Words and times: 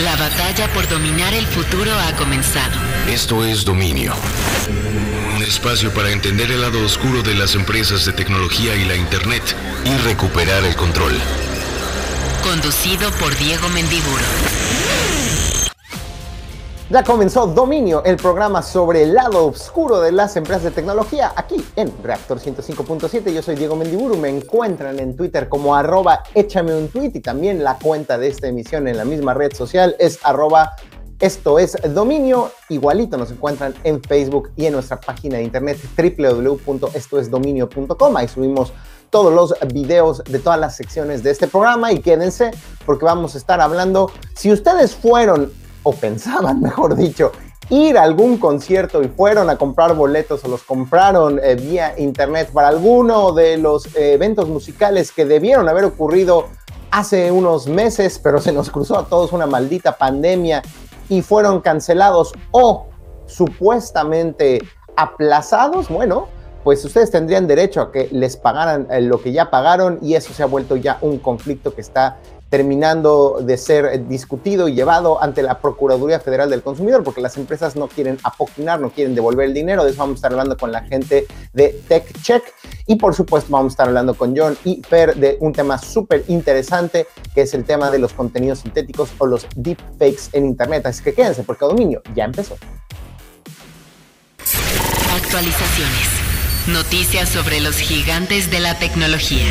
La 0.00 0.14
batalla 0.14 0.70
por 0.74 0.86
dominar 0.88 1.32
el 1.32 1.46
futuro 1.46 1.90
ha 1.98 2.14
comenzado. 2.16 2.78
Esto 3.08 3.46
es 3.46 3.64
Dominio. 3.64 4.12
Un 5.34 5.42
espacio 5.42 5.90
para 5.94 6.10
entender 6.10 6.50
el 6.50 6.60
lado 6.60 6.84
oscuro 6.84 7.22
de 7.22 7.34
las 7.34 7.54
empresas 7.54 8.04
de 8.04 8.12
tecnología 8.12 8.76
y 8.76 8.84
la 8.84 8.94
Internet 8.94 9.56
y 9.86 9.96
recuperar 10.06 10.64
el 10.64 10.76
control. 10.76 11.18
Conducido 12.42 13.10
por 13.12 13.34
Diego 13.38 13.70
Mendiburo. 13.70 14.24
Ya 16.88 17.02
comenzó 17.02 17.48
Dominio, 17.48 18.04
el 18.04 18.16
programa 18.16 18.62
sobre 18.62 19.02
el 19.02 19.14
lado 19.14 19.46
oscuro 19.46 20.00
de 20.00 20.12
las 20.12 20.36
empresas 20.36 20.62
de 20.62 20.70
tecnología, 20.70 21.32
aquí 21.34 21.56
en 21.74 21.92
Reactor 22.00 22.38
105.7. 22.38 23.32
Yo 23.32 23.42
soy 23.42 23.56
Diego 23.56 23.74
Mendiburu, 23.74 24.16
me 24.16 24.28
encuentran 24.28 25.00
en 25.00 25.16
Twitter 25.16 25.48
como 25.48 25.74
arroba 25.74 26.22
échame 26.32 26.76
un 26.76 26.86
tweet 26.86 27.10
y 27.14 27.20
también 27.20 27.64
la 27.64 27.76
cuenta 27.76 28.18
de 28.18 28.28
esta 28.28 28.46
emisión 28.46 28.86
en 28.86 28.98
la 28.98 29.04
misma 29.04 29.34
red 29.34 29.52
social 29.52 29.96
es 29.98 30.20
arroba 30.22 30.76
esto 31.18 31.58
es 31.58 31.76
Dominio. 31.92 32.52
Igualito 32.68 33.16
nos 33.16 33.32
encuentran 33.32 33.74
en 33.82 34.00
Facebook 34.00 34.52
y 34.54 34.66
en 34.66 34.74
nuestra 34.74 35.00
página 35.00 35.38
de 35.38 35.42
internet 35.42 35.78
www.estoesdominio.com. 35.96 38.16
Ahí 38.16 38.28
subimos 38.28 38.72
todos 39.10 39.34
los 39.34 39.56
videos 39.74 40.22
de 40.22 40.38
todas 40.38 40.60
las 40.60 40.76
secciones 40.76 41.24
de 41.24 41.32
este 41.32 41.48
programa 41.48 41.90
y 41.90 41.98
quédense 41.98 42.52
porque 42.84 43.06
vamos 43.06 43.34
a 43.34 43.38
estar 43.38 43.60
hablando, 43.60 44.12
si 44.36 44.52
ustedes 44.52 44.94
fueron 44.94 45.50
o 45.86 45.92
pensaban, 45.92 46.60
mejor 46.68 46.96
dicho, 46.96 47.30
ir 47.70 47.96
a 47.96 48.02
algún 48.02 48.38
concierto 48.38 49.02
y 49.02 49.08
fueron 49.08 49.48
a 49.50 49.56
comprar 49.56 49.94
boletos 49.94 50.44
o 50.44 50.48
los 50.48 50.64
compraron 50.64 51.40
eh, 51.42 51.54
vía 51.54 51.94
internet 51.96 52.50
para 52.52 52.68
alguno 52.68 53.32
de 53.32 53.56
los 53.56 53.86
eh, 53.94 54.14
eventos 54.14 54.48
musicales 54.48 55.12
que 55.12 55.24
debieron 55.24 55.68
haber 55.68 55.84
ocurrido 55.84 56.48
hace 56.90 57.30
unos 57.30 57.68
meses, 57.68 58.18
pero 58.18 58.40
se 58.40 58.52
nos 58.52 58.70
cruzó 58.70 58.98
a 58.98 59.06
todos 59.06 59.32
una 59.32 59.46
maldita 59.46 59.96
pandemia 59.96 60.62
y 61.08 61.22
fueron 61.22 61.60
cancelados 61.60 62.32
o 62.50 62.86
supuestamente 63.26 64.62
aplazados, 64.96 65.88
bueno, 65.88 66.28
pues 66.64 66.84
ustedes 66.84 67.12
tendrían 67.12 67.46
derecho 67.46 67.80
a 67.80 67.92
que 67.92 68.08
les 68.10 68.36
pagaran 68.36 68.88
eh, 68.90 69.00
lo 69.02 69.20
que 69.22 69.30
ya 69.30 69.50
pagaron 69.50 70.00
y 70.02 70.14
eso 70.14 70.32
se 70.32 70.42
ha 70.42 70.46
vuelto 70.46 70.74
ya 70.74 70.98
un 71.00 71.18
conflicto 71.18 71.72
que 71.72 71.80
está 71.80 72.18
terminando 72.48 73.40
de 73.42 73.56
ser 73.56 74.06
discutido 74.06 74.68
y 74.68 74.74
llevado 74.74 75.22
ante 75.22 75.42
la 75.42 75.58
Procuraduría 75.60 76.20
Federal 76.20 76.48
del 76.48 76.62
Consumidor, 76.62 77.02
porque 77.02 77.20
las 77.20 77.36
empresas 77.36 77.76
no 77.76 77.88
quieren 77.88 78.18
apoquinar, 78.22 78.80
no 78.80 78.90
quieren 78.90 79.14
devolver 79.14 79.46
el 79.46 79.54
dinero. 79.54 79.84
De 79.84 79.90
eso 79.90 79.98
vamos 79.98 80.14
a 80.14 80.18
estar 80.18 80.32
hablando 80.32 80.56
con 80.56 80.70
la 80.70 80.82
gente 80.82 81.26
de 81.52 81.80
TechCheck. 81.88 82.44
Y 82.86 82.96
por 82.96 83.14
supuesto 83.14 83.50
vamos 83.50 83.72
a 83.72 83.74
estar 83.74 83.88
hablando 83.88 84.14
con 84.14 84.36
John 84.36 84.56
y 84.64 84.82
Fer 84.82 85.16
de 85.16 85.36
un 85.40 85.52
tema 85.52 85.78
súper 85.78 86.24
interesante, 86.28 87.06
que 87.34 87.42
es 87.42 87.54
el 87.54 87.64
tema 87.64 87.90
de 87.90 87.98
los 87.98 88.12
contenidos 88.12 88.60
sintéticos 88.60 89.10
o 89.18 89.26
los 89.26 89.46
deepfakes 89.56 90.30
en 90.32 90.46
Internet. 90.46 90.86
Así 90.86 91.02
que 91.02 91.14
quédense, 91.14 91.42
porque 91.42 91.64
dominio 91.64 92.02
ya 92.14 92.24
empezó. 92.24 92.56
Actualizaciones. 95.16 96.08
Noticias 96.68 97.28
sobre 97.28 97.60
los 97.60 97.76
gigantes 97.76 98.50
de 98.50 98.60
la 98.60 98.78
tecnología 98.78 99.44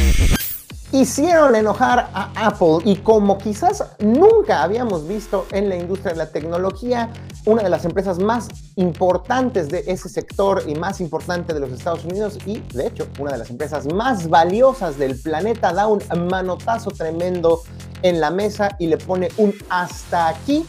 hicieron 1.02 1.56
enojar 1.56 2.10
a 2.14 2.32
Apple 2.36 2.78
y 2.86 2.96
como 2.96 3.38
quizás 3.38 3.84
nunca 4.00 4.64
habíamos 4.64 5.06
visto 5.06 5.46
en 5.52 5.68
la 5.68 5.76
industria 5.76 6.14
de 6.14 6.20
la 6.20 6.32
tecnología, 6.32 7.10
una 7.46 7.64
de 7.64 7.70
las 7.70 7.84
empresas 7.84 8.18
más 8.18 8.48
importantes 8.78 9.68
de 9.68 9.84
ese 9.88 10.08
sector 10.08 10.64
y 10.66 10.76
más 10.76 11.02
importante 11.02 11.54
de 11.54 11.60
los 11.60 11.72
Estados 11.72 12.06
Unidos 12.06 12.38
y 12.46 12.60
de 12.74 12.88
hecho 12.88 13.08
una 13.20 13.34
de 13.34 13.40
las 13.40 13.50
empresas 13.50 13.86
más 13.94 14.30
valiosas 14.30 14.98
del 14.98 15.20
planeta 15.20 15.74
da 15.74 15.88
un 15.88 16.02
manotazo 16.30 16.92
tremendo 16.92 17.62
en 18.02 18.22
la 18.22 18.32
mesa 18.32 18.78
y 18.80 18.88
le 18.88 18.98
pone 18.98 19.28
un 19.36 19.54
hasta 19.70 20.30
aquí 20.30 20.66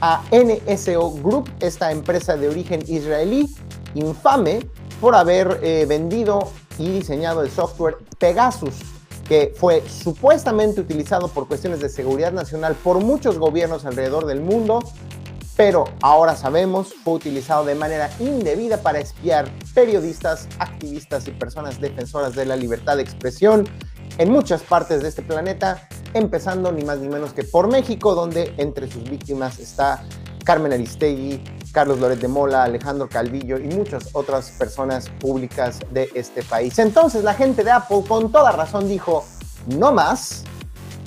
a 0.00 0.22
NSO 0.30 1.10
Group, 1.10 1.50
esta 1.58 1.90
empresa 1.90 2.36
de 2.36 2.48
origen 2.48 2.84
israelí, 2.86 3.52
infame 3.94 4.60
por 5.00 5.16
haber 5.16 5.58
eh, 5.62 5.86
vendido 5.88 6.52
y 6.78 6.90
diseñado 6.90 7.42
el 7.42 7.50
software 7.50 7.96
Pegasus 8.18 8.95
que 9.28 9.52
fue 9.56 9.82
supuestamente 9.88 10.80
utilizado 10.80 11.28
por 11.28 11.48
cuestiones 11.48 11.80
de 11.80 11.88
seguridad 11.88 12.32
nacional 12.32 12.74
por 12.74 13.00
muchos 13.00 13.38
gobiernos 13.38 13.84
alrededor 13.84 14.26
del 14.26 14.40
mundo, 14.40 14.80
pero 15.56 15.84
ahora 16.02 16.36
sabemos 16.36 16.94
fue 17.02 17.14
utilizado 17.14 17.64
de 17.64 17.74
manera 17.74 18.10
indebida 18.20 18.78
para 18.82 19.00
espiar 19.00 19.48
periodistas, 19.74 20.48
activistas 20.58 21.26
y 21.28 21.32
personas 21.32 21.80
defensoras 21.80 22.34
de 22.34 22.44
la 22.44 22.56
libertad 22.56 22.96
de 22.96 23.02
expresión 23.02 23.66
en 24.18 24.30
muchas 24.30 24.62
partes 24.62 25.02
de 25.02 25.08
este 25.08 25.22
planeta, 25.22 25.88
empezando 26.14 26.72
ni 26.72 26.84
más 26.84 26.98
ni 26.98 27.08
menos 27.08 27.32
que 27.32 27.42
por 27.42 27.68
México, 27.68 28.14
donde 28.14 28.54
entre 28.58 28.90
sus 28.90 29.04
víctimas 29.04 29.58
está 29.58 30.04
Carmen 30.46 30.72
Aristegui, 30.72 31.42
Carlos 31.72 31.98
Loret 31.98 32.20
de 32.20 32.28
Mola, 32.28 32.62
Alejandro 32.62 33.08
Calvillo 33.08 33.58
y 33.58 33.66
muchas 33.66 34.08
otras 34.12 34.50
personas 34.52 35.10
públicas 35.18 35.80
de 35.90 36.08
este 36.14 36.42
país. 36.44 36.78
Entonces 36.78 37.24
la 37.24 37.34
gente 37.34 37.64
de 37.64 37.72
Apple 37.72 38.04
con 38.08 38.30
toda 38.30 38.52
razón 38.52 38.88
dijo, 38.88 39.24
no 39.66 39.92
más, 39.92 40.44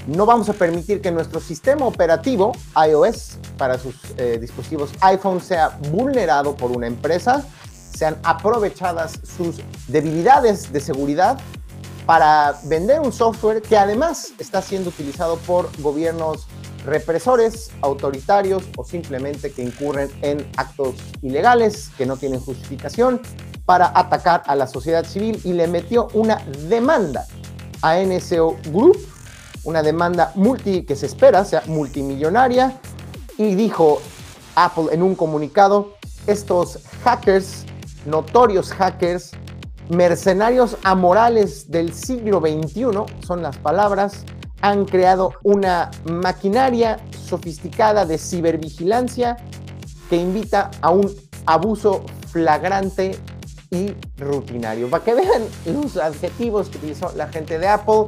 no 0.08 0.26
vamos 0.26 0.50
a 0.50 0.54
permitir 0.54 1.02
que 1.02 1.10
nuestro 1.10 1.40
sistema 1.40 1.86
operativo 1.86 2.52
iOS 2.88 3.38
para 3.58 3.80
sus 3.80 3.96
eh, 4.18 4.38
dispositivos 4.40 4.92
iPhone 5.00 5.42
sea 5.42 5.70
vulnerado 5.90 6.56
por 6.56 6.72
una 6.72 6.88
empresa, 6.88 7.44
sean 7.96 8.18
aprovechadas 8.24 9.20
sus 9.38 9.56
debilidades 9.88 10.72
de 10.74 10.82
seguridad 10.82 11.40
para 12.06 12.60
vender 12.66 13.00
un 13.00 13.14
software 13.14 13.62
que 13.62 13.78
además 13.78 14.34
está 14.38 14.62
siendo 14.62 14.90
utilizado 14.90 15.38
por 15.38 15.70
gobiernos 15.82 16.48
represores, 16.86 17.72
autoritarios 17.82 18.64
o 18.78 18.84
simplemente 18.84 19.52
que 19.52 19.64
incurren 19.64 20.10
en 20.22 20.46
actos 20.58 20.96
ilegales 21.22 21.90
que 21.98 22.06
no 22.06 22.18
tienen 22.18 22.40
justificación 22.40 23.22
para 23.66 23.92
atacar 23.94 24.44
a 24.48 24.56
la 24.56 24.68
sociedad 24.68 25.06
civil 25.06 25.40
y 25.44 25.54
le 25.54 25.68
metió 25.68 26.08
una 26.14 26.38
demanda 26.68 27.28
a 27.82 27.98
NSO 28.00 28.58
Group, 28.72 28.98
una 29.64 29.84
demanda 29.84 30.32
multi 30.36 30.84
que 30.84 30.96
se 30.96 31.06
espera 31.06 31.46
sea 31.46 31.64
multimillonaria 31.68 32.80
y 33.38 33.56
dijo 33.56 34.02
Apple 34.56 34.88
en 34.92 35.04
un 35.04 35.16
comunicado, 35.16 35.94
estos 36.28 36.80
hackers, 37.04 37.66
notorios 38.06 38.72
hackers, 38.74 39.32
mercenarios 39.90 40.78
amorales 40.84 41.70
del 41.70 41.94
siglo 41.94 42.40
XXI, 42.40 42.84
son 43.26 43.42
las 43.42 43.58
palabras, 43.58 44.26
han 44.62 44.86
creado 44.86 45.34
una 45.44 45.92
maquinaria 46.06 47.00
sofisticada 47.12 48.06
de 48.06 48.18
cibervigilancia 48.18 49.38
que 50.10 50.18
invita 50.18 50.72
a 50.82 50.90
un 50.90 51.14
abuso 51.46 52.04
flagrante 52.32 53.18
y 53.72 53.94
rutinario. 54.18 54.90
Para 54.90 55.04
que 55.04 55.14
vean 55.14 55.44
los 55.66 55.98
adjetivos 55.98 56.70
que 56.70 56.78
utilizó 56.78 57.12
la 57.16 57.28
gente 57.28 57.60
de 57.60 57.68
Apple, 57.68 58.06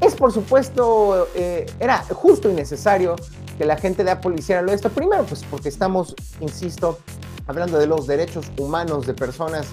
es 0.00 0.14
por 0.14 0.32
supuesto, 0.32 1.28
eh, 1.34 1.66
era 1.78 1.98
justo 1.98 2.50
y 2.50 2.54
necesario 2.54 3.16
que 3.56 3.64
la 3.64 3.76
gente 3.76 4.02
de 4.04 4.10
Apple 4.10 4.34
hiciera 4.36 4.62
lo 4.62 4.72
esto. 4.72 4.90
Primero, 4.90 5.24
pues 5.24 5.44
porque 5.48 5.68
estamos, 5.68 6.14
insisto, 6.40 6.98
hablando 7.46 7.78
de 7.78 7.86
los 7.86 8.06
derechos 8.06 8.50
humanos 8.58 9.06
de 9.06 9.14
personas 9.14 9.66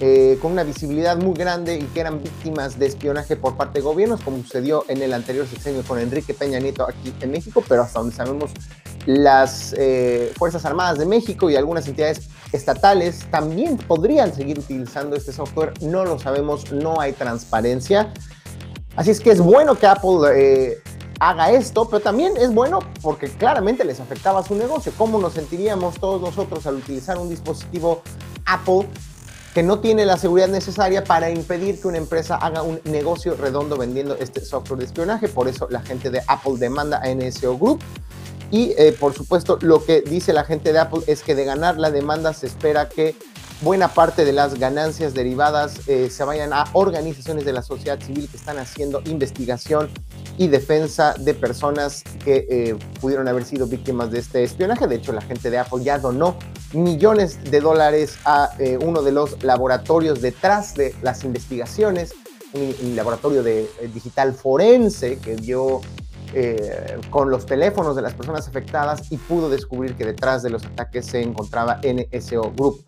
eh, 0.00 0.38
con 0.40 0.52
una 0.52 0.64
visibilidad 0.64 1.16
muy 1.16 1.34
grande 1.34 1.76
y 1.76 1.84
que 1.84 2.00
eran 2.00 2.22
víctimas 2.22 2.78
de 2.78 2.86
espionaje 2.86 3.36
por 3.36 3.56
parte 3.56 3.78
de 3.78 3.84
gobiernos, 3.84 4.20
como 4.20 4.38
sucedió 4.38 4.84
en 4.88 5.02
el 5.02 5.12
anterior 5.12 5.46
sexenio 5.46 5.82
con 5.82 5.98
Enrique 5.98 6.34
Peña 6.34 6.58
Nieto 6.58 6.84
aquí 6.84 7.14
en 7.20 7.30
México, 7.30 7.62
pero 7.68 7.82
hasta 7.82 8.00
donde 8.00 8.14
sabemos 8.14 8.50
las 9.06 9.74
eh, 9.76 10.32
Fuerzas 10.36 10.64
Armadas 10.64 10.98
de 10.98 11.06
México 11.06 11.50
y 11.50 11.56
algunas 11.56 11.86
entidades 11.88 12.28
estatales 12.52 13.26
también 13.30 13.76
podrían 13.76 14.34
seguir 14.34 14.58
utilizando 14.58 15.16
este 15.16 15.32
software, 15.32 15.72
no 15.80 16.04
lo 16.04 16.18
sabemos, 16.18 16.70
no 16.72 17.00
hay 17.00 17.12
transparencia. 17.12 18.12
Así 18.96 19.10
es 19.10 19.20
que 19.20 19.30
es 19.30 19.40
bueno 19.40 19.74
que 19.76 19.86
Apple 19.86 20.18
eh, 20.34 20.78
haga 21.18 21.50
esto, 21.52 21.88
pero 21.88 22.00
también 22.00 22.36
es 22.36 22.52
bueno 22.52 22.80
porque 23.00 23.28
claramente 23.28 23.84
les 23.84 24.00
afectaba 24.00 24.42
su 24.42 24.54
negocio. 24.54 24.92
¿Cómo 24.98 25.18
nos 25.18 25.34
sentiríamos 25.34 25.98
todos 25.98 26.20
nosotros 26.20 26.66
al 26.66 26.74
utilizar 26.74 27.16
un 27.18 27.30
dispositivo 27.30 28.02
Apple 28.44 28.88
que 29.54 29.62
no 29.62 29.80
tiene 29.80 30.06
la 30.06 30.16
seguridad 30.16 30.48
necesaria 30.48 31.04
para 31.04 31.30
impedir 31.30 31.80
que 31.80 31.88
una 31.88 31.98
empresa 31.98 32.36
haga 32.36 32.62
un 32.62 32.80
negocio 32.84 33.36
redondo 33.36 33.76
vendiendo 33.76 34.16
este 34.16 34.40
software 34.40 34.78
de 34.78 34.86
espionaje. 34.86 35.28
Por 35.28 35.48
eso 35.48 35.68
la 35.70 35.82
gente 35.82 36.10
de 36.10 36.22
Apple 36.26 36.54
demanda 36.58 37.00
a 37.02 37.14
NSO 37.14 37.58
Group. 37.58 37.80
Y 38.50 38.74
eh, 38.76 38.94
por 38.98 39.14
supuesto 39.14 39.58
lo 39.60 39.84
que 39.84 40.02
dice 40.02 40.32
la 40.32 40.44
gente 40.44 40.72
de 40.72 40.78
Apple 40.78 41.00
es 41.06 41.22
que 41.22 41.34
de 41.34 41.44
ganar 41.44 41.78
la 41.78 41.90
demanda 41.90 42.32
se 42.32 42.46
espera 42.46 42.88
que 42.88 43.14
buena 43.62 43.88
parte 43.88 44.24
de 44.24 44.32
las 44.32 44.58
ganancias 44.58 45.14
derivadas 45.14 45.88
eh, 45.88 46.10
se 46.10 46.24
vayan 46.24 46.52
a 46.52 46.64
organizaciones 46.72 47.44
de 47.44 47.52
la 47.52 47.62
sociedad 47.62 48.00
civil 48.00 48.28
que 48.28 48.36
están 48.36 48.58
haciendo 48.58 49.02
investigación 49.06 49.88
y 50.38 50.48
defensa 50.48 51.14
de 51.18 51.34
personas 51.34 52.02
que 52.24 52.46
eh, 52.48 52.76
pudieron 53.00 53.28
haber 53.28 53.44
sido 53.44 53.66
víctimas 53.66 54.10
de 54.10 54.18
este 54.18 54.42
espionaje. 54.42 54.86
De 54.86 54.96
hecho, 54.96 55.12
la 55.12 55.20
gente 55.22 55.50
de 55.50 55.58
Apple 55.58 55.84
ya 55.84 55.98
donó 55.98 56.36
millones 56.72 57.42
de 57.50 57.60
dólares 57.60 58.18
a 58.24 58.50
eh, 58.58 58.78
uno 58.80 59.02
de 59.02 59.12
los 59.12 59.42
laboratorios 59.42 60.20
detrás 60.20 60.74
de 60.74 60.94
las 61.02 61.24
investigaciones, 61.24 62.14
un, 62.54 62.96
laboratorio 62.96 63.42
de 63.42 63.66
digital 63.94 64.34
forense 64.34 65.18
que 65.18 65.36
dio 65.36 65.80
eh, 66.34 66.98
con 67.10 67.30
los 67.30 67.44
teléfonos 67.44 67.94
de 67.94 68.00
las 68.00 68.14
personas 68.14 68.48
afectadas 68.48 69.12
y 69.12 69.18
pudo 69.18 69.50
descubrir 69.50 69.94
que 69.96 70.06
detrás 70.06 70.42
de 70.42 70.48
los 70.48 70.64
ataques 70.64 71.04
se 71.04 71.20
encontraba 71.20 71.78
NSO 71.82 72.52
Group. 72.56 72.82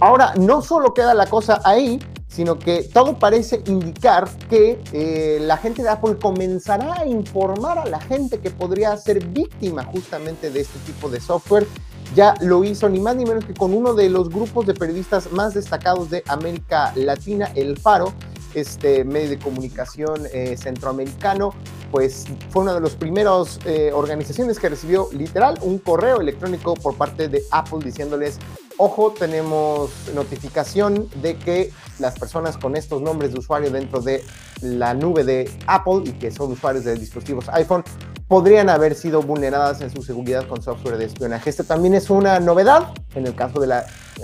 Ahora, 0.00 0.32
no 0.36 0.62
solo 0.62 0.94
queda 0.94 1.12
la 1.12 1.26
cosa 1.26 1.60
ahí, 1.62 2.00
sino 2.26 2.58
que 2.58 2.84
todo 2.84 3.18
parece 3.18 3.62
indicar 3.66 4.28
que 4.48 4.80
eh, 4.92 5.38
la 5.42 5.58
gente 5.58 5.82
de 5.82 5.90
Apple 5.90 6.16
comenzará 6.16 6.94
a 7.00 7.06
informar 7.06 7.78
a 7.78 7.84
la 7.84 8.00
gente 8.00 8.38
que 8.38 8.50
podría 8.50 8.96
ser 8.96 9.24
víctima 9.26 9.84
justamente 9.84 10.50
de 10.50 10.60
este 10.60 10.78
tipo 10.80 11.10
de 11.10 11.20
software. 11.20 11.66
Ya 12.14 12.34
lo 12.40 12.64
hizo 12.64 12.88
ni 12.88 12.98
más 12.98 13.16
ni 13.16 13.24
menos 13.24 13.44
que 13.44 13.52
con 13.52 13.74
uno 13.74 13.94
de 13.94 14.08
los 14.08 14.30
grupos 14.30 14.66
de 14.66 14.74
periodistas 14.74 15.30
más 15.32 15.54
destacados 15.54 16.08
de 16.08 16.22
América 16.28 16.92
Latina, 16.96 17.50
El 17.54 17.76
Faro, 17.78 18.14
este 18.54 19.04
medio 19.04 19.30
de 19.30 19.38
comunicación 19.38 20.26
eh, 20.32 20.56
centroamericano, 20.56 21.52
pues 21.90 22.26
fue 22.50 22.62
una 22.62 22.74
de 22.74 22.80
las 22.80 22.94
primeras 22.94 23.58
eh, 23.64 23.90
organizaciones 23.92 24.58
que 24.58 24.68
recibió 24.68 25.08
literal 25.12 25.58
un 25.62 25.78
correo 25.78 26.20
electrónico 26.20 26.74
por 26.74 26.96
parte 26.96 27.28
de 27.28 27.42
Apple 27.50 27.80
diciéndoles, 27.84 28.38
ojo, 28.80 29.12
tenemos 29.12 29.90
notificación 30.14 31.06
de 31.16 31.36
que 31.36 31.70
las 31.98 32.18
personas 32.18 32.56
con 32.56 32.76
estos 32.76 33.02
nombres 33.02 33.32
de 33.32 33.38
usuario 33.38 33.70
dentro 33.70 34.00
de 34.00 34.24
la 34.62 34.94
nube 34.94 35.22
de 35.22 35.50
Apple 35.66 36.00
y 36.06 36.12
que 36.12 36.30
son 36.30 36.52
usuarios 36.52 36.84
de 36.86 36.94
dispositivos 36.94 37.50
iPhone 37.50 37.84
podrían 38.26 38.70
haber 38.70 38.94
sido 38.94 39.20
vulneradas 39.20 39.82
en 39.82 39.90
su 39.90 40.02
seguridad 40.02 40.48
con 40.48 40.62
software 40.62 40.96
de 40.96 41.04
espionaje. 41.04 41.50
Esto 41.50 41.64
también 41.64 41.92
es 41.92 42.08
una 42.08 42.40
novedad 42.40 42.94
en 43.14 43.26
el 43.26 43.34
caso 43.34 43.60
del 43.60 43.82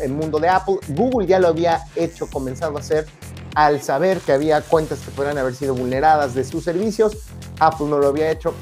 mundo 0.09 0.39
de 0.39 0.49
Apple. 0.49 0.79
Google 0.89 1.27
ya 1.27 1.39
lo 1.39 1.49
había 1.49 1.83
hecho, 1.95 2.27
comenzado 2.27 2.79
a 2.79 2.81
hacer 2.81 3.07
al 3.55 3.83
saber 3.83 4.21
que 4.21 4.33
había 4.33 4.63
cuentas 4.63 5.01
que 5.01 5.11
podrían 5.11 5.37
haber 5.37 5.55
sido 5.55 5.75
vulneradas 5.75 6.35
de 6.35 6.45
sus 6.45 6.65
servicios. 6.65 7.19
Apple 7.61 7.89
no 7.89 7.99
lo 7.99 8.07
había 8.07 8.31
hecho 8.31 8.55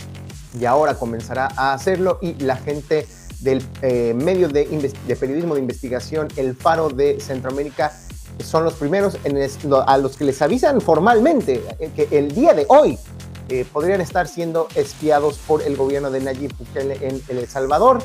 y 0.59 0.65
ahora 0.65 0.95
comenzará 0.95 1.51
a 1.57 1.73
hacerlo 1.73 2.19
y 2.21 2.35
la 2.35 2.57
gente 2.57 3.07
del 3.45 3.63
eh, 3.83 4.15
medio 4.15 4.49
de, 4.49 4.65
periodismo 5.21 5.55
de 5.55 5.61
investigación, 5.61 6.29
el 6.37 6.57
Faro 6.57 6.89
de 6.89 7.21
Centroamérica, 7.21 7.93
son 8.43 8.65
los 8.65 8.75
primeros 8.75 9.17
a 9.87 9.99
los 9.99 10.17
que 10.17 10.25
les 10.25 10.43
avisan 10.43 10.81
formalmente 10.81 11.63
eh, 11.79 11.91
que 11.95 12.09
el 12.19 12.35
día 12.35 12.53
de 12.53 12.67
hoy 12.69 12.99
eh, 13.49 13.65
podrían 13.71 14.01
estar 14.01 14.27
siendo 14.27 14.67
espiados 14.75 15.39
por 15.47 15.63
el 15.63 15.77
gobierno 15.77 16.11
de 16.11 16.21
Nayib 16.21 16.57
Bukele 16.57 16.99
en 17.01 17.23
El 17.29 17.47
Salvador. 17.47 17.99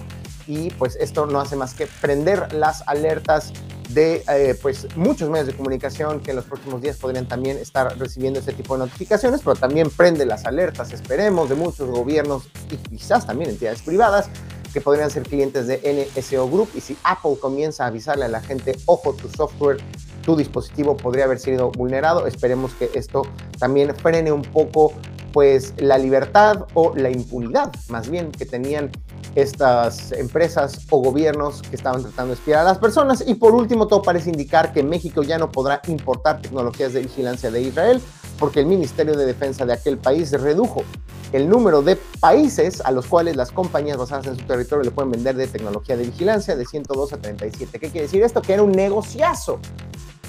Y 0.45 0.71
pues 0.71 0.97
esto 0.99 1.25
no 1.25 1.39
hace 1.39 1.55
más 1.55 1.73
que 1.73 1.87
prender 2.01 2.53
las 2.53 2.83
alertas 2.87 3.53
de 3.89 4.57
pues 4.61 4.87
muchos 4.95 5.29
medios 5.29 5.47
de 5.47 5.53
comunicación 5.53 6.19
que 6.19 6.31
en 6.31 6.37
los 6.37 6.45
próximos 6.45 6.81
días 6.81 6.97
podrían 6.97 7.27
también 7.27 7.57
estar 7.57 7.97
recibiendo 7.97 8.39
este 8.39 8.53
tipo 8.53 8.75
de 8.75 8.79
notificaciones, 8.85 9.41
pero 9.43 9.55
también 9.55 9.89
prende 9.91 10.25
las 10.25 10.45
alertas, 10.45 10.91
esperemos, 10.91 11.49
de 11.49 11.55
muchos 11.55 11.89
gobiernos 11.89 12.49
y 12.71 12.77
quizás 12.77 13.27
también 13.27 13.51
entidades 13.51 13.81
privadas 13.83 14.29
que 14.73 14.81
podrían 14.81 15.09
ser 15.09 15.23
clientes 15.23 15.67
de 15.67 16.09
NSO 16.15 16.49
Group. 16.49 16.69
Y 16.75 16.81
si 16.81 16.97
Apple 17.03 17.37
comienza 17.39 17.83
a 17.83 17.87
avisarle 17.87 18.25
a 18.25 18.29
la 18.29 18.41
gente, 18.41 18.75
ojo, 18.85 19.13
tu 19.13 19.29
software, 19.29 19.77
tu 20.23 20.35
dispositivo 20.35 20.95
podría 20.95 21.25
haber 21.25 21.39
sido 21.39 21.71
vulnerado, 21.71 22.27
esperemos 22.27 22.73
que 22.73 22.89
esto 22.93 23.23
también 23.57 23.95
frene 23.95 24.31
un 24.31 24.41
poco 24.41 24.93
pues 25.31 25.73
la 25.77 25.97
libertad 25.97 26.65
o 26.73 26.93
la 26.95 27.11
impunidad 27.11 27.71
más 27.89 28.09
bien 28.09 28.31
que 28.31 28.45
tenían 28.45 28.89
estas 29.35 30.11
empresas 30.11 30.87
o 30.89 31.01
gobiernos 31.01 31.61
que 31.61 31.75
estaban 31.75 32.01
tratando 32.01 32.33
de 32.33 32.39
espiar 32.39 32.59
a 32.61 32.63
las 32.63 32.79
personas. 32.79 33.23
Y 33.25 33.35
por 33.35 33.53
último, 33.53 33.87
todo 33.87 34.01
parece 34.01 34.29
indicar 34.29 34.73
que 34.73 34.83
México 34.83 35.21
ya 35.21 35.37
no 35.37 35.51
podrá 35.51 35.81
importar 35.87 36.41
tecnologías 36.41 36.93
de 36.93 37.01
vigilancia 37.01 37.51
de 37.51 37.61
Israel 37.61 38.01
porque 38.39 38.61
el 38.61 38.65
Ministerio 38.65 39.15
de 39.15 39.25
Defensa 39.25 39.65
de 39.65 39.73
aquel 39.73 39.97
país 39.97 40.31
redujo 40.31 40.83
el 41.31 41.47
número 41.47 41.81
de 41.81 41.95
países 42.19 42.81
a 42.81 42.91
los 42.91 43.05
cuales 43.05 43.35
las 43.35 43.51
compañías 43.51 43.97
basadas 43.97 44.25
en 44.27 44.37
su 44.37 44.45
territorio 44.45 44.83
le 44.83 44.91
pueden 44.91 45.11
vender 45.11 45.35
de 45.35 45.47
tecnología 45.47 45.95
de 45.95 46.05
vigilancia 46.05 46.55
de 46.55 46.65
102 46.65 47.13
a 47.13 47.17
37. 47.17 47.79
¿Qué 47.79 47.89
quiere 47.89 48.07
decir 48.07 48.23
esto? 48.23 48.41
Que 48.41 48.53
era 48.53 48.63
un 48.63 48.71
negociazo 48.71 49.59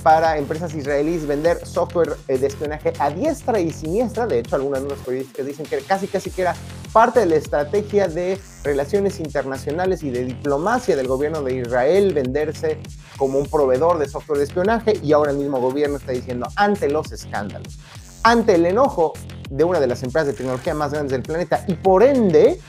para 0.03 0.39
empresas 0.39 0.75
israelíes 0.75 1.27
vender 1.27 1.65
software 1.67 2.17
eh, 2.29 2.39
de 2.39 2.47
espionaje 2.47 2.93
a 2.99 3.11
diestra 3.11 3.61
y 3.61 3.71
siniestra. 3.71 4.27
De 4.27 4.41
hecho, 4.41 4.57
algunas 4.57 4.83
de 4.83 4.91
las 4.91 4.99
periodísticas 5.01 5.47
dicen 5.47 5.67
que 5.67 5.79
casi 5.79 6.07
casi 6.07 6.31
que 6.31 6.43
era 6.43 6.55
parte 6.93 7.21
de 7.21 7.27
la 7.27 7.37
estrategia 7.37 8.09
de 8.09 8.39
relaciones 8.65 9.21
internacionales 9.21 10.03
y 10.03 10.11
de 10.11 10.25
diplomacia 10.25 10.97
del 10.97 11.07
gobierno 11.07 11.43
de 11.43 11.57
Israel 11.57 12.13
venderse 12.13 12.79
como 13.17 13.39
un 13.39 13.47
proveedor 13.47 13.99
de 13.99 14.09
software 14.09 14.39
de 14.39 14.45
espionaje 14.45 14.99
y 15.03 15.13
ahora 15.13 15.31
el 15.31 15.39
mismo 15.39 15.61
gobierno 15.61 15.99
está 15.99 16.13
diciendo 16.13 16.49
ante 16.57 16.89
los 16.89 17.13
escándalos, 17.13 17.79
ante 18.23 18.55
el 18.55 18.67
enojo 18.67 19.13
de 19.51 19.65
una 19.65 19.81
de 19.81 19.87
las 19.87 20.03
empresas 20.03 20.29
de 20.29 20.33
tecnología 20.35 20.75
más 20.75 20.93
grandes 20.93 21.13
del 21.13 21.23
planeta 21.23 21.65
y 21.67 21.75
por 21.75 22.03
ende 22.03 22.61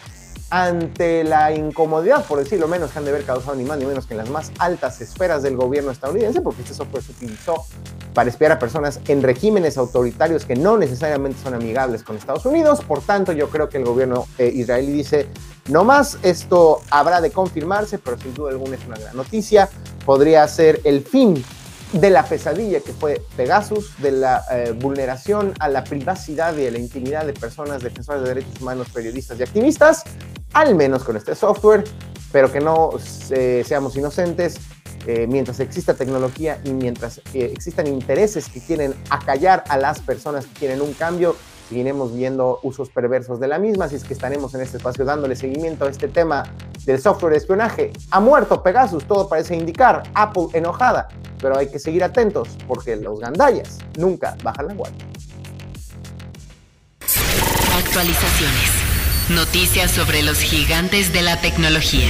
ante 0.51 1.24
la 1.24 1.53
incomodidad, 1.53 2.25
por 2.25 2.39
decirlo 2.39 2.68
menos, 2.68 2.92
que 2.92 3.00
han 3.00 3.06
de 3.06 3.12
haber 3.12 3.24
causado 3.24 3.56
ni 3.56 3.63
más 3.63 3.80
ni 3.80 3.86
menos 3.86 4.06
que 4.06 4.13
en 4.15 4.18
las 4.18 4.30
más 4.30 4.51
altas 4.59 5.00
esferas 5.00 5.44
del 5.44 5.56
gobierno 5.56 5.92
estadounidense, 5.92 6.42
porque 6.42 6.62
este 6.62 6.74
software 6.74 7.01
se 7.01 7.13
utilizó 7.13 7.65
para 8.13 8.30
espiar 8.30 8.51
a 8.51 8.59
personas 8.59 9.00
en 9.07 9.24
regímenes 9.24 9.77
autoritarios 9.77 10.44
que 10.44 10.57
no 10.57 10.77
necesariamente 10.77 11.42
son 11.42 11.54
amigables 11.54 12.04
con 12.04 12.18
Estados 12.18 12.45
Unidos. 12.45 12.81
Por 12.81 13.01
tanto, 13.01 13.31
yo 13.31 13.50
creo 13.50 13.69
que 13.69 13.77
el 13.77 13.86
gobierno 13.86 14.27
eh, 14.38 14.51
israelí 14.54 14.92
dice, 14.92 15.30
no 15.69 15.86
más, 15.86 16.18
esto 16.21 16.81
habrá 16.89 17.21
de 17.21 17.31
confirmarse, 17.31 17.97
pero 17.97 18.18
sin 18.19 18.33
duda 18.33 18.50
alguna 18.51 18.75
es 18.75 18.86
una 18.86 18.97
gran 18.97 19.15
noticia. 19.15 19.69
Podría 20.06 20.45
ser 20.50 20.81
el 20.83 21.01
fin 21.01 21.45
de 21.94 22.10
la 22.10 22.24
pesadilla 22.24 22.80
que 22.80 22.94
fue 22.94 23.22
Pegasus, 23.36 23.98
de 24.02 24.12
la 24.12 24.44
eh, 24.52 24.72
vulneración 24.72 25.54
a 25.60 25.68
la 25.68 25.84
privacidad 25.84 26.56
y 26.58 26.66
a 26.66 26.72
la 26.72 26.80
intimidad 26.80 27.26
de 27.26 27.34
personas 27.34 27.84
defensoras 27.84 28.24
de 28.24 28.30
derechos 28.30 28.62
humanos, 28.62 28.88
periodistas 28.94 29.40
y 29.40 29.44
activistas, 29.44 30.04
al 30.54 30.76
menos 30.76 31.04
con 31.04 31.18
este 31.18 31.36
software, 31.36 31.84
pero 32.32 32.52
que 32.52 32.60
no 32.60 32.92
eh, 33.32 33.64
seamos 33.66 33.96
inocentes. 33.96 34.60
Eh, 35.08 35.26
mientras 35.28 35.60
exista 35.60 35.96
tecnología 35.96 36.62
y 36.64 36.74
mientras 36.74 37.22
existan 37.34 37.88
intereses 37.88 38.48
que 38.48 38.62
quieren 38.62 38.94
acallar 39.10 39.64
a 39.68 39.76
las 39.76 40.00
personas 40.00 40.46
que 40.46 40.54
quieren 40.60 40.80
un 40.80 40.94
cambio, 40.94 41.36
seguiremos 41.71 42.13
viendo 42.13 42.59
usos 42.63 42.89
perversos 42.89 43.39
de 43.39 43.47
la 43.47 43.57
misma, 43.57 43.85
así 43.85 43.95
es 43.95 44.03
que 44.03 44.13
estaremos 44.13 44.53
en 44.56 44.59
este 44.59 44.75
espacio 44.75 45.06
dándole 45.06 45.38
seguimiento 45.38 45.85
a 45.85 45.89
este 45.89 46.09
tema 46.09 46.44
del 46.83 47.01
software 47.01 47.33
espionaje. 47.33 47.94
Ha 48.09 48.19
muerto 48.19 48.62
Pegasus, 48.62 49.06
todo 49.06 49.29
parece 49.29 49.56
indicar, 49.56 50.03
Apple 50.13 50.47
enojada, 50.51 51.07
pero 51.39 51.57
hay 51.57 51.68
que 51.68 51.79
seguir 51.79 52.03
atentos 52.03 52.50
porque 52.68 52.97
los 52.97 53.21
gandallas 53.21 53.77
nunca 53.97 54.35
bajan 54.44 54.68
la 54.68 54.73
guardia. 54.73 55.06
Actualizaciones. 57.77 58.71
Noticias 59.29 59.91
sobre 59.91 60.23
los 60.23 60.39
gigantes 60.39 61.13
de 61.13 61.21
la 61.21 61.39
tecnología. 61.39 62.06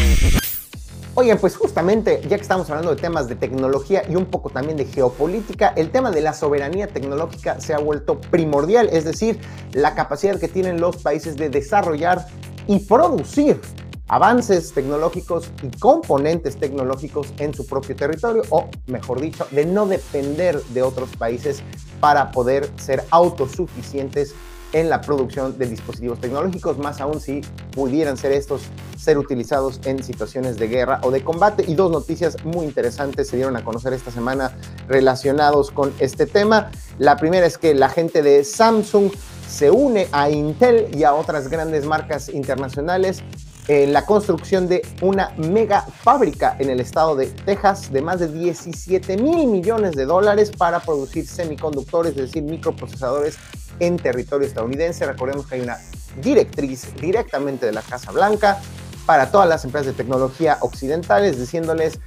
Oigan, 1.22 1.38
pues 1.38 1.56
justamente, 1.56 2.20
ya 2.28 2.36
que 2.38 2.42
estamos 2.42 2.68
hablando 2.72 2.96
de 2.96 3.00
temas 3.00 3.28
de 3.28 3.36
tecnología 3.36 4.02
y 4.10 4.16
un 4.16 4.26
poco 4.26 4.50
también 4.50 4.76
de 4.76 4.86
geopolítica, 4.86 5.72
el 5.78 5.92
tema 5.92 6.10
de 6.10 6.20
la 6.20 6.34
soberanía 6.34 6.88
tecnológica 6.88 7.62
se 7.62 7.76
ha 7.76 7.78
vuelto 7.78 8.20
primordial, 8.20 8.90
es 8.92 9.06
decir, 9.06 9.40
la 9.72 9.94
capacidad 9.94 10.40
que 10.40 10.48
tienen 10.48 10.82
los 10.82 10.98
países 10.98 11.38
de 11.38 11.52
desarrollar 11.52 12.26
y 12.66 12.80
producir 12.80 13.62
avances 14.08 14.74
tecnológicos 14.74 15.52
y 15.62 15.70
componentes 15.78 16.58
tecnológicos 16.58 17.32
en 17.38 17.54
su 17.54 17.68
propio 17.68 17.96
territorio, 17.96 18.42
o 18.50 18.72
mejor 18.88 19.22
dicho, 19.22 19.46
de 19.52 19.64
no 19.64 19.86
depender 19.86 20.60
de 20.74 20.82
otros 20.82 21.16
países 21.18 21.62
para 22.00 22.32
poder 22.32 22.68
ser 22.78 23.04
autosuficientes 23.12 24.34
en 24.74 24.90
la 24.90 25.02
producción 25.02 25.58
de 25.58 25.68
dispositivos 25.68 26.20
tecnológicos, 26.20 26.78
más 26.78 27.02
aún 27.02 27.20
si 27.20 27.42
pudieran 27.72 28.18
ser 28.18 28.32
estos 28.32 28.64
ser 28.98 29.18
utilizados 29.18 29.82
en 29.86 30.04
situaciones 30.04 30.58
de 30.58 30.68
guerra 30.68 31.00
o 31.04 31.12
de 31.12 31.24
combate. 31.24 31.66
Y 31.68 31.74
dos 31.76 31.92
noticias 31.92 32.44
muy 32.46 32.66
interesantes 32.66 33.30
se 33.30 33.36
dieron 33.36 33.58
a 33.58 33.64
conocer 33.64 33.94
esta 33.94 34.12
semana 34.12 34.56
relacionados 34.88 35.72
con 35.72 35.92
este 36.00 36.26
tema. 36.26 36.72
La 37.00 37.18
primera 37.18 37.46
es 37.46 37.58
que 37.58 37.74
la 37.74 37.90
gente 37.90 38.22
de 38.22 38.44
Samsung 38.44 39.12
se 39.50 39.72
une 39.72 40.08
a 40.12 40.30
Intel 40.30 40.96
y 40.96 41.04
a 41.04 41.14
otras 41.14 41.50
grandes 41.50 41.86
marcas 41.86 42.30
internacionales 42.30 43.24
en 43.68 43.94
la 43.94 44.06
construcción 44.06 44.68
de 44.68 44.82
una 45.02 45.32
mega 45.38 45.82
fábrica 45.82 46.56
en 46.60 46.70
el 46.70 46.80
estado 46.80 47.16
de 47.16 47.28
Texas 47.28 47.92
de 47.92 48.02
más 48.02 48.20
de 48.20 48.28
17 48.28 49.18
mil 49.18 49.48
millones 49.48 49.96
de 49.96 50.06
dólares 50.06 50.52
para 50.58 50.80
producir 50.80 51.28
semiconductores, 51.28 52.12
es 52.12 52.18
decir, 52.18 52.44
microprocesadores 52.44 53.38
en 53.80 53.98
territorio 53.98 54.48
estadounidense. 54.48 55.06
Recordemos 55.06 55.48
que 55.48 55.56
hay 55.56 55.62
una 55.62 55.78
directriz 56.22 56.94
directamente 57.00 57.66
de 57.66 57.72
la 57.72 57.82
Casa 57.82 58.12
Blanca 58.12 58.60
para 59.06 59.32
todas 59.32 59.48
las 59.48 59.66
empresas 59.66 59.88
de 59.88 59.94
tecnología 59.94 60.58
occidentales 60.62 61.40
diciéndoles 61.40 62.00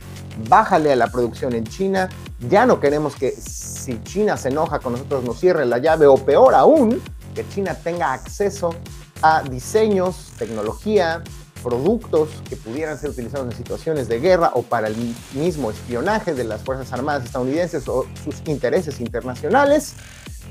bájale 0.49 0.93
a 0.93 0.97
la 0.97 1.09
producción 1.09 1.55
en 1.55 1.65
China. 1.65 2.09
Ya 2.49 2.67
no 2.67 2.81
queremos 2.81 3.17
que 3.17 3.31
si 3.31 4.03
China 4.03 4.37
se 4.37 4.49
enoja 4.49 4.79
con 4.79 4.93
nosotros 4.93 5.25
nos 5.25 5.39
cierre 5.39 5.65
la 5.67 5.79
llave 5.79 6.07
o 6.07 6.17
peor 6.17 6.55
aún, 6.55 7.01
que 7.35 7.47
China 7.49 7.75
tenga 7.75 8.13
acceso 8.13 8.75
a 9.23 9.43
diseños, 9.43 10.33
tecnología, 10.39 11.23
productos 11.65 12.29
que 12.49 12.57
pudieran 12.57 12.99
ser 12.99 13.11
utilizados 13.11 13.51
en 13.51 13.57
situaciones 13.57 14.07
de 14.07 14.21
guerra 14.21 14.53
o 14.55 14.63
para 14.63 14.87
el 14.87 14.95
mismo 15.33 15.71
espionaje 15.71 16.35
de 16.35 16.45
las 16.45 16.63
Fuerzas 16.63 16.93
Armadas 16.93 17.25
estadounidenses 17.25 17.89
o 17.89 18.05
sus 18.23 18.43
intereses 18.47 19.01
internacionales 19.01 19.95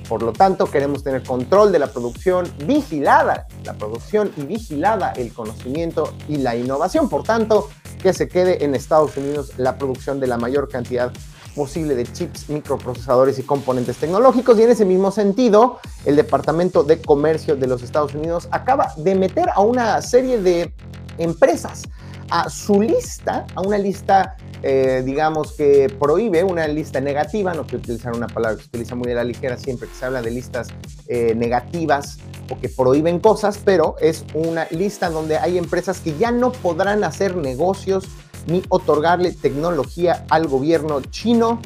Por 0.10 0.24
lo 0.24 0.34
tanto, 0.34 0.65
queremos 0.70 1.03
tener 1.03 1.24
control 1.24 1.72
de 1.72 1.79
la 1.79 1.88
producción, 1.88 2.51
vigilada 2.65 3.48
la 3.63 3.74
producción 3.75 4.32
y 4.36 4.41
vigilada 4.41 5.13
el 5.13 5.32
conocimiento 5.32 6.13
y 6.27 6.38
la 6.38 6.55
innovación. 6.55 7.08
Por 7.10 7.24
tanto, 7.24 7.70
que 8.01 8.12
se 8.12 8.27
quede 8.27 8.65
en 8.65 8.75
Estados 8.75 9.15
Unidos 9.15 9.53
la 9.58 9.77
producción 9.77 10.20
de 10.20 10.27
la 10.27 10.38
mayor 10.38 10.67
cantidad 10.67 11.13
posible 11.55 11.96
de 11.96 12.12
chips, 12.12 12.50
microprocesadores 12.50 13.39
y 13.39 13.43
componentes 13.43 13.98
tecnológicos. 13.98 14.60
Y 14.60 14.63
en 14.63 14.72
ese 14.72 14.86
mismo 14.86 15.12
sentido, 15.12 15.79
el 16.05 16.15
Departamento 16.15 16.84
de 16.84 17.01
Comercio 17.01 17.55
de 17.55 17.67
los 17.67 17.84
Estados 17.84 18.13
Unidos 18.13 18.48
acaba 18.51 18.93
de 18.98 19.15
meter 19.15 19.50
a 19.53 19.62
una 19.62 20.01
serie 20.01 20.39
de 20.39 20.74
empresas 21.17 21.84
a 22.29 22.50
su 22.50 22.82
lista, 22.82 23.46
a 23.53 23.62
una 23.62 23.77
lista, 23.77 24.38
eh, 24.62 25.03
digamos, 25.05 25.51
que 25.53 25.93
prohíbe, 26.00 26.43
una 26.43 26.67
lista 26.67 27.00
negativa, 27.00 27.53
no 27.53 27.63
quiero 27.63 27.79
utilizar 27.79 28.15
una 28.15 28.27
palabra 28.27 28.58
que 28.58 28.63
se 28.63 28.70
utiliza 28.70 28.96
muy 28.96 29.08
de 29.08 29.15
la 29.15 29.24
ligera 29.24 29.58
siempre 29.58 29.88
que 29.88 29.96
se 29.96 30.05
habla 30.05 30.22
de 30.22 30.32
listas 30.32 30.70
eh, 31.08 31.36
negativas 31.36 32.17
o 32.50 32.60
que 32.60 32.70
prohíben 32.70 33.20
cosas, 33.20 33.60
pero 33.63 33.96
es 34.00 34.25
una 34.34 34.67
lista 34.72 35.10
donde 35.10 35.38
hay 35.38 35.58
empresas 35.58 36.00
que 36.00 36.17
ya 36.17 36.32
no 36.32 36.51
podrán 36.51 37.03
hacer 37.03 37.36
negocios 37.36 38.05
ni 38.48 38.63
otorgarle 38.70 39.32
tecnología 39.32 40.25
al 40.29 40.48
gobierno 40.48 41.01
chino 41.01 41.62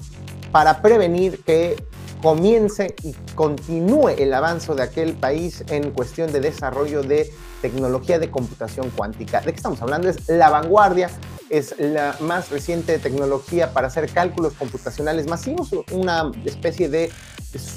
para 0.51 0.82
prevenir 0.82 1.44
que 1.44 1.75
comience 2.22 2.96
y 3.04 3.13
continúe 3.36 4.10
el 4.10 4.34
avance 4.34 4.74
de 4.74 4.84
aquel 4.84 5.13
país 5.13 5.63
en 5.70 5.92
cuestión 5.92 6.32
de 6.32 6.39
desarrollo 6.39 7.04
de 7.04 7.32
tecnología 7.62 8.20
de 8.20 8.30
computación 8.30 8.90
cuántica. 8.92 9.40
¿De 9.42 9.52
qué 9.52 9.58
estamos 9.58 9.82
hablando? 9.82 10.10
Es 10.10 10.28
la 10.30 10.50
vanguardia, 10.50 11.10
es 11.50 11.75
la 11.80 12.16
más 12.20 12.50
reciente 12.50 13.00
tecnología 13.00 13.74
para 13.74 13.88
hacer 13.88 14.10
cálculos 14.12 14.54
computacionales 14.54 15.27
masivos, 15.27 15.70
una 15.92 16.32
especie 16.46 16.89
de 16.89 17.12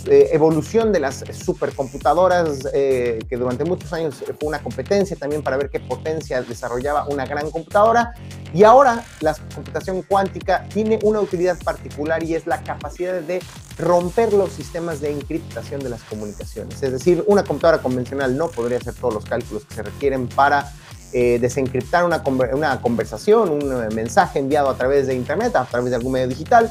eh, 0.06 0.30
evolución 0.32 0.92
de 0.92 0.98
las 0.98 1.24
supercomputadoras, 1.32 2.68
eh, 2.74 3.20
que 3.28 3.36
durante 3.36 3.64
muchos 3.64 3.92
años 3.92 4.16
fue 4.16 4.48
una 4.48 4.60
competencia 4.60 5.16
también 5.16 5.42
para 5.42 5.56
ver 5.56 5.70
qué 5.70 5.78
potencia 5.78 6.42
desarrollaba 6.42 7.06
una 7.08 7.24
gran 7.24 7.50
computadora. 7.50 8.12
Y 8.52 8.64
ahora 8.64 9.04
la 9.20 9.34
computación 9.54 10.02
cuántica 10.02 10.66
tiene 10.68 10.98
una 11.04 11.20
utilidad 11.20 11.56
particular 11.62 12.22
y 12.24 12.34
es 12.34 12.46
la 12.46 12.62
capacidad 12.64 13.20
de 13.20 13.40
romper 13.78 14.32
los 14.32 14.50
sistemas 14.50 15.00
de 15.00 15.12
encriptación 15.12 15.80
de 15.80 15.90
las 15.90 16.02
comunicaciones. 16.02 16.82
Es 16.82 16.90
decir, 16.90 17.22
una 17.28 17.44
computadora 17.44 17.80
convencional 17.80 18.36
no 18.36 18.48
podría 18.48 18.78
hacer 18.78 18.94
todos 18.94 19.14
los 19.14 19.24
cálculos 19.24 19.64
que 19.66 19.74
se 19.76 19.82
requieren 19.84 20.28
para 20.28 20.72
eh, 21.12 21.38
desencriptar 21.40 22.04
una, 22.04 22.22
una 22.52 22.80
conversación, 22.80 23.50
un 23.50 23.94
mensaje 23.94 24.38
enviado 24.38 24.68
a 24.68 24.76
través 24.76 25.06
de 25.06 25.14
Internet, 25.14 25.56
a 25.56 25.64
través 25.64 25.90
de 25.90 25.96
algún 25.96 26.12
medio 26.12 26.28
digital, 26.28 26.70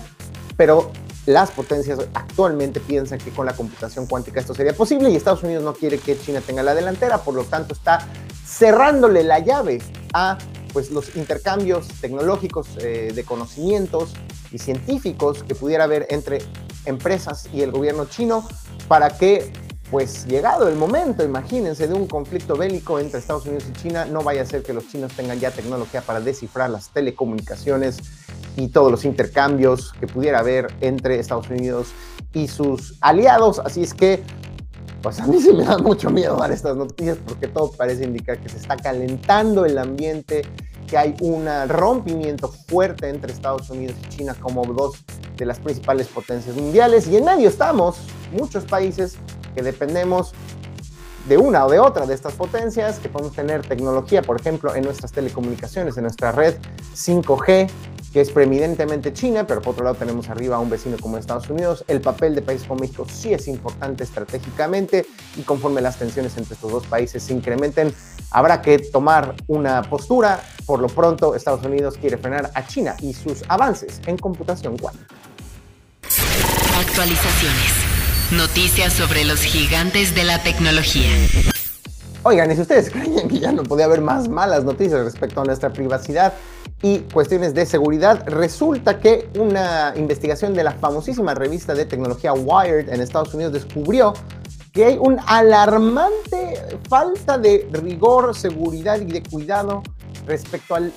pero 0.55 0.91
las 1.25 1.51
potencias 1.51 1.99
actualmente 2.13 2.79
piensan 2.79 3.19
que 3.19 3.29
con 3.31 3.45
la 3.45 3.53
computación 3.53 4.07
cuántica 4.07 4.39
esto 4.39 4.53
sería 4.55 4.73
posible 4.73 5.09
y 5.09 5.15
Estados 5.15 5.43
Unidos 5.43 5.63
no 5.63 5.73
quiere 5.73 5.99
que 5.99 6.19
China 6.19 6.41
tenga 6.41 6.63
la 6.63 6.73
delantera, 6.73 7.19
por 7.19 7.35
lo 7.35 7.43
tanto 7.43 7.73
está 7.73 8.07
cerrándole 8.45 9.23
la 9.23 9.39
llave 9.39 9.79
a 10.13 10.37
pues, 10.73 10.89
los 10.89 11.15
intercambios 11.15 11.87
tecnológicos 12.01 12.67
eh, 12.79 13.11
de 13.13 13.23
conocimientos 13.23 14.13
y 14.51 14.57
científicos 14.57 15.43
que 15.43 15.53
pudiera 15.53 15.83
haber 15.83 16.07
entre 16.09 16.39
empresas 16.85 17.47
y 17.53 17.61
el 17.61 17.71
gobierno 17.71 18.05
chino 18.05 18.47
para 18.87 19.09
que 19.09 19.53
pues 19.91 20.27
llegado 20.27 20.67
el 20.67 20.75
momento, 20.75 21.23
imagínense, 21.23 21.87
de 21.87 21.95
un 21.95 22.05
conflicto 22.05 22.55
bélico 22.55 22.99
entre 22.99 23.19
Estados 23.19 23.45
Unidos 23.45 23.65
y 23.69 23.73
China, 23.73 24.05
no 24.05 24.21
vaya 24.21 24.43
a 24.43 24.45
ser 24.45 24.61
que 24.61 24.71
los 24.71 24.87
chinos 24.87 25.13
tengan 25.13 25.39
ya 25.39 25.49
tecnología 25.49 26.01
para 26.01 26.19
descifrar 26.19 26.69
las 26.69 26.89
telecomunicaciones 26.89 27.97
y 28.55 28.67
todos 28.67 28.91
los 28.91 29.03
intercambios 29.03 29.93
que 29.99 30.05
pudiera 30.05 30.39
haber 30.39 30.67
entre 30.81 31.19
Estados 31.19 31.49
Unidos 31.49 31.87
y 32.33 32.47
sus 32.47 32.97
aliados. 33.01 33.59
Así 33.59 33.81
es 33.81 33.95
que, 33.95 34.21
pues 35.01 35.19
a 35.19 35.25
mí 35.25 35.41
sí 35.41 35.53
me 35.53 35.63
da 35.65 35.79
mucho 35.79 36.11
miedo 36.11 36.37
dar 36.37 36.51
estas 36.51 36.75
noticias 36.75 37.17
porque 37.25 37.47
todo 37.47 37.71
parece 37.71 38.03
indicar 38.03 38.37
que 38.39 38.49
se 38.49 38.57
está 38.57 38.77
calentando 38.77 39.65
el 39.65 39.77
ambiente, 39.79 40.43
que 40.87 40.97
hay 40.97 41.15
un 41.21 41.47
rompimiento 41.67 42.47
fuerte 42.67 43.09
entre 43.09 43.33
Estados 43.33 43.69
Unidos 43.71 43.95
y 44.05 44.09
China 44.09 44.35
como 44.39 44.63
dos 44.65 45.03
de 45.35 45.45
las 45.45 45.59
principales 45.59 46.07
potencias 46.07 46.55
mundiales. 46.55 47.07
Y 47.07 47.17
en 47.17 47.25
medio 47.25 47.49
estamos 47.49 47.97
muchos 48.31 48.65
países 48.65 49.17
que 49.53 49.61
dependemos 49.61 50.33
de 51.27 51.37
una 51.37 51.65
o 51.65 51.69
de 51.69 51.79
otra 51.79 52.05
de 52.05 52.15
estas 52.15 52.33
potencias, 52.33 52.99
que 52.99 53.09
podemos 53.09 53.35
tener 53.35 53.61
tecnología, 53.61 54.21
por 54.21 54.39
ejemplo, 54.39 54.73
en 54.75 54.83
nuestras 54.83 55.11
telecomunicaciones, 55.11 55.95
en 55.97 56.03
nuestra 56.03 56.31
red 56.31 56.55
5G, 56.95 57.69
que 58.11 58.21
es 58.21 58.31
preeminentemente 58.31 59.13
China, 59.13 59.45
pero 59.45 59.61
por 59.61 59.73
otro 59.73 59.83
lado 59.83 59.95
tenemos 59.95 60.29
arriba 60.29 60.55
a 60.55 60.59
un 60.59 60.69
vecino 60.69 60.97
como 60.99 61.17
Estados 61.17 61.49
Unidos. 61.49 61.85
El 61.87 62.01
papel 62.01 62.33
de 62.33 62.41
países 62.41 62.67
como 62.67 62.79
México 62.79 63.05
sí 63.07 63.33
es 63.33 63.47
importante 63.47 64.03
estratégicamente 64.03 65.05
y 65.37 65.43
conforme 65.43 65.81
las 65.81 65.97
tensiones 65.97 66.35
entre 66.37 66.55
estos 66.55 66.71
dos 66.71 66.87
países 66.87 67.21
se 67.21 67.33
incrementen, 67.33 67.93
habrá 68.31 68.61
que 68.61 68.79
tomar 68.79 69.35
una 69.47 69.83
postura. 69.83 70.41
Por 70.65 70.79
lo 70.79 70.87
pronto, 70.87 71.35
Estados 71.35 71.63
Unidos 71.63 71.97
quiere 71.99 72.17
frenar 72.17 72.49
a 72.55 72.65
China 72.65 72.95
y 73.01 73.13
sus 73.13 73.43
avances 73.47 74.01
en 74.07 74.17
computación 74.17 74.77
cuántica. 74.77 75.13
Actualizaciones. 76.79 77.88
Noticias 78.31 78.93
sobre 78.93 79.25
los 79.25 79.39
gigantes 79.39 80.13
de 80.13 80.23
la 80.23 80.43
tecnología. 80.43 81.09
Oigan, 82.23 82.51
y 82.51 82.55
si 82.55 82.61
ustedes 82.61 82.89
creían 82.91 83.27
que 83.27 83.39
ya 83.39 83.51
no 83.51 83.63
podía 83.63 83.85
haber 83.85 84.01
más 84.01 84.29
malas 84.29 84.63
noticias 84.63 85.03
respecto 85.03 85.41
a 85.41 85.45
nuestra 85.45 85.73
privacidad, 85.73 86.33
y 86.81 86.99
cuestiones 86.99 87.53
de 87.53 87.65
seguridad. 87.65 88.25
Resulta 88.27 88.99
que 88.99 89.29
una 89.37 89.93
investigación 89.95 90.53
de 90.53 90.63
la 90.63 90.71
famosísima 90.71 91.33
revista 91.33 91.73
de 91.73 91.85
tecnología 91.85 92.33
Wired 92.33 92.89
en 92.89 93.01
Estados 93.01 93.33
Unidos 93.33 93.53
descubrió 93.53 94.13
que 94.71 94.85
hay 94.85 94.97
una 94.97 95.23
alarmante 95.23 96.79
falta 96.87 97.37
de 97.37 97.67
rigor, 97.71 98.35
seguridad 98.35 99.01
y 99.01 99.05
de 99.05 99.23
cuidado 99.23 99.83
respecto 100.25 100.75
al 100.75 100.93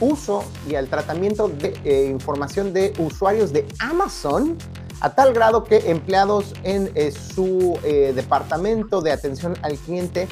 uso 0.00 0.44
y 0.68 0.74
al 0.74 0.88
tratamiento 0.88 1.48
de 1.48 1.72
eh, 1.84 2.08
información 2.10 2.72
de 2.72 2.92
usuarios 2.98 3.52
de 3.52 3.64
Amazon 3.78 4.58
a 5.04 5.10
tal 5.10 5.34
grado 5.34 5.64
que 5.64 5.90
empleados 5.90 6.54
en 6.62 6.90
eh, 6.94 7.12
su 7.12 7.78
eh, 7.84 8.14
departamento 8.16 9.02
de 9.02 9.12
atención 9.12 9.54
al 9.60 9.76
cliente 9.76 10.26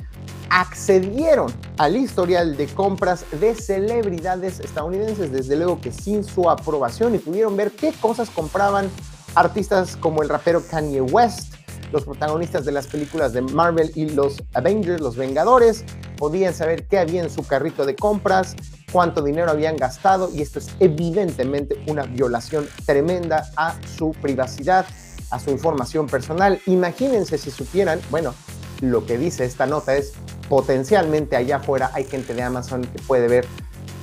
accedieron 0.49 1.53
al 1.77 1.95
historial 1.95 2.57
de 2.57 2.69
compras 2.69 3.27
de 3.39 3.55
celebridades 3.55 4.61
estadounidenses, 4.61 5.31
desde 5.31 5.57
luego 5.57 5.79
que 5.79 5.93
sin 5.93 6.25
su 6.25 6.49
aprobación, 6.49 7.15
y 7.15 7.19
pudieron 7.19 7.55
ver 7.55 7.73
qué 7.73 7.93
cosas 7.93 8.31
compraban 8.31 8.89
artistas 9.35 9.95
como 9.95 10.23
el 10.23 10.31
rapero 10.31 10.63
Kanye 10.67 11.03
West, 11.03 11.53
los 11.93 12.07
protagonistas 12.07 12.65
de 12.65 12.73
las 12.73 12.87
películas 12.87 13.35
de 13.35 13.43
Marvel 13.43 13.93
y 13.95 14.09
los 14.09 14.43
Avengers, 14.55 15.03
los 15.03 15.17
Vengadores, 15.17 15.85
podían 16.17 16.55
saber 16.55 16.87
qué 16.87 16.99
había 16.99 17.23
en 17.23 17.29
su 17.29 17.47
carrito 17.47 17.85
de 17.85 17.95
compras, 17.95 18.57
cuánto 18.93 19.23
dinero 19.23 19.51
habían 19.51 19.77
gastado, 19.77 20.31
y 20.33 20.43
esto 20.43 20.59
es 20.59 20.69
evidentemente 20.79 21.83
una 21.87 22.03
violación 22.05 22.69
tremenda 22.85 23.51
a 23.57 23.75
su 23.97 24.13
privacidad, 24.13 24.85
a 25.31 25.41
su 25.41 25.51
información 25.51 26.07
personal. 26.07 26.61
Imagínense 26.67 27.39
si 27.39 27.51
supieran, 27.51 28.01
bueno, 28.11 28.35
lo 28.83 29.07
que 29.07 29.17
dice 29.17 29.45
esta 29.45 29.67
nota 29.67 29.97
es 29.97 30.13
potencialmente 30.49 31.37
allá 31.37 31.57
afuera 31.57 31.91
hay 31.95 32.05
gente 32.05 32.35
de 32.35 32.43
Amazon 32.43 32.83
que 32.83 32.99
puede 33.01 33.29
ver 33.29 33.47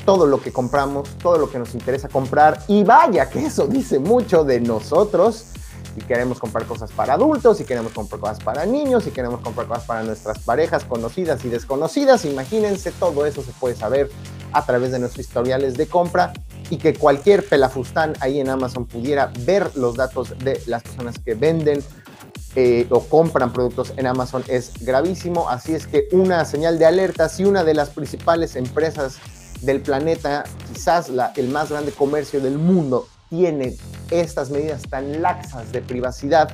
todo 0.05 0.25
lo 0.25 0.41
que 0.41 0.51
compramos, 0.51 1.07
todo 1.21 1.37
lo 1.37 1.51
que 1.51 1.59
nos 1.59 1.75
interesa 1.75 2.07
comprar 2.07 2.63
y 2.67 2.83
vaya 2.83 3.29
que 3.29 3.45
eso 3.45 3.67
dice 3.67 3.99
mucho 3.99 4.43
de 4.43 4.59
nosotros. 4.59 5.45
Si 5.93 6.01
queremos 6.01 6.39
comprar 6.39 6.65
cosas 6.65 6.91
para 6.91 7.13
adultos, 7.13 7.57
si 7.57 7.65
queremos 7.65 7.91
comprar 7.91 8.19
cosas 8.21 8.39
para 8.39 8.65
niños, 8.65 9.03
si 9.03 9.11
queremos 9.11 9.41
comprar 9.41 9.67
cosas 9.67 9.83
para 9.83 10.03
nuestras 10.03 10.39
parejas 10.39 10.85
conocidas 10.85 11.43
y 11.45 11.49
desconocidas, 11.49 12.25
imagínense, 12.25 12.91
todo 12.91 13.25
eso 13.25 13.43
se 13.43 13.51
puede 13.51 13.75
saber 13.75 14.09
a 14.51 14.65
través 14.65 14.91
de 14.91 14.99
nuestros 14.99 15.25
historiales 15.25 15.75
de 15.75 15.87
compra 15.87 16.33
y 16.69 16.77
que 16.77 16.93
cualquier 16.93 17.47
pelafustán 17.47 18.13
ahí 18.19 18.39
en 18.39 18.49
Amazon 18.49 18.85
pudiera 18.85 19.31
ver 19.39 19.75
los 19.75 19.95
datos 19.95 20.37
de 20.39 20.61
las 20.67 20.83
personas 20.83 21.17
que 21.19 21.33
venden 21.33 21.83
eh, 22.55 22.87
o 22.89 23.01
compran 23.01 23.53
productos 23.53 23.93
en 23.97 24.07
Amazon 24.07 24.43
es 24.47 24.73
gravísimo. 24.81 25.49
Así 25.49 25.73
es 25.73 25.87
que 25.87 26.07
una 26.11 26.45
señal 26.45 26.79
de 26.79 26.85
alerta, 26.85 27.29
si 27.29 27.45
una 27.45 27.63
de 27.63 27.73
las 27.73 27.89
principales 27.89 28.55
empresas 28.55 29.17
del 29.61 29.81
planeta, 29.81 30.43
quizás 30.71 31.09
la, 31.09 31.31
el 31.35 31.49
más 31.49 31.69
grande 31.69 31.91
comercio 31.91 32.39
del 32.39 32.57
mundo, 32.57 33.07
tiene 33.29 33.77
estas 34.09 34.49
medidas 34.49 34.81
tan 34.89 35.21
laxas 35.21 35.71
de 35.71 35.81
privacidad, 35.81 36.49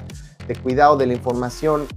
de 0.47 0.55
cuidado 0.55 0.97
de 0.97 1.07
la 1.07 1.13
información, 1.13 1.87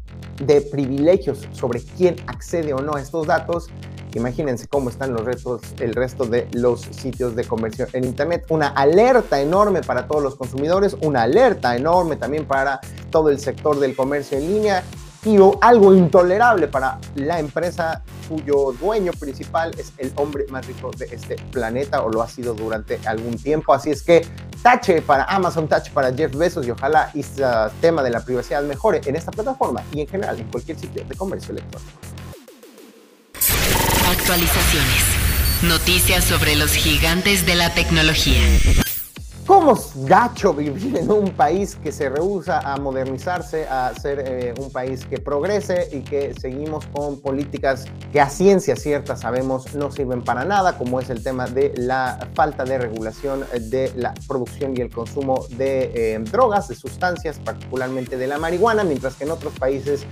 de 0.45 0.61
privilegios 0.61 1.49
sobre 1.53 1.83
quién 1.83 2.17
accede 2.29 2.73
o 2.73 2.79
no 2.79 2.95
a 2.95 3.01
estos 3.01 3.27
datos, 3.27 3.69
Imagínense 4.15 4.67
cómo 4.69 4.91
están 4.91 5.13
los 5.13 5.25
retos, 5.25 5.63
el 5.81 5.95
resto 5.95 6.25
de 6.25 6.49
los 6.53 6.81
sitios 6.81 7.37
de 7.37 7.45
comercio 7.45 7.87
en 7.93 8.05
Internet. 8.05 8.47
Una 8.49 8.69
alerta 8.69 9.41
enorme 9.41 9.83
para 9.83 10.07
todos 10.07 10.23
los 10.23 10.37
consumidores, 10.37 10.97
una 11.03 11.23
alerta 11.23 11.77
enorme 11.77 12.17
también 12.17 12.47
para 12.47 12.81
todo 13.11 13.29
el 13.29 13.39
sector 13.39 13.79
del 13.79 13.95
comercio 13.95 14.39
en 14.39 14.49
línea 14.49 14.85
y 15.25 15.37
algo 15.61 15.95
intolerable 15.95 16.69
para 16.69 16.99
la 17.17 17.41
empresa 17.41 18.03
cuyo 18.29 18.73
dueño 18.79 19.13
principal 19.13 19.73
es 19.79 19.93
el 19.99 20.13
hombre 20.17 20.47
más 20.49 20.67
rico 20.67 20.91
de 20.97 21.07
este 21.07 21.37
planeta 21.51 22.03
o 22.03 22.11
lo 22.11 22.23
ha 22.23 22.29
sido 22.29 22.55
durante 22.55 23.01
algún 23.07 23.37
tiempo. 23.37 23.73
Así 23.73 23.91
es 23.91 24.03
que 24.03 24.25
tache 24.63 25.03
para 25.03 25.25
Amazon, 25.25 25.69
tache 25.69 25.91
para 25.93 26.13
Jeff 26.13 26.35
Bezos 26.37 26.67
y 26.67 26.71
ojalá 26.71 27.11
este 27.15 27.43
tema 27.81 28.03
de 28.03 28.11
la 28.11 28.21
privacidad 28.21 28.63
mejore 28.63 29.01
en 29.05 29.17
esta 29.17 29.31
plataforma 29.33 29.83
y 29.93 30.03
en 30.03 30.09
general 30.09 30.39
en 30.39 30.49
cualquier 30.51 30.79
sitio 30.79 31.05
de 31.05 31.15
comercio 31.17 31.53
electrónico. 31.53 31.99
Actualizaciones. 34.11 35.05
Noticias 35.63 36.25
sobre 36.25 36.57
los 36.57 36.73
gigantes 36.73 37.45
de 37.45 37.55
la 37.57 37.75
tecnología. 37.75 38.41
¿Cómo 39.49 39.73
es 39.73 39.93
gacho 40.05 40.53
vivir 40.53 40.99
en 40.99 41.11
un 41.11 41.31
país 41.31 41.75
que 41.83 41.91
se 41.91 42.11
rehúsa 42.11 42.59
a 42.59 42.77
modernizarse, 42.77 43.67
a 43.67 43.95
ser 43.95 44.23
eh, 44.23 44.55
un 44.61 44.71
país 44.71 45.07
que 45.07 45.17
progrese 45.17 45.89
y 45.91 46.01
que 46.03 46.35
seguimos 46.39 46.85
con 46.89 47.19
políticas 47.23 47.87
que 48.13 48.21
a 48.21 48.29
ciencia 48.29 48.77
cierta 48.77 49.17
sabemos 49.17 49.75
no 49.75 49.91
sirven 49.91 50.23
para 50.23 50.45
nada, 50.45 50.77
como 50.77 51.01
es 51.01 51.09
el 51.09 51.23
tema 51.23 51.47
de 51.47 51.73
la 51.79 52.29
falta 52.35 52.65
de 52.65 52.77
regulación 52.77 53.47
de 53.59 53.91
la 53.97 54.13
producción 54.29 54.77
y 54.77 54.83
el 54.83 54.91
consumo 54.91 55.47
de 55.57 55.93
eh, 55.95 56.19
drogas, 56.31 56.69
de 56.69 56.75
sustancias, 56.75 57.41
particularmente 57.43 58.19
de 58.19 58.27
la 58.27 58.37
marihuana, 58.37 58.85
mientras 58.85 59.15
que 59.15 59.25
en 59.25 59.31
otros 59.31 59.55
países 59.59 60.07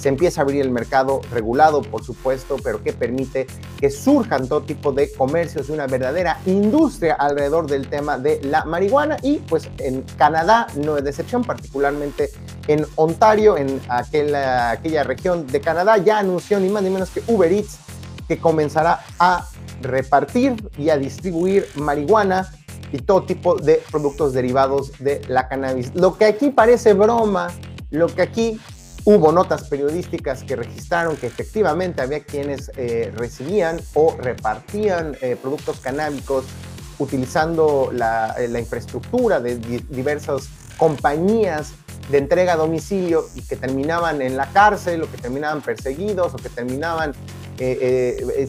se 0.00 0.08
empieza 0.08 0.40
a 0.40 0.44
abrir 0.44 0.62
el 0.62 0.70
mercado 0.70 1.20
regulado, 1.30 1.82
por 1.82 2.02
supuesto, 2.02 2.56
pero 2.64 2.82
que 2.82 2.94
permite 2.94 3.46
que 3.78 3.90
surjan 3.90 4.48
todo 4.48 4.62
tipo 4.62 4.92
de 4.92 5.12
comercios 5.12 5.68
y 5.68 5.72
una 5.72 5.86
verdadera 5.86 6.40
industria 6.46 7.14
alrededor 7.14 7.66
del 7.66 7.86
tema 7.86 8.16
de 8.16 8.40
la 8.42 8.64
marihuana. 8.64 8.79
Y 9.22 9.38
pues 9.38 9.68
en 9.78 10.02
Canadá 10.16 10.66
no 10.76 10.96
es 10.96 11.04
decepción, 11.04 11.44
particularmente 11.44 12.30
en 12.68 12.86
Ontario, 12.96 13.56
en 13.56 13.80
aquella, 13.88 14.70
aquella 14.70 15.04
región 15.04 15.46
de 15.46 15.60
Canadá, 15.60 15.98
ya 15.98 16.18
anunció 16.18 16.58
ni 16.60 16.68
más 16.68 16.82
ni 16.82 16.90
menos 16.90 17.10
que 17.10 17.22
Uber 17.26 17.52
Eats 17.52 17.78
que 18.28 18.38
comenzará 18.38 19.00
a 19.18 19.46
repartir 19.82 20.70
y 20.78 20.90
a 20.90 20.96
distribuir 20.96 21.66
marihuana 21.74 22.50
y 22.92 22.98
todo 22.98 23.24
tipo 23.24 23.56
de 23.56 23.82
productos 23.90 24.32
derivados 24.32 24.92
de 24.98 25.20
la 25.28 25.48
cannabis. 25.48 25.92
Lo 25.94 26.16
que 26.16 26.26
aquí 26.26 26.50
parece 26.50 26.94
broma, 26.94 27.48
lo 27.90 28.06
que 28.06 28.22
aquí 28.22 28.60
Hubo 29.04 29.32
notas 29.32 29.66
periodísticas 29.68 30.42
que 30.42 30.56
registraron 30.56 31.16
que 31.16 31.26
efectivamente 31.26 32.02
había 32.02 32.20
quienes 32.20 32.70
eh, 32.76 33.10
recibían 33.16 33.80
o 33.94 34.14
repartían 34.18 35.16
eh, 35.22 35.36
productos 35.40 35.80
canábicos 35.80 36.44
utilizando 37.00 37.90
la, 37.92 38.34
eh, 38.38 38.48
infraestructura 38.58 39.40
de 39.40 39.56
diversas 39.88 40.48
compañías 40.76 41.72
de 42.10 42.18
entrega 42.18 42.54
a 42.54 42.56
domicilio 42.56 43.26
y 43.34 43.42
que 43.42 43.56
terminaban 43.56 44.22
en 44.22 44.36
la 44.36 44.46
cárcel 44.46 45.02
o 45.02 45.10
que 45.10 45.18
terminaban 45.18 45.60
perseguidos 45.60 46.34
o 46.34 46.36
que 46.36 46.48
terminaban 46.48 47.12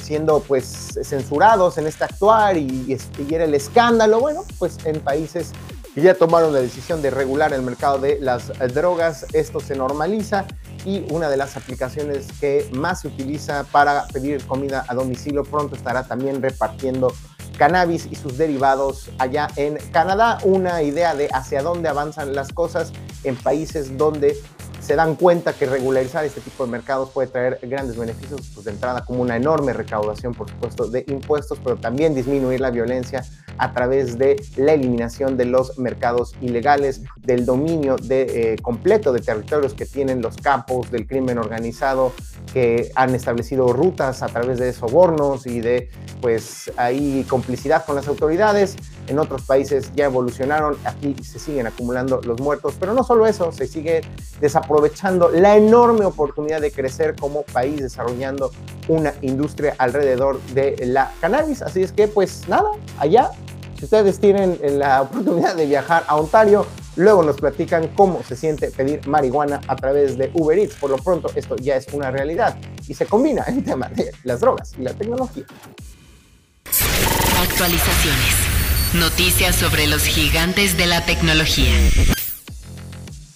siendo 0.01 0.39
pues 0.39 0.97
censurados 1.03 1.77
en 1.77 1.85
este 1.85 2.05
actuar 2.05 2.55
y, 2.55 2.97
y, 3.27 3.33
era 3.33 3.43
el 3.43 3.53
escándalo. 3.53 4.21
Bueno, 4.21 4.45
pues 4.57 4.77
en 4.85 5.01
países 5.01 5.51
y 5.95 6.01
ya 6.01 6.13
tomaron 6.13 6.53
la 6.53 6.61
decisión 6.61 7.01
de 7.01 7.09
regular 7.09 7.51
el 7.53 7.61
mercado 7.63 7.99
de 7.99 8.19
las 8.19 8.49
eh, 8.49 8.67
drogas. 8.67 9.25
Esto 9.33 9.59
se 9.59 9.75
normaliza 9.75 10.45
y 10.85 11.05
una 11.11 11.29
de 11.29 11.37
las 11.37 11.57
aplicaciones 11.57 12.27
que 12.39 12.69
más 12.71 13.01
se 13.01 13.09
utiliza 13.09 13.65
para 13.65 14.07
pedir 14.07 14.43
comida 14.45 14.85
a 14.87 14.95
domicilio 14.95 15.43
pronto 15.43 15.75
estará 15.75 16.03
también 16.03 16.41
repartiendo 16.41 17.13
cannabis 17.57 18.07
y 18.09 18.15
sus 18.15 18.37
derivados 18.37 19.09
allá 19.17 19.47
en 19.55 19.77
Canadá. 19.91 20.39
Una 20.43 20.81
idea 20.83 21.15
de 21.15 21.29
hacia 21.33 21.61
dónde 21.61 21.89
avanzan 21.89 22.33
las 22.33 22.51
cosas 22.51 22.91
en 23.23 23.35
países 23.35 23.97
donde 23.97 24.37
se 24.81 24.95
dan 24.95 25.15
cuenta 25.15 25.53
que 25.53 25.67
regularizar 25.67 26.25
este 26.25 26.41
tipo 26.41 26.65
de 26.65 26.71
mercados 26.71 27.11
puede 27.11 27.27
traer 27.27 27.59
grandes 27.61 27.95
beneficios, 27.97 28.49
pues 28.53 28.65
de 28.65 28.71
entrada 28.71 29.05
como 29.05 29.21
una 29.21 29.35
enorme 29.35 29.73
recaudación, 29.73 30.33
por 30.33 30.49
supuesto, 30.49 30.87
de 30.87 31.05
impuestos, 31.07 31.59
pero 31.63 31.77
también 31.77 32.15
disminuir 32.15 32.59
la 32.59 32.71
violencia 32.71 33.23
a 33.57 33.73
través 33.73 34.17
de 34.17 34.41
la 34.57 34.73
eliminación 34.73 35.37
de 35.37 35.45
los 35.45 35.77
mercados 35.77 36.33
ilegales, 36.41 37.01
del 37.17 37.45
dominio 37.45 37.95
de, 37.95 38.53
eh, 38.53 38.55
completo 38.61 39.13
de 39.13 39.21
territorios 39.21 39.75
que 39.75 39.85
tienen 39.85 40.21
los 40.21 40.37
campos 40.37 40.89
del 40.89 41.05
crimen 41.05 41.37
organizado, 41.37 42.11
que 42.51 42.91
han 42.95 43.13
establecido 43.13 43.71
rutas 43.73 44.23
a 44.23 44.27
través 44.27 44.57
de 44.57 44.73
sobornos 44.73 45.45
y 45.45 45.61
de, 45.61 45.89
pues, 46.21 46.71
ahí 46.75 47.23
complicidad 47.29 47.85
con 47.85 47.95
las 47.95 48.07
autoridades. 48.07 48.77
En 49.07 49.19
otros 49.19 49.43
países 49.43 49.91
ya 49.95 50.05
evolucionaron, 50.05 50.77
aquí 50.85 51.15
se 51.23 51.39
siguen 51.39 51.67
acumulando 51.67 52.21
los 52.23 52.39
muertos, 52.39 52.75
pero 52.79 52.93
no 52.93 53.03
solo 53.03 53.27
eso, 53.27 53.51
se 53.51 53.67
sigue 53.67 54.01
desaprovechando 54.39 55.29
la 55.29 55.57
enorme 55.57 56.05
oportunidad 56.05 56.61
de 56.61 56.71
crecer 56.71 57.15
como 57.19 57.43
país, 57.43 57.81
desarrollando 57.81 58.51
una 58.87 59.13
industria 59.21 59.75
alrededor 59.77 60.41
de 60.53 60.75
la 60.85 61.11
cannabis. 61.19 61.61
Así 61.61 61.83
es 61.83 61.91
que, 61.91 62.07
pues 62.07 62.47
nada, 62.47 62.69
allá 62.97 63.31
si 63.81 63.85
ustedes 63.85 64.19
tienen 64.19 64.59
la 64.77 65.01
oportunidad 65.01 65.55
de 65.55 65.65
viajar 65.65 66.03
a 66.07 66.15
Ontario, 66.15 66.67
luego 66.97 67.23
nos 67.23 67.37
platican 67.37 67.87
cómo 67.95 68.21
se 68.21 68.35
siente 68.35 68.69
pedir 68.69 69.07
marihuana 69.07 69.59
a 69.67 69.75
través 69.75 70.19
de 70.19 70.29
Uber 70.35 70.55
Eats. 70.59 70.75
Por 70.75 70.91
lo 70.91 70.97
pronto, 70.97 71.31
esto 71.33 71.55
ya 71.55 71.77
es 71.77 71.87
una 71.91 72.11
realidad 72.11 72.59
y 72.87 72.93
se 72.93 73.07
combina 73.07 73.41
el 73.47 73.63
tema 73.63 73.89
de 73.89 74.11
las 74.23 74.39
drogas 74.39 74.73
y 74.77 74.83
la 74.83 74.93
tecnología. 74.93 75.45
Actualizaciones. 77.41 78.40
Noticias 78.93 79.55
sobre 79.55 79.87
los 79.87 80.03
gigantes 80.03 80.75
de 80.75 80.85
la 80.85 81.05
tecnología. 81.05 81.71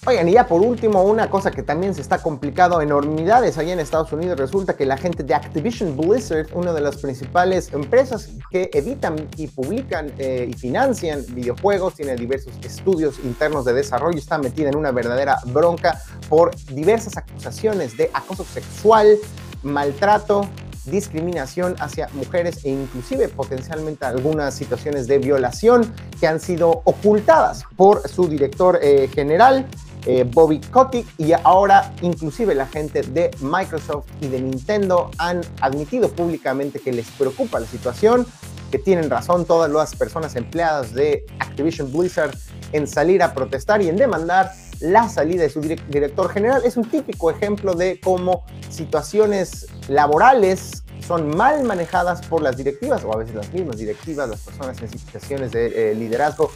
Oigan, 0.04 0.28
y 0.28 0.32
ya 0.32 0.46
por 0.46 0.60
último, 0.60 1.02
una 1.02 1.30
cosa 1.30 1.50
que 1.50 1.62
también 1.62 1.94
se 1.94 2.02
está 2.02 2.18
complicando 2.18 2.78
enormidades 2.82 3.56
allá 3.56 3.72
en 3.72 3.80
Estados 3.80 4.12
Unidos, 4.12 4.38
resulta 4.38 4.76
que 4.76 4.84
la 4.84 4.98
gente 4.98 5.22
de 5.22 5.32
Activision 5.32 5.96
Blizzard, 5.96 6.48
una 6.52 6.74
de 6.74 6.82
las 6.82 6.98
principales 6.98 7.72
empresas 7.72 8.28
que 8.50 8.68
editan 8.74 9.16
y 9.38 9.46
publican 9.46 10.12
eh, 10.18 10.46
y 10.50 10.52
financian 10.52 11.24
videojuegos, 11.30 11.94
tiene 11.94 12.16
diversos 12.16 12.52
estudios 12.62 13.18
internos 13.24 13.64
de 13.64 13.72
desarrollo, 13.72 14.18
está 14.18 14.36
metida 14.36 14.68
en 14.68 14.76
una 14.76 14.90
verdadera 14.90 15.38
bronca 15.46 16.02
por 16.28 16.54
diversas 16.66 17.16
acusaciones 17.16 17.96
de 17.96 18.10
acoso 18.12 18.44
sexual, 18.44 19.16
maltrato, 19.62 20.46
discriminación 20.86 21.76
hacia 21.78 22.08
mujeres 22.14 22.64
e 22.64 22.70
inclusive 22.70 23.28
potencialmente 23.28 24.04
algunas 24.04 24.54
situaciones 24.54 25.06
de 25.06 25.18
violación 25.18 25.92
que 26.18 26.26
han 26.26 26.40
sido 26.40 26.82
ocultadas 26.84 27.64
por 27.76 28.08
su 28.08 28.28
director 28.28 28.78
eh, 28.82 29.08
general. 29.12 29.66
Eh, 30.08 30.24
Bobby 30.24 30.60
Kotick 30.60 31.04
y 31.18 31.32
ahora 31.32 31.92
inclusive 32.00 32.54
la 32.54 32.66
gente 32.66 33.02
de 33.02 33.28
Microsoft 33.40 34.06
y 34.20 34.28
de 34.28 34.40
Nintendo 34.40 35.10
han 35.18 35.40
admitido 35.60 36.08
públicamente 36.08 36.78
que 36.78 36.92
les 36.92 37.10
preocupa 37.10 37.58
la 37.58 37.66
situación, 37.66 38.24
que 38.70 38.78
tienen 38.78 39.10
razón 39.10 39.44
todas 39.44 39.68
las 39.68 39.96
personas 39.96 40.36
empleadas 40.36 40.94
de 40.94 41.26
Activision 41.40 41.92
Blizzard 41.92 42.36
en 42.72 42.86
salir 42.86 43.20
a 43.20 43.34
protestar 43.34 43.82
y 43.82 43.88
en 43.88 43.96
demandar 43.96 44.52
la 44.80 45.08
salida 45.08 45.42
de 45.42 45.50
su 45.50 45.60
director 45.60 46.30
general. 46.30 46.62
Es 46.64 46.76
un 46.76 46.88
típico 46.88 47.30
ejemplo 47.30 47.74
de 47.74 48.00
cómo 48.00 48.44
situaciones 48.68 49.66
laborales 49.88 50.82
son 51.06 51.36
mal 51.36 51.62
manejadas 51.62 52.26
por 52.26 52.42
las 52.42 52.56
directivas 52.56 53.04
o 53.04 53.12
a 53.12 53.16
veces 53.18 53.34
las 53.34 53.52
mismas 53.52 53.76
directivas, 53.76 54.28
las 54.28 54.40
personas 54.40 54.80
en 54.82 54.88
situaciones 54.88 55.52
de 55.52 55.92
eh, 55.92 55.94
liderazgo 55.94 56.50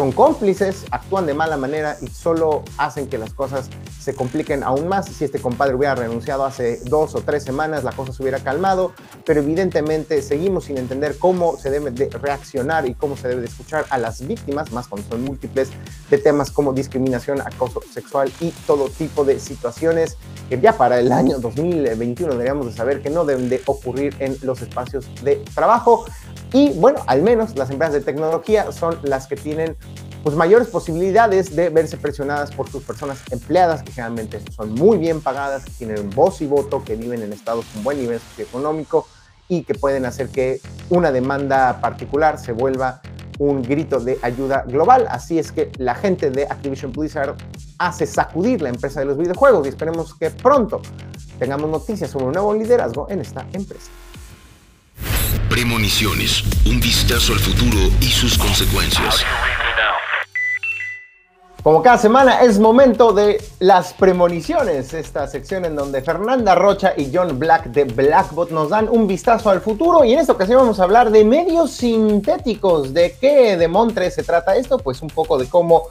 son 0.00 0.12
cómplices, 0.12 0.86
actúan 0.92 1.26
de 1.26 1.34
mala 1.34 1.58
manera 1.58 1.98
y 2.00 2.06
solo 2.06 2.62
hacen 2.78 3.06
que 3.06 3.18
las 3.18 3.34
cosas 3.34 3.68
se 4.00 4.14
compliquen 4.14 4.62
aún 4.62 4.88
más. 4.88 5.04
Si 5.04 5.26
este 5.26 5.38
compadre 5.38 5.74
hubiera 5.74 5.94
renunciado 5.94 6.46
hace 6.46 6.80
dos 6.86 7.14
o 7.14 7.20
tres 7.20 7.42
semanas, 7.42 7.84
la 7.84 7.92
cosa 7.92 8.10
se 8.10 8.22
hubiera 8.22 8.38
calmado, 8.38 8.94
pero 9.26 9.42
evidentemente 9.42 10.22
seguimos 10.22 10.64
sin 10.64 10.78
entender 10.78 11.18
cómo 11.18 11.58
se 11.58 11.68
debe 11.68 11.90
de 11.90 12.08
reaccionar 12.08 12.86
y 12.86 12.94
cómo 12.94 13.14
se 13.14 13.28
debe 13.28 13.42
de 13.42 13.48
escuchar 13.48 13.84
a 13.90 13.98
las 13.98 14.26
víctimas, 14.26 14.72
más 14.72 14.88
cuando 14.88 15.06
son 15.06 15.22
múltiples, 15.22 15.68
de 16.08 16.16
temas 16.16 16.50
como 16.50 16.72
discriminación, 16.72 17.42
acoso 17.42 17.82
sexual 17.92 18.32
y 18.40 18.52
todo 18.66 18.88
tipo 18.88 19.26
de 19.26 19.38
situaciones 19.38 20.16
que 20.48 20.58
ya 20.58 20.78
para 20.78 20.98
el 20.98 21.12
año 21.12 21.38
2021 21.40 22.32
deberíamos 22.32 22.64
de 22.64 22.72
saber 22.72 23.02
que 23.02 23.10
no 23.10 23.26
deben 23.26 23.50
de 23.50 23.60
ocurrir 23.66 24.16
en 24.18 24.34
los 24.40 24.62
espacios 24.62 25.06
de 25.22 25.44
trabajo. 25.54 26.06
Y 26.52 26.70
bueno, 26.70 27.00
al 27.06 27.22
menos 27.22 27.56
las 27.56 27.70
empresas 27.70 27.94
de 27.94 28.00
tecnología 28.00 28.72
son 28.72 28.98
las 29.02 29.26
que 29.26 29.36
tienen 29.36 29.76
pues 30.22 30.36
mayores 30.36 30.68
posibilidades 30.68 31.54
de 31.56 31.70
verse 31.70 31.96
presionadas 31.96 32.50
por 32.50 32.68
sus 32.68 32.82
personas 32.82 33.22
empleadas, 33.30 33.82
que 33.82 33.92
generalmente 33.92 34.40
son 34.54 34.74
muy 34.74 34.98
bien 34.98 35.20
pagadas, 35.20 35.64
que 35.64 35.70
tienen 35.70 36.10
voz 36.10 36.40
y 36.42 36.46
voto, 36.46 36.84
que 36.84 36.96
viven 36.96 37.22
en 37.22 37.32
estados 37.32 37.64
con 37.72 37.84
buen 37.84 37.98
nivel 37.98 38.20
socioeconómico 38.20 39.06
y 39.48 39.62
que 39.62 39.74
pueden 39.74 40.04
hacer 40.04 40.28
que 40.28 40.60
una 40.90 41.10
demanda 41.10 41.80
particular 41.80 42.38
se 42.38 42.52
vuelva 42.52 43.00
un 43.38 43.62
grito 43.62 43.98
de 44.00 44.18
ayuda 44.22 44.64
global. 44.66 45.06
Así 45.08 45.38
es 45.38 45.50
que 45.50 45.72
la 45.78 45.94
gente 45.94 46.30
de 46.30 46.44
Activision 46.44 46.92
Blizzard 46.92 47.36
hace 47.78 48.06
sacudir 48.06 48.60
la 48.60 48.68
empresa 48.68 49.00
de 49.00 49.06
los 49.06 49.16
videojuegos 49.16 49.66
y 49.66 49.70
esperemos 49.70 50.14
que 50.14 50.30
pronto 50.30 50.82
tengamos 51.38 51.70
noticias 51.70 52.10
sobre 52.10 52.26
un 52.26 52.32
nuevo 52.32 52.52
liderazgo 52.52 53.06
en 53.08 53.20
esta 53.20 53.46
empresa. 53.52 53.90
Premoniciones, 55.50 56.44
un 56.64 56.78
vistazo 56.78 57.32
al 57.32 57.40
futuro 57.40 57.90
y 58.00 58.04
sus 58.04 58.38
consecuencias. 58.38 59.24
Como 61.64 61.82
cada 61.82 61.98
semana 61.98 62.40
es 62.40 62.60
momento 62.60 63.12
de 63.12 63.42
las 63.58 63.92
premoniciones, 63.92 64.94
esta 64.94 65.26
sección 65.26 65.64
en 65.64 65.74
donde 65.74 66.02
Fernanda 66.02 66.54
Rocha 66.54 66.94
y 66.96 67.10
John 67.12 67.36
Black 67.40 67.64
de 67.66 67.82
Blackbot 67.82 68.52
nos 68.52 68.70
dan 68.70 68.88
un 68.88 69.08
vistazo 69.08 69.50
al 69.50 69.60
futuro 69.60 70.04
y 70.04 70.12
en 70.12 70.20
esta 70.20 70.34
ocasión 70.34 70.60
vamos 70.60 70.78
a 70.78 70.84
hablar 70.84 71.10
de 71.10 71.24
medios 71.24 71.72
sintéticos. 71.72 72.94
¿De 72.94 73.16
qué 73.20 73.56
de 73.56 73.66
Montre 73.66 74.12
se 74.12 74.22
trata 74.22 74.54
esto? 74.54 74.78
Pues 74.78 75.02
un 75.02 75.08
poco 75.08 75.36
de 75.36 75.48
cómo 75.48 75.88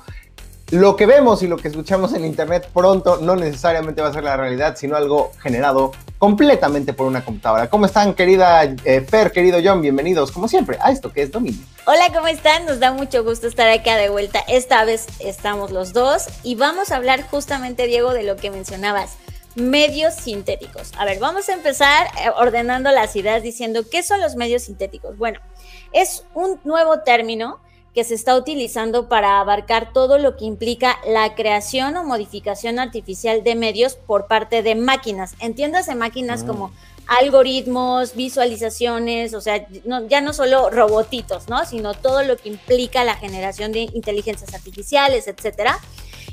lo 0.71 0.95
que 0.95 1.07
vemos 1.07 1.41
y 1.41 1.47
lo 1.47 1.57
que 1.57 1.67
escuchamos 1.67 2.13
en 2.13 2.25
Internet 2.25 2.69
pronto 2.73 3.17
no 3.17 3.35
necesariamente 3.35 4.01
va 4.01 4.09
a 4.09 4.13
ser 4.13 4.23
la 4.23 4.37
realidad, 4.37 4.75
sino 4.77 4.95
algo 4.95 5.31
generado 5.41 5.91
completamente 6.19 6.93
por 6.93 7.07
una 7.07 7.25
computadora. 7.25 7.69
¿Cómo 7.69 7.87
están, 7.87 8.13
querida 8.13 8.63
eh, 8.63 9.01
Fer, 9.01 9.31
querido 9.31 9.59
John? 9.63 9.81
Bienvenidos, 9.81 10.31
como 10.31 10.47
siempre, 10.47 10.77
a 10.81 10.91
esto 10.91 11.11
que 11.11 11.23
es 11.23 11.31
Dominio. 11.31 11.61
Hola, 11.85 12.11
¿cómo 12.13 12.27
están? 12.27 12.67
Nos 12.67 12.79
da 12.79 12.91
mucho 12.91 13.23
gusto 13.23 13.47
estar 13.47 13.67
acá 13.67 13.97
de 13.97 14.09
vuelta. 14.09 14.41
Esta 14.47 14.85
vez 14.85 15.07
estamos 15.19 15.71
los 15.71 15.91
dos 15.91 16.27
y 16.43 16.53
vamos 16.53 16.91
a 16.91 16.97
hablar 16.97 17.23
justamente, 17.23 17.87
Diego, 17.87 18.13
de 18.13 18.23
lo 18.23 18.35
que 18.35 18.51
mencionabas. 18.51 19.17
Medios 19.55 20.13
sintéticos. 20.13 20.91
A 20.99 21.05
ver, 21.05 21.17
vamos 21.17 21.49
a 21.49 21.53
empezar 21.53 22.07
eh, 22.07 22.29
ordenando 22.37 22.91
las 22.91 23.15
ideas 23.15 23.41
diciendo 23.41 23.81
qué 23.89 24.03
son 24.03 24.21
los 24.21 24.35
medios 24.35 24.63
sintéticos. 24.63 25.17
Bueno, 25.17 25.39
es 25.93 26.25
un 26.35 26.59
nuevo 26.63 26.99
término 26.99 27.59
que 27.93 28.03
se 28.03 28.13
está 28.13 28.35
utilizando 28.35 29.09
para 29.09 29.39
abarcar 29.39 29.93
todo 29.93 30.17
lo 30.17 30.37
que 30.37 30.45
implica 30.45 30.99
la 31.07 31.35
creación 31.35 31.97
o 31.97 32.03
modificación 32.03 32.79
artificial 32.79 33.43
de 33.43 33.55
medios 33.55 33.95
por 33.95 34.27
parte 34.27 34.61
de 34.61 34.75
máquinas. 34.75 35.35
Entiéndase 35.39 35.95
máquinas 35.95 36.43
como 36.43 36.71
algoritmos, 37.07 38.15
visualizaciones, 38.15 39.33
o 39.33 39.41
sea, 39.41 39.67
ya 40.07 40.21
no 40.21 40.31
solo 40.31 40.69
robotitos, 40.69 41.49
¿no? 41.49 41.65
Sino 41.65 41.95
todo 41.95 42.21
lo 42.21 42.37
que 42.37 42.49
implica 42.49 43.03
la 43.03 43.15
generación 43.15 43.71
de 43.71 43.89
inteligencias 43.93 44.53
artificiales, 44.53 45.27
etcétera. 45.27 45.79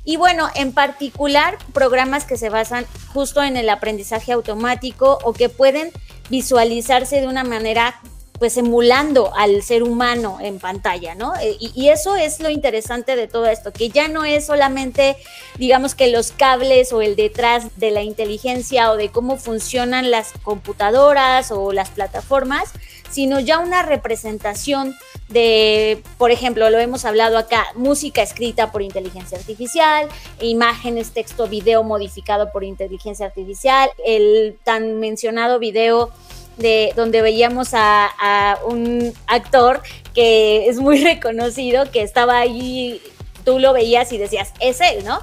Y 0.05 0.19
bueno, 0.19 0.49
en 0.55 0.73
particular, 0.73 1.57
programas 1.73 2.27
que 2.27 2.37
se 2.37 2.51
basan 2.51 2.87
justo 3.13 3.43
en 3.43 3.57
el 3.57 3.71
aprendizaje 3.71 4.33
automático 4.33 5.19
o 5.25 5.33
que 5.33 5.49
pueden 5.49 5.91
visualizarse 6.29 7.21
de 7.21 7.27
una 7.27 7.43
manera 7.43 8.01
pues 8.39 8.57
emulando 8.57 9.35
al 9.35 9.63
ser 9.63 9.83
humano 9.83 10.39
en 10.41 10.59
pantalla, 10.59 11.15
¿no? 11.15 11.35
Eh, 11.37 11.57
y, 11.59 11.89
eso 11.89 12.17
es 12.17 12.41
lo 12.41 12.51
interesante 12.51 13.17
de 13.17 13.29
todo 13.29 13.47
esto, 13.47 13.73
que 13.73 13.89
ya 13.89 14.09
no 14.09 14.25
es 14.25 14.47
solamente, 14.47 15.17
digamos 15.59 15.95
que 15.95 16.09
los 16.09 16.33
cables 16.33 16.93
o 16.93 17.01
el 17.01 17.17
detrás 17.17 17.77
de 17.77 17.91
la 17.91 18.03
inteligencia 18.03 18.91
o 18.91 18.97
de 18.97 19.11
cómo 19.11 19.37
funcionan 19.37 20.11
las 20.11 20.33
computadoras 20.43 21.51
o 21.51 21.73
las 21.73 21.91
plataformas, 21.91 22.73
sino 23.11 23.41
ya 23.41 23.59
una 23.59 23.83
representación 23.83 24.95
de, 25.29 26.03
por 26.19 26.31
ejemplo, 26.31 26.69
lo 26.71 26.79
hemos 26.79 27.05
hablado 27.05 27.39
acá, 27.39 27.67
música 27.75 28.23
escrita 28.23 28.73
por 28.73 28.83
inteligencia 28.83 29.39
artificial, 29.39 30.09
imágenes, 30.41 31.13
texto, 31.13 31.47
video 31.49 31.83
modificado 31.83 32.53
por 32.53 32.65
inteligencia 32.65 33.27
artificial, 33.27 33.91
el 34.05 34.59
tan 34.65 35.01
mencionado 35.01 35.59
video 35.59 36.11
de 36.57 36.93
donde 36.97 37.23
veíamos 37.23 37.71
a, 37.73 38.59
un 38.67 39.13
actor 39.27 39.83
que 40.15 40.69
es 40.69 40.79
muy 40.79 40.99
reconocido, 41.05 41.91
que 41.91 42.03
estaba 42.03 42.39
ahí, 42.39 43.03
tú 43.45 43.59
lo 43.59 43.73
veías 43.73 44.13
y 44.13 44.19
decías, 44.19 44.53
es 44.61 44.81
él, 44.81 45.05
¿no? 45.05 45.21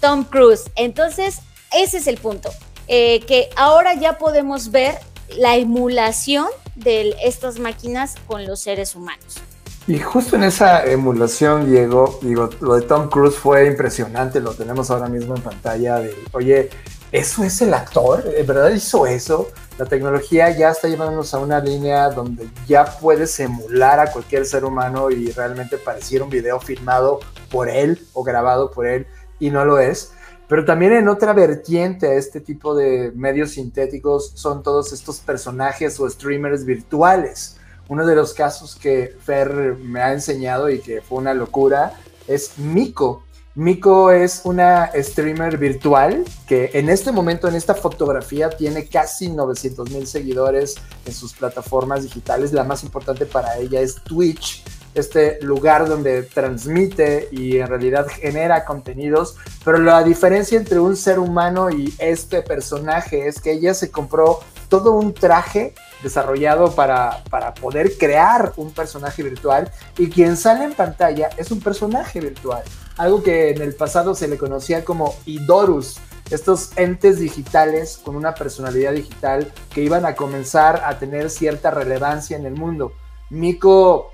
Tom 0.00 0.24
Cruise. 0.24 0.70
Entonces, 0.76 1.40
ese 1.72 1.98
es 1.98 2.06
el 2.06 2.18
punto, 2.18 2.50
eh, 2.88 3.20
que 3.20 3.50
ahora 3.56 3.94
ya 3.94 4.18
podemos 4.18 4.70
ver 4.70 4.98
la 5.36 5.56
emulación 5.56 6.46
de 6.74 7.14
estas 7.22 7.58
máquinas 7.58 8.16
con 8.26 8.46
los 8.46 8.60
seres 8.60 8.94
humanos. 8.94 9.42
Y 9.86 9.98
justo 9.98 10.36
en 10.36 10.44
esa 10.44 10.84
emulación, 10.84 11.68
Diego, 11.68 12.20
digo, 12.22 12.50
lo 12.60 12.74
de 12.74 12.82
Tom 12.82 13.08
Cruise 13.08 13.34
fue 13.34 13.66
impresionante, 13.66 14.40
lo 14.40 14.54
tenemos 14.54 14.90
ahora 14.90 15.08
mismo 15.08 15.34
en 15.34 15.42
pantalla 15.42 15.98
de, 15.98 16.14
oye, 16.32 16.70
¿eso 17.12 17.44
es 17.44 17.60
el 17.60 17.74
actor? 17.74 18.24
¿En 18.34 18.46
verdad 18.46 18.70
hizo 18.70 19.06
eso? 19.06 19.48
La 19.78 19.84
tecnología 19.84 20.50
ya 20.56 20.70
está 20.70 20.88
llevándonos 20.88 21.32
a 21.34 21.38
una 21.38 21.60
línea 21.60 22.08
donde 22.08 22.48
ya 22.66 22.84
puedes 22.84 23.38
emular 23.38 24.00
a 24.00 24.10
cualquier 24.10 24.46
ser 24.46 24.64
humano 24.64 25.10
y 25.10 25.30
realmente 25.30 25.78
pareciera 25.78 26.24
un 26.24 26.30
video 26.30 26.58
filmado 26.58 27.20
por 27.50 27.68
él 27.68 28.00
o 28.14 28.22
grabado 28.22 28.70
por 28.70 28.86
él 28.86 29.06
y 29.38 29.50
no 29.50 29.64
lo 29.64 29.78
es. 29.78 30.12
Pero 30.48 30.64
también 30.64 30.92
en 30.92 31.08
otra 31.08 31.32
vertiente 31.32 32.08
a 32.08 32.14
este 32.14 32.40
tipo 32.40 32.74
de 32.74 33.12
medios 33.14 33.52
sintéticos 33.52 34.32
son 34.34 34.62
todos 34.62 34.92
estos 34.92 35.20
personajes 35.20 35.98
o 36.00 36.08
streamers 36.08 36.64
virtuales. 36.64 37.56
Uno 37.88 38.06
de 38.06 38.14
los 38.14 38.32
casos 38.34 38.76
que 38.76 39.16
Fer 39.24 39.76
me 39.76 40.00
ha 40.00 40.12
enseñado 40.12 40.70
y 40.70 40.80
que 40.80 41.02
fue 41.02 41.18
una 41.18 41.34
locura 41.34 41.92
es 42.26 42.58
Miko. 42.58 43.24
Miko 43.54 44.10
es 44.10 44.40
una 44.44 44.90
streamer 44.94 45.58
virtual 45.58 46.24
que 46.46 46.70
en 46.72 46.88
este 46.88 47.12
momento, 47.12 47.48
en 47.48 47.54
esta 47.54 47.74
fotografía, 47.74 48.48
tiene 48.48 48.86
casi 48.86 49.28
900 49.28 49.90
mil 49.90 50.06
seguidores 50.06 50.76
en 51.04 51.12
sus 51.12 51.34
plataformas 51.34 52.02
digitales. 52.02 52.54
La 52.54 52.64
más 52.64 52.82
importante 52.82 53.26
para 53.26 53.58
ella 53.58 53.82
es 53.82 53.96
Twitch, 54.04 54.64
este 54.94 55.38
lugar 55.42 55.86
donde 55.86 56.22
transmite 56.22 57.28
y 57.30 57.58
en 57.58 57.66
realidad 57.66 58.06
genera 58.08 58.64
contenidos. 58.64 59.36
Pero 59.62 59.76
la 59.76 60.02
diferencia 60.02 60.58
entre 60.58 60.80
un 60.80 60.96
ser 60.96 61.18
humano 61.18 61.68
y 61.68 61.92
este 61.98 62.40
personaje 62.40 63.28
es 63.28 63.38
que 63.38 63.52
ella 63.52 63.74
se 63.74 63.90
compró 63.90 64.40
todo 64.72 64.92
un 64.92 65.12
traje 65.12 65.74
desarrollado 66.02 66.74
para, 66.74 67.22
para 67.28 67.52
poder 67.52 67.98
crear 67.98 68.54
un 68.56 68.72
personaje 68.72 69.22
virtual 69.22 69.70
y 69.98 70.08
quien 70.08 70.38
sale 70.38 70.64
en 70.64 70.72
pantalla 70.72 71.28
es 71.36 71.50
un 71.50 71.60
personaje 71.60 72.20
virtual 72.20 72.62
algo 72.96 73.22
que 73.22 73.50
en 73.50 73.62
el 73.62 73.74
pasado 73.74 74.14
se 74.14 74.28
le 74.28 74.38
conocía 74.38 74.84
como 74.84 75.14
Idorus, 75.26 75.98
estos 76.30 76.76
entes 76.76 77.18
digitales 77.18 78.00
con 78.02 78.16
una 78.16 78.34
personalidad 78.34 78.92
digital 78.92 79.52
que 79.72 79.82
iban 79.82 80.06
a 80.06 80.14
comenzar 80.14 80.82
a 80.84 80.98
tener 80.98 81.30
cierta 81.30 81.70
relevancia 81.70 82.36
en 82.36 82.46
el 82.46 82.54
mundo. 82.54 82.92
Miko 83.30 84.10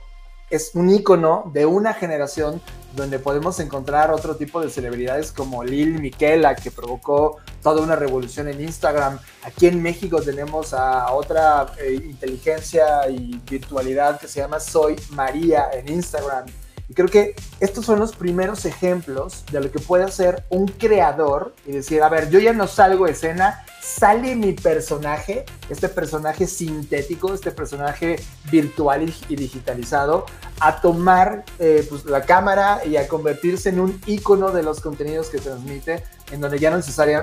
es 0.50 0.70
un 0.74 0.90
icono 0.90 1.50
de 1.52 1.66
una 1.66 1.92
generación 1.94 2.60
donde 2.94 3.18
podemos 3.18 3.60
encontrar 3.60 4.10
otro 4.10 4.36
tipo 4.36 4.60
de 4.60 4.70
celebridades 4.70 5.32
como 5.32 5.62
Lil 5.62 6.00
Miquela, 6.00 6.54
que 6.54 6.70
provocó 6.70 7.38
toda 7.62 7.82
una 7.82 7.96
revolución 7.96 8.48
en 8.48 8.60
Instagram. 8.60 9.18
Aquí 9.42 9.66
en 9.66 9.82
México 9.82 10.20
tenemos 10.22 10.72
a 10.74 11.12
otra 11.12 11.74
eh, 11.78 11.94
inteligencia 11.94 13.08
y 13.08 13.40
virtualidad 13.48 14.20
que 14.20 14.28
se 14.28 14.40
llama 14.40 14.60
Soy 14.60 14.96
María 15.10 15.70
en 15.72 15.88
Instagram 15.88 16.46
y 16.88 16.94
creo 16.94 17.08
que 17.08 17.34
estos 17.60 17.84
son 17.84 17.98
los 17.98 18.16
primeros 18.16 18.64
ejemplos 18.64 19.44
de 19.52 19.60
lo 19.60 19.70
que 19.70 19.78
puede 19.78 20.04
hacer 20.04 20.44
un 20.48 20.66
creador 20.66 21.54
y 21.66 21.72
decir, 21.72 22.02
a 22.02 22.08
ver, 22.08 22.30
yo 22.30 22.38
ya 22.38 22.54
no 22.54 22.66
salgo 22.66 23.04
de 23.04 23.12
escena, 23.12 23.62
sale 23.82 24.34
mi 24.34 24.54
personaje, 24.54 25.44
este 25.68 25.90
personaje 25.90 26.46
sintético, 26.46 27.34
este 27.34 27.50
personaje 27.50 28.16
virtual 28.50 29.12
y, 29.28 29.36
digitalizado, 29.36 30.24
a 30.60 30.80
tomar 30.80 31.44
eh, 31.58 31.86
pues, 31.90 32.06
la 32.06 32.22
cámara 32.22 32.80
y 32.86 32.96
a 32.96 33.06
convertirse 33.06 33.68
en 33.68 33.80
un 33.80 34.00
icono 34.06 34.50
de 34.50 34.62
los 34.62 34.80
contenidos 34.80 35.28
que 35.28 35.38
transmite, 35.38 36.04
en 36.32 36.40
donde 36.40 36.58
ya 36.58 36.70
no, 36.70 36.78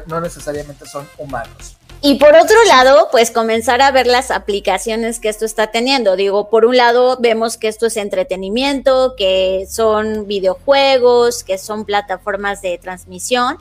no 0.06 0.22
necesariamente 0.22 0.86
son 0.86 1.08
humanos. 1.18 1.78
Y 2.08 2.20
por 2.20 2.36
otro 2.36 2.64
lado, 2.66 3.08
pues 3.10 3.32
comenzar 3.32 3.82
a 3.82 3.90
ver 3.90 4.06
las 4.06 4.30
aplicaciones 4.30 5.20
que 5.20 5.28
esto 5.28 5.44
está 5.44 5.72
teniendo. 5.72 6.16
Digo, 6.16 6.52
por 6.52 6.64
un 6.64 6.78
lado 6.78 7.18
vemos 7.20 7.58
que 7.58 7.68
esto 7.68 7.88
es 7.88 7.98
entretenimiento, 7.98 9.16
que 9.18 9.66
son 9.68 10.28
videojuegos, 10.28 11.44
que 11.44 11.58
son 11.58 11.84
plataformas 11.84 12.62
de 12.62 12.78
transmisión, 12.78 13.58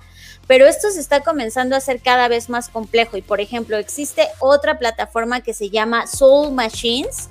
pero 0.46 0.66
esto 0.66 0.90
se 0.90 1.00
está 1.00 1.20
comenzando 1.20 1.74
a 1.74 1.78
hacer 1.78 2.02
cada 2.02 2.28
vez 2.28 2.50
más 2.50 2.68
complejo. 2.68 3.16
Y 3.16 3.22
por 3.22 3.40
ejemplo, 3.40 3.78
existe 3.78 4.28
otra 4.40 4.78
plataforma 4.78 5.40
que 5.40 5.54
se 5.54 5.70
llama 5.70 6.06
Soul 6.06 6.52
Machines, 6.52 7.30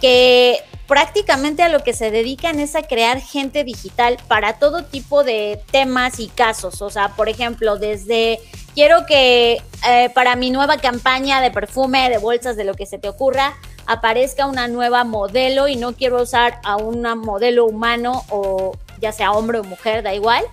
que 0.00 0.62
prácticamente 0.86 1.62
a 1.62 1.68
lo 1.68 1.80
que 1.80 1.92
se 1.92 2.10
dedican 2.10 2.58
es 2.58 2.74
a 2.74 2.84
crear 2.84 3.20
gente 3.20 3.64
digital 3.64 4.16
para 4.28 4.58
todo 4.58 4.82
tipo 4.82 5.24
de 5.24 5.60
temas 5.70 6.20
y 6.20 6.28
casos. 6.28 6.80
O 6.80 6.88
sea, 6.88 7.10
por 7.16 7.28
ejemplo, 7.28 7.76
desde 7.76 8.40
quiero 8.74 9.06
que 9.06 9.62
eh, 9.88 10.10
para 10.14 10.36
mi 10.36 10.50
nueva 10.50 10.76
campaña 10.78 11.40
de 11.40 11.50
perfume, 11.50 12.10
de 12.10 12.18
bolsas, 12.18 12.56
de 12.56 12.64
lo 12.64 12.74
que 12.74 12.86
se 12.86 12.98
te 12.98 13.08
ocurra, 13.08 13.54
aparezca 13.86 14.46
una 14.46 14.68
nueva 14.68 15.04
modelo 15.04 15.68
y 15.68 15.76
no 15.76 15.94
quiero 15.94 16.22
usar 16.22 16.60
a 16.64 16.76
una 16.76 17.14
modelo 17.14 17.66
humano 17.66 18.24
o 18.30 18.72
ya 19.00 19.12
sea 19.12 19.32
hombre 19.32 19.58
o 19.58 19.64
mujer, 19.64 20.02
da 20.02 20.14
igual. 20.14 20.44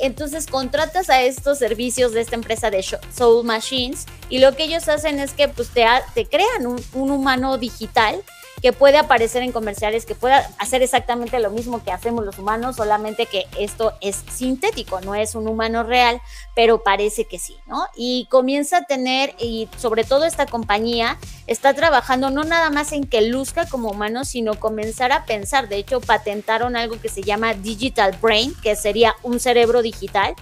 Entonces 0.00 0.46
contratas 0.46 1.10
a 1.10 1.22
estos 1.22 1.58
servicios 1.58 2.12
de 2.12 2.20
esta 2.20 2.36
empresa 2.36 2.70
de 2.70 2.82
Soul 2.82 3.44
Machines 3.44 4.06
y 4.28 4.38
lo 4.38 4.54
que 4.54 4.64
ellos 4.64 4.88
hacen 4.88 5.18
es 5.18 5.32
que 5.32 5.48
pues, 5.48 5.70
te, 5.70 5.84
te 6.14 6.26
crean 6.26 6.66
un, 6.66 6.80
un 6.94 7.10
humano 7.10 7.58
digital 7.58 8.22
que 8.60 8.72
puede 8.72 8.98
aparecer 8.98 9.42
en 9.42 9.52
comerciales, 9.52 10.04
que 10.04 10.14
pueda 10.14 10.50
hacer 10.58 10.82
exactamente 10.82 11.38
lo 11.38 11.50
mismo 11.50 11.82
que 11.82 11.92
hacemos 11.92 12.24
los 12.24 12.38
humanos, 12.38 12.76
solamente 12.76 13.26
que 13.26 13.46
esto 13.58 13.92
es 14.00 14.24
sintético, 14.32 15.00
no 15.00 15.14
es 15.14 15.34
un 15.34 15.46
humano 15.46 15.84
real, 15.84 16.20
pero 16.54 16.82
parece 16.82 17.24
que 17.24 17.38
sí, 17.38 17.56
¿no? 17.66 17.86
Y 17.96 18.26
comienza 18.30 18.78
a 18.78 18.84
tener, 18.84 19.34
y 19.38 19.68
sobre 19.76 20.04
todo 20.04 20.24
esta 20.24 20.46
compañía 20.46 21.18
está 21.46 21.74
trabajando 21.74 22.30
no 22.30 22.44
nada 22.44 22.70
más 22.70 22.92
en 22.92 23.04
que 23.04 23.22
luzca 23.22 23.66
como 23.68 23.90
humano, 23.90 24.24
sino 24.24 24.58
comenzar 24.58 25.12
a 25.12 25.24
pensar, 25.24 25.68
de 25.68 25.76
hecho 25.76 26.00
patentaron 26.00 26.76
algo 26.76 27.00
que 27.00 27.08
se 27.08 27.22
llama 27.22 27.54
Digital 27.54 28.16
Brain, 28.20 28.54
que 28.62 28.74
sería 28.74 29.14
un 29.22 29.38
cerebro 29.38 29.82
digital, 29.82 30.34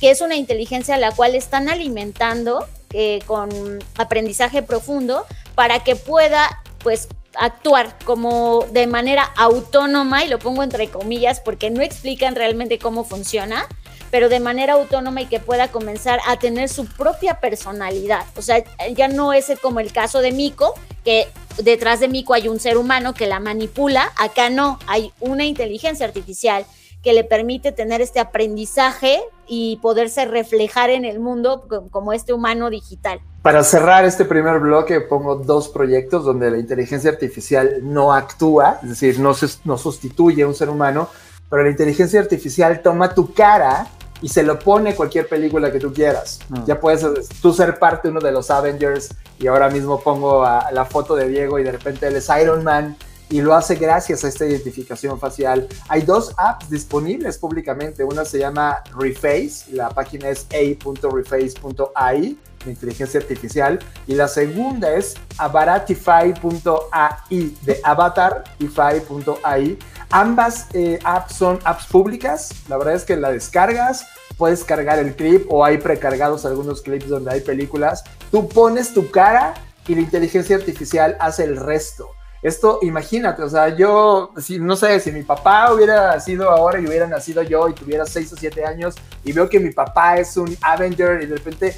que 0.00 0.10
es 0.10 0.20
una 0.20 0.36
inteligencia 0.36 0.94
a 0.94 0.98
la 0.98 1.10
cual 1.10 1.34
están 1.34 1.68
alimentando 1.68 2.66
eh, 2.92 3.20
con 3.26 3.50
aprendizaje 3.96 4.62
profundo 4.62 5.24
para 5.54 5.82
que 5.82 5.96
pueda 5.96 6.62
pues 6.82 7.08
actuar 7.38 7.96
como 8.04 8.64
de 8.72 8.86
manera 8.86 9.24
autónoma, 9.36 10.24
y 10.24 10.28
lo 10.28 10.38
pongo 10.38 10.62
entre 10.62 10.88
comillas 10.88 11.40
porque 11.40 11.70
no 11.70 11.82
explican 11.82 12.34
realmente 12.34 12.78
cómo 12.78 13.04
funciona, 13.04 13.66
pero 14.10 14.28
de 14.28 14.40
manera 14.40 14.74
autónoma 14.74 15.22
y 15.22 15.26
que 15.26 15.40
pueda 15.40 15.68
comenzar 15.68 16.20
a 16.26 16.38
tener 16.38 16.68
su 16.68 16.86
propia 16.86 17.40
personalidad. 17.40 18.24
O 18.36 18.42
sea, 18.42 18.64
ya 18.94 19.08
no 19.08 19.32
es 19.32 19.52
como 19.60 19.80
el 19.80 19.92
caso 19.92 20.20
de 20.20 20.32
Miko, 20.32 20.74
que 21.04 21.28
detrás 21.58 22.00
de 22.00 22.08
Miko 22.08 22.34
hay 22.34 22.48
un 22.48 22.60
ser 22.60 22.76
humano 22.76 23.14
que 23.14 23.26
la 23.26 23.40
manipula, 23.40 24.12
acá 24.16 24.50
no, 24.50 24.78
hay 24.86 25.12
una 25.20 25.44
inteligencia 25.44 26.06
artificial 26.06 26.66
que 27.02 27.12
le 27.12 27.24
permite 27.24 27.70
tener 27.72 28.00
este 28.00 28.18
aprendizaje 28.18 29.22
y 29.46 29.76
poderse 29.76 30.24
reflejar 30.24 30.90
en 30.90 31.04
el 31.04 31.20
mundo 31.20 31.68
como 31.90 32.12
este 32.12 32.32
humano 32.32 32.68
digital. 32.68 33.20
Para 33.46 33.62
cerrar 33.62 34.04
este 34.04 34.24
primer 34.24 34.58
bloque 34.58 35.00
pongo 35.00 35.36
dos 35.36 35.68
proyectos 35.68 36.24
donde 36.24 36.50
la 36.50 36.58
inteligencia 36.58 37.10
artificial 37.10 37.78
no 37.80 38.12
actúa, 38.12 38.80
es 38.82 38.88
decir, 38.88 39.20
no, 39.20 39.34
se, 39.34 39.46
no 39.62 39.78
sustituye 39.78 40.42
a 40.42 40.48
un 40.48 40.54
ser 40.56 40.68
humano, 40.68 41.08
pero 41.48 41.62
la 41.62 41.70
inteligencia 41.70 42.18
artificial 42.18 42.82
toma 42.82 43.14
tu 43.14 43.32
cara 43.32 43.86
y 44.20 44.30
se 44.30 44.42
lo 44.42 44.58
pone 44.58 44.96
cualquier 44.96 45.28
película 45.28 45.70
que 45.70 45.78
tú 45.78 45.92
quieras. 45.92 46.40
Mm. 46.48 46.64
Ya 46.64 46.80
puedes 46.80 47.06
tú 47.40 47.52
ser 47.52 47.78
parte 47.78 48.08
uno 48.08 48.18
de 48.18 48.32
los 48.32 48.50
Avengers 48.50 49.10
y 49.38 49.46
ahora 49.46 49.70
mismo 49.70 50.00
pongo 50.00 50.42
la 50.42 50.84
foto 50.84 51.14
de 51.14 51.28
Diego 51.28 51.60
y 51.60 51.62
de 51.62 51.70
repente 51.70 52.08
él 52.08 52.16
es 52.16 52.28
Iron 52.42 52.64
Man 52.64 52.96
y 53.30 53.42
lo 53.42 53.54
hace 53.54 53.76
gracias 53.76 54.24
a 54.24 54.28
esta 54.28 54.44
identificación 54.44 55.20
facial. 55.20 55.68
Hay 55.88 56.02
dos 56.02 56.34
apps 56.36 56.68
disponibles 56.68 57.38
públicamente. 57.38 58.02
Una 58.02 58.24
se 58.24 58.40
llama 58.40 58.82
Reface, 58.98 59.72
la 59.72 59.88
página 59.90 60.30
es 60.30 60.48
a.reface.ai, 60.52 62.36
inteligencia 62.70 63.20
artificial, 63.20 63.78
y 64.06 64.14
la 64.14 64.28
segunda 64.28 64.94
es 64.94 65.16
abaratify.ai, 65.38 67.56
de 67.62 67.80
avatarify.ai. 67.82 69.78
Ambas 70.10 70.68
eh, 70.72 71.00
apps 71.04 71.34
son 71.34 71.58
apps 71.64 71.86
públicas. 71.86 72.50
La 72.68 72.76
verdad 72.76 72.94
es 72.94 73.04
que 73.04 73.16
la 73.16 73.32
descargas, 73.32 74.06
puedes 74.36 74.62
cargar 74.64 74.98
el 74.98 75.16
clip 75.16 75.46
o 75.50 75.64
hay 75.64 75.78
precargados 75.78 76.44
algunos 76.44 76.82
clips 76.82 77.08
donde 77.08 77.32
hay 77.32 77.40
películas. 77.40 78.04
Tú 78.30 78.48
pones 78.48 78.94
tu 78.94 79.10
cara 79.10 79.54
y 79.88 79.94
la 79.94 80.02
inteligencia 80.02 80.56
artificial 80.56 81.16
hace 81.20 81.44
el 81.44 81.56
resto. 81.56 82.10
Esto, 82.46 82.78
imagínate, 82.82 83.42
o 83.42 83.48
sea, 83.48 83.70
yo, 83.70 84.30
si, 84.36 84.60
no 84.60 84.76
sé, 84.76 85.00
si 85.00 85.10
mi 85.10 85.24
papá 85.24 85.72
hubiera 85.72 86.20
sido 86.20 86.48
ahora 86.48 86.78
y 86.78 86.86
hubiera 86.86 87.08
nacido 87.08 87.42
yo 87.42 87.68
y 87.68 87.72
tuviera 87.74 88.06
6 88.06 88.34
o 88.34 88.36
7 88.36 88.64
años 88.64 88.94
y 89.24 89.32
veo 89.32 89.48
que 89.48 89.58
mi 89.58 89.72
papá 89.72 90.18
es 90.18 90.36
un 90.36 90.56
Avenger 90.62 91.20
y 91.22 91.26
de 91.26 91.34
repente 91.34 91.76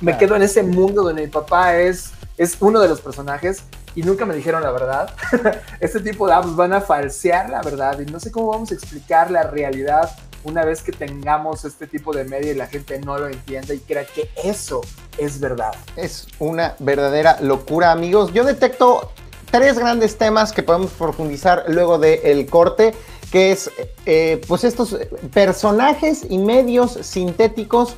me 0.00 0.18
quedo 0.18 0.34
en 0.34 0.42
ese 0.42 0.64
mundo 0.64 1.04
donde 1.04 1.22
mi 1.22 1.28
papá 1.28 1.76
es, 1.76 2.10
es 2.36 2.56
uno 2.58 2.80
de 2.80 2.88
los 2.88 3.00
personajes 3.00 3.62
y 3.94 4.02
nunca 4.02 4.26
me 4.26 4.34
dijeron 4.34 4.64
la 4.64 4.72
verdad. 4.72 5.14
este 5.78 6.00
tipo 6.00 6.26
de 6.26 6.32
apps 6.34 6.56
van 6.56 6.72
a 6.72 6.80
falsear 6.80 7.48
la 7.48 7.62
verdad 7.62 8.00
y 8.00 8.06
no 8.06 8.18
sé 8.18 8.32
cómo 8.32 8.48
vamos 8.48 8.72
a 8.72 8.74
explicar 8.74 9.30
la 9.30 9.44
realidad 9.44 10.10
una 10.42 10.64
vez 10.64 10.82
que 10.82 10.90
tengamos 10.90 11.64
este 11.64 11.86
tipo 11.86 12.12
de 12.12 12.24
media 12.24 12.50
y 12.50 12.56
la 12.56 12.66
gente 12.66 12.98
no 12.98 13.18
lo 13.18 13.28
entienda 13.28 13.72
y 13.72 13.78
crea 13.78 14.04
que 14.04 14.28
eso 14.42 14.80
es 15.16 15.38
verdad. 15.38 15.76
Es 15.94 16.26
una 16.40 16.74
verdadera 16.80 17.40
locura, 17.40 17.92
amigos. 17.92 18.32
Yo 18.32 18.42
detecto 18.42 19.12
tres 19.52 19.78
grandes 19.78 20.16
temas 20.16 20.50
que 20.50 20.64
podemos 20.64 20.90
profundizar 20.92 21.66
luego 21.68 21.98
del 21.98 22.46
corte, 22.46 22.94
que 23.30 23.52
es 23.52 23.70
eh, 24.06 24.40
pues 24.48 24.64
estos 24.64 24.96
personajes 25.32 26.26
y 26.28 26.38
medios 26.38 26.92
sintéticos, 27.02 27.94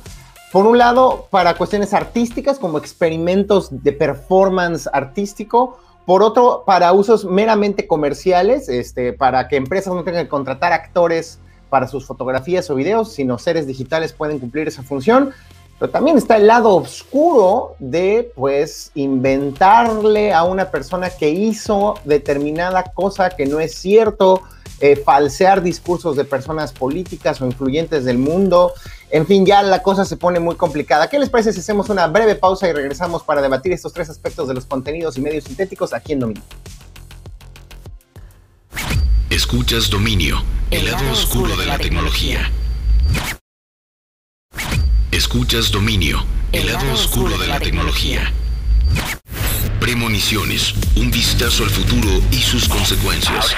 por 0.51 0.67
un 0.67 0.77
lado 0.77 1.27
para 1.31 1.55
cuestiones 1.55 1.93
artísticas 1.93 2.59
como 2.59 2.77
experimentos 2.77 3.69
de 3.71 3.93
performance 3.93 4.87
artístico, 4.91 5.79
por 6.05 6.21
otro 6.21 6.63
para 6.65 6.91
usos 6.91 7.25
meramente 7.25 7.87
comerciales, 7.87 8.69
este, 8.69 9.13
para 9.13 9.47
que 9.47 9.55
empresas 9.55 9.93
no 9.93 10.03
tengan 10.03 10.25
que 10.25 10.29
contratar 10.29 10.73
actores 10.73 11.39
para 11.69 11.87
sus 11.87 12.05
fotografías 12.05 12.69
o 12.69 12.75
videos, 12.75 13.13
sino 13.13 13.37
seres 13.37 13.65
digitales 13.65 14.13
pueden 14.13 14.39
cumplir 14.39 14.67
esa 14.67 14.83
función. 14.83 15.31
Pero 15.79 15.91
también 15.91 16.17
está 16.17 16.37
el 16.37 16.47
lado 16.47 16.75
oscuro 16.75 17.75
de, 17.79 18.31
pues, 18.35 18.91
inventarle 18.95 20.33
a 20.33 20.43
una 20.43 20.71
persona 20.71 21.09
que 21.09 21.29
hizo 21.29 21.95
determinada 22.05 22.83
cosa 22.93 23.29
que 23.31 23.45
no 23.45 23.59
es 23.59 23.75
cierto, 23.75 24.41
eh, 24.79 24.95
falsear 24.95 25.61
discursos 25.61 26.15
de 26.15 26.25
personas 26.25 26.73
políticas 26.73 27.41
o 27.41 27.45
influyentes 27.45 28.05
del 28.05 28.17
mundo. 28.17 28.73
En 29.09 29.25
fin, 29.25 29.45
ya 29.45 29.63
la 29.63 29.81
cosa 29.81 30.05
se 30.05 30.17
pone 30.17 30.39
muy 30.39 30.55
complicada. 30.55 31.09
¿Qué 31.09 31.19
les 31.19 31.29
parece 31.29 31.53
si 31.53 31.59
hacemos 31.59 31.89
una 31.89 32.07
breve 32.07 32.35
pausa 32.35 32.67
y 32.67 32.73
regresamos 32.73 33.23
para 33.23 33.41
debatir 33.41 33.71
estos 33.71 33.93
tres 33.93 34.09
aspectos 34.09 34.47
de 34.47 34.53
los 34.53 34.65
contenidos 34.65 35.17
y 35.17 35.21
medios 35.21 35.45
sintéticos 35.45 35.93
aquí 35.93 36.13
en 36.13 36.19
Dominio? 36.19 36.43
Escuchas 39.29 39.89
Dominio, 39.89 40.41
el, 40.71 40.85
lado, 40.85 41.11
oscuro, 41.11 41.55
de, 41.57 41.65
la, 41.65 41.77
tecnología. 41.77 42.49
Escuchas 45.25 45.71
Dominio, 45.71 46.19
el 46.51 46.71
lado 46.71 46.93
oscuro 46.93 47.35
de 47.39 47.47
la 47.47 47.59
tecnología. 47.59 48.31
Premoniciones, 49.79 50.75
un 50.95 51.09
vistazo 51.09 51.63
al 51.63 51.71
futuro 51.71 52.09
y 52.29 52.35
sus 52.35 52.69
consecuencias. 52.69 53.55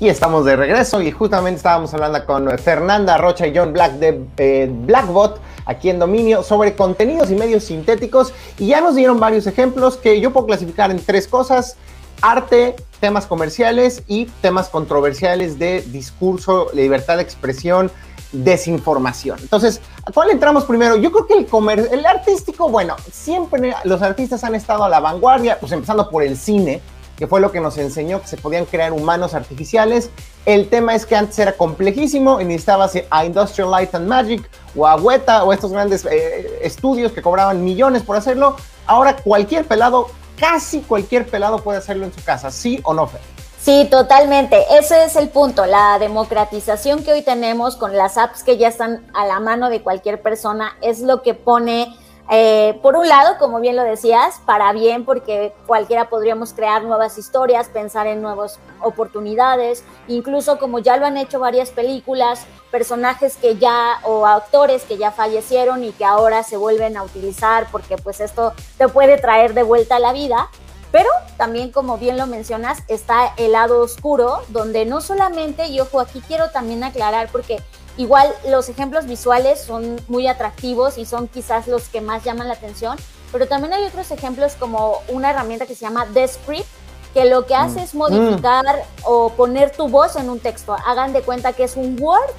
Y 0.00 0.08
estamos 0.08 0.46
de 0.46 0.56
regreso 0.56 1.02
y 1.02 1.10
justamente 1.10 1.58
estábamos 1.58 1.92
hablando 1.92 2.24
con 2.24 2.58
Fernanda 2.58 3.18
Rocha 3.18 3.46
y 3.46 3.54
John 3.54 3.74
Black 3.74 3.92
de 3.92 4.22
eh, 4.38 4.70
Blackbot 4.72 5.38
aquí 5.66 5.90
en 5.90 5.98
Dominio 5.98 6.42
sobre 6.42 6.74
contenidos 6.74 7.30
y 7.30 7.34
medios 7.34 7.64
sintéticos 7.64 8.32
y 8.58 8.68
ya 8.68 8.80
nos 8.80 8.96
dieron 8.96 9.20
varios 9.20 9.46
ejemplos 9.46 9.98
que 9.98 10.18
yo 10.18 10.32
puedo 10.32 10.46
clasificar 10.46 10.90
en 10.90 10.98
tres 10.98 11.28
cosas. 11.28 11.76
Arte, 12.22 12.74
temas 13.00 13.26
comerciales 13.26 14.02
y 14.08 14.24
temas 14.40 14.70
controversiales 14.70 15.58
de 15.58 15.82
discurso, 15.82 16.68
libertad 16.72 17.18
de 17.18 17.22
expresión, 17.22 17.92
desinformación. 18.34 19.38
Entonces, 19.40 19.80
¿a 20.04 20.12
cuál 20.12 20.30
entramos 20.30 20.64
primero? 20.64 20.96
Yo 20.96 21.12
creo 21.12 21.26
que 21.26 21.34
el 21.34 21.46
comer 21.46 21.88
el 21.92 22.04
artístico, 22.04 22.68
bueno, 22.68 22.96
siempre 23.10 23.74
los 23.84 24.02
artistas 24.02 24.44
han 24.44 24.54
estado 24.54 24.84
a 24.84 24.88
la 24.88 25.00
vanguardia, 25.00 25.58
pues 25.60 25.72
empezando 25.72 26.10
por 26.10 26.22
el 26.22 26.36
cine, 26.36 26.82
que 27.16 27.26
fue 27.26 27.40
lo 27.40 27.52
que 27.52 27.60
nos 27.60 27.78
enseñó 27.78 28.20
que 28.20 28.26
se 28.26 28.36
podían 28.36 28.64
crear 28.64 28.92
humanos 28.92 29.34
artificiales. 29.34 30.10
El 30.46 30.68
tema 30.68 30.94
es 30.94 31.06
que 31.06 31.16
antes 31.16 31.38
era 31.38 31.52
complejísimo 31.52 32.40
y 32.40 32.44
necesitabas 32.44 32.92
a 33.08 33.24
Industrial 33.24 33.70
Light 33.70 33.94
and 33.94 34.08
Magic 34.08 34.50
o 34.76 34.86
a 34.86 34.96
Weta 34.96 35.44
o 35.44 35.52
estos 35.52 35.70
grandes 35.70 36.04
eh, 36.04 36.58
estudios 36.62 37.12
que 37.12 37.22
cobraban 37.22 37.64
millones 37.64 38.02
por 38.02 38.16
hacerlo. 38.16 38.56
Ahora 38.86 39.16
cualquier 39.16 39.64
pelado, 39.64 40.08
casi 40.38 40.80
cualquier 40.80 41.26
pelado 41.26 41.62
puede 41.62 41.78
hacerlo 41.78 42.04
en 42.04 42.12
su 42.12 42.22
casa, 42.22 42.50
¿sí 42.50 42.80
o 42.82 42.92
no, 42.92 43.06
Fer? 43.06 43.33
Sí, 43.64 43.88
totalmente. 43.90 44.62
Ese 44.78 45.04
es 45.04 45.16
el 45.16 45.30
punto, 45.30 45.64
la 45.64 45.98
democratización 45.98 47.02
que 47.02 47.12
hoy 47.12 47.22
tenemos 47.22 47.76
con 47.76 47.96
las 47.96 48.18
apps 48.18 48.42
que 48.42 48.58
ya 48.58 48.68
están 48.68 49.10
a 49.14 49.24
la 49.24 49.40
mano 49.40 49.70
de 49.70 49.80
cualquier 49.80 50.20
persona 50.20 50.76
es 50.82 51.00
lo 51.00 51.22
que 51.22 51.32
pone, 51.32 51.96
eh, 52.30 52.78
por 52.82 52.94
un 52.94 53.08
lado, 53.08 53.38
como 53.38 53.60
bien 53.60 53.74
lo 53.74 53.82
decías, 53.82 54.38
para 54.44 54.70
bien, 54.74 55.06
porque 55.06 55.54
cualquiera 55.66 56.10
podríamos 56.10 56.52
crear 56.52 56.84
nuevas 56.84 57.16
historias, 57.16 57.68
pensar 57.68 58.06
en 58.06 58.20
nuevas 58.20 58.60
oportunidades, 58.82 59.82
incluso 60.08 60.58
como 60.58 60.78
ya 60.80 60.98
lo 60.98 61.06
han 61.06 61.16
hecho 61.16 61.40
varias 61.40 61.70
películas, 61.70 62.44
personajes 62.70 63.38
que 63.38 63.56
ya 63.56 63.98
o 64.02 64.26
actores 64.26 64.82
que 64.82 64.98
ya 64.98 65.10
fallecieron 65.10 65.84
y 65.84 65.92
que 65.92 66.04
ahora 66.04 66.42
se 66.42 66.58
vuelven 66.58 66.98
a 66.98 67.02
utilizar 67.02 67.68
porque 67.72 67.96
pues 67.96 68.20
esto 68.20 68.52
te 68.76 68.88
puede 68.88 69.16
traer 69.16 69.54
de 69.54 69.62
vuelta 69.62 69.96
a 69.96 70.00
la 70.00 70.12
vida. 70.12 70.50
Pero 70.94 71.10
también, 71.36 71.72
como 71.72 71.98
bien 71.98 72.16
lo 72.16 72.28
mencionas, 72.28 72.78
está 72.86 73.34
el 73.36 73.50
lado 73.50 73.80
oscuro, 73.80 74.42
donde 74.50 74.86
no 74.86 75.00
solamente, 75.00 75.66
y 75.66 75.80
ojo, 75.80 75.98
aquí 75.98 76.22
quiero 76.24 76.50
también 76.50 76.84
aclarar, 76.84 77.30
porque 77.32 77.60
igual 77.96 78.32
los 78.48 78.68
ejemplos 78.68 79.06
visuales 79.06 79.60
son 79.60 80.00
muy 80.06 80.28
atractivos 80.28 80.96
y 80.96 81.04
son 81.04 81.26
quizás 81.26 81.66
los 81.66 81.88
que 81.88 82.00
más 82.00 82.22
llaman 82.22 82.46
la 82.46 82.54
atención, 82.54 82.96
pero 83.32 83.48
también 83.48 83.72
hay 83.72 83.82
otros 83.86 84.08
ejemplos 84.12 84.52
como 84.54 84.98
una 85.08 85.30
herramienta 85.30 85.66
que 85.66 85.74
se 85.74 85.80
llama 85.80 86.06
Descript, 86.06 86.68
que 87.12 87.24
lo 87.24 87.44
que 87.44 87.56
hace 87.56 87.80
mm. 87.80 87.82
es 87.82 87.94
modificar 87.96 88.64
o 89.02 89.30
poner 89.30 89.72
tu 89.72 89.88
voz 89.88 90.14
en 90.14 90.30
un 90.30 90.38
texto. 90.38 90.76
Hagan 90.86 91.12
de 91.12 91.22
cuenta 91.22 91.54
que 91.54 91.64
es 91.64 91.74
un 91.74 92.00
Word 92.00 92.30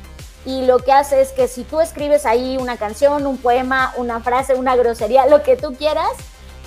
y 0.45 0.61
lo 0.61 0.79
que 0.79 0.93
hace 0.93 1.19
es 1.19 1.33
que 1.33 1.49
si 1.49 1.65
tú 1.65 1.81
escribes 1.81 2.25
ahí 2.25 2.55
una 2.55 2.77
canción, 2.77 3.27
un 3.27 3.37
poema, 3.37 3.93
una 3.97 4.21
frase, 4.21 4.55
una 4.55 4.77
grosería, 4.77 5.25
lo 5.25 5.43
que 5.43 5.57
tú 5.57 5.73
quieras, 5.73 6.13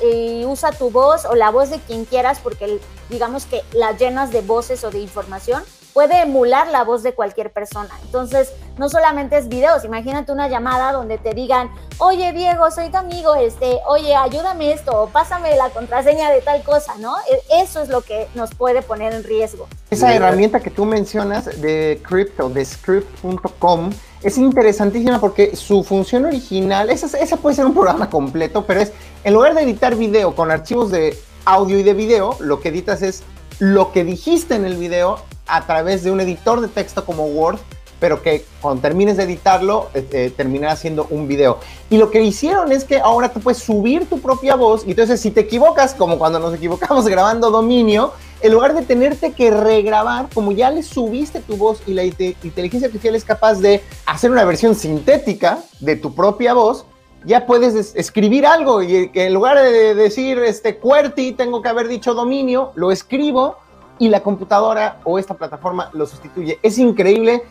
y 0.03 0.45
usa 0.45 0.73
tu 0.73 0.91
voz 0.91 1.25
o 1.25 1.35
la 1.35 1.51
voz 1.51 1.71
de 1.71 1.79
quien 1.81 2.05
quieras 2.05 2.41
porque 2.43 2.81
digamos 3.09 3.47
que 3.47 3.63
la 3.73 3.93
llenas 3.97 4.31
de 4.31 4.41
voces 4.41 4.85
o 4.85 4.91
de 4.91 4.99
información, 5.01 5.63
puede 5.93 6.23
emular 6.23 6.69
la 6.69 6.85
voz 6.85 7.03
de 7.03 7.13
cualquier 7.13 7.51
persona. 7.51 7.91
Entonces, 8.05 8.53
no 8.77 8.89
solamente 8.89 9.37
es 9.37 9.49
videos, 9.49 9.85
imagínate 9.85 10.31
una 10.31 10.47
llamada 10.47 10.93
donde 10.93 11.19
te 11.19 11.35
digan, 11.35 11.71
oye 11.99 12.33
Diego, 12.33 12.71
soy 12.71 12.91
tu 12.91 12.99
amigo, 12.99 13.35
este, 13.35 13.81
oye, 13.87 14.15
ayúdame 14.15 14.73
esto, 14.73 14.93
o 14.93 15.09
pásame 15.09 15.57
la 15.57 15.71
contraseña 15.71 16.31
de 16.31 16.41
tal 16.41 16.63
cosa, 16.63 16.95
¿no? 16.99 17.17
E, 17.29 17.63
eso 17.63 17.83
es 17.83 17.89
lo 17.89 18.03
que 18.03 18.29
nos 18.37 18.55
puede 18.55 18.83
poner 18.83 19.13
en 19.13 19.25
riesgo. 19.25 19.67
Esa 19.91 20.15
herramienta 20.15 20.61
que 20.61 20.71
tú 20.71 20.85
mencionas 20.85 21.61
de 21.61 22.01
crypto, 22.07 22.49
de 22.49 22.65
script.com, 22.65 23.91
es 24.23 24.39
interesantísima 24.39 25.21
porque 25.21 25.55
su 25.57 25.85
función 25.85 26.25
original, 26.25 26.91
esa, 26.91 27.19
esa 27.19 27.37
puede 27.37 27.57
ser 27.57 27.67
un 27.67 27.75
programa 27.75 28.11
completo, 28.11 28.65
pero 28.67 28.81
es, 28.81 28.93
en 29.25 29.35
lugar 29.35 29.55
de 29.55 29.63
editar 29.63 29.95
video 29.95 30.35
con 30.35 30.51
archivos 30.51 30.91
de 30.91 31.17
audio 31.45 31.79
y 31.79 31.83
de 31.83 31.95
video, 31.95 32.37
lo 32.41 32.61
que 32.61 32.69
editas 32.71 33.03
es 33.03 33.23
lo 33.59 33.93
que 33.93 34.05
dijiste 34.05 34.55
en 34.55 34.65
el 34.65 34.77
video 34.77 35.21
a 35.47 35.67
través 35.67 36.05
de 36.05 36.11
un 36.11 36.21
editor 36.21 36.61
de 36.61 36.69
texto 36.69 37.05
como 37.05 37.27
Word, 37.27 37.59
pero 38.01 38.23
que 38.23 38.45
cuando 38.61 38.83
termines 38.83 39.17
de 39.17 39.25
editarlo 39.25 39.89
eh, 39.95 40.07
eh, 40.13 40.33
terminará 40.37 40.77
siendo 40.77 41.07
un 41.11 41.29
video. 41.29 41.59
Y 41.91 41.99
lo 41.99 42.11
que 42.11 42.23
hicieron 42.23 42.73
es 42.73 42.85
que 42.85 42.99
ahora 42.99 43.33
tú 43.33 43.41
puedes 43.41 43.59
subir 43.59 44.09
tu 44.09 44.21
propia 44.21 44.57
voz 44.57 44.87
y 44.87 44.91
entonces 44.91 45.21
si 45.21 45.31
te 45.31 45.41
equivocas, 45.41 45.95
como 45.95 46.19
cuando 46.19 46.39
nos 46.39 46.55
equivocamos 46.55 47.07
grabando 47.09 47.51
dominio, 47.51 48.13
en 48.41 48.53
lugar 48.53 48.75
de 48.75 48.83
tenerte 48.83 49.33
que 49.33 49.51
regrabar, 49.51 50.29
como 50.33 50.53
ya 50.53 50.71
le 50.71 50.83
subiste 50.83 51.41
tu 51.41 51.57
voz 51.57 51.83
y 51.87 51.95
la 51.95 52.05
inteligencia 52.05 52.87
artificial 52.87 53.17
es 53.17 53.25
capaz 53.25 53.55
de 53.55 53.83
hacer 54.07 54.31
una 54.31 54.45
versión 54.45 54.77
sintética 54.77 55.59
de 55.81 55.97
tu 55.97 56.15
propia 56.15 56.55
voz, 56.55 56.87
ya 57.25 57.47
puedes 57.47 57.97
escribir 57.97 58.47
algo 58.47 58.83
y 58.83 59.11
en 59.13 59.35
lugar 59.35 59.61
de 59.61 59.95
decir 59.95 60.39
este 60.39 60.79
QWERTY, 60.79 61.33
tengo 61.33 61.63
que 61.63 61.69
haber 61.69 61.89
dicho 61.89 62.15
dominio, 62.15 62.71
lo 62.77 62.93
escribo 62.93 63.57
y 63.99 64.09
la 64.09 64.21
computadora 64.21 65.01
o 65.05 65.19
esta 65.19 65.35
plataforma 65.35 65.91
lo 65.93 66.07
sustituye. 66.07 66.59
Es 66.63 66.79
increíble, 66.79 67.43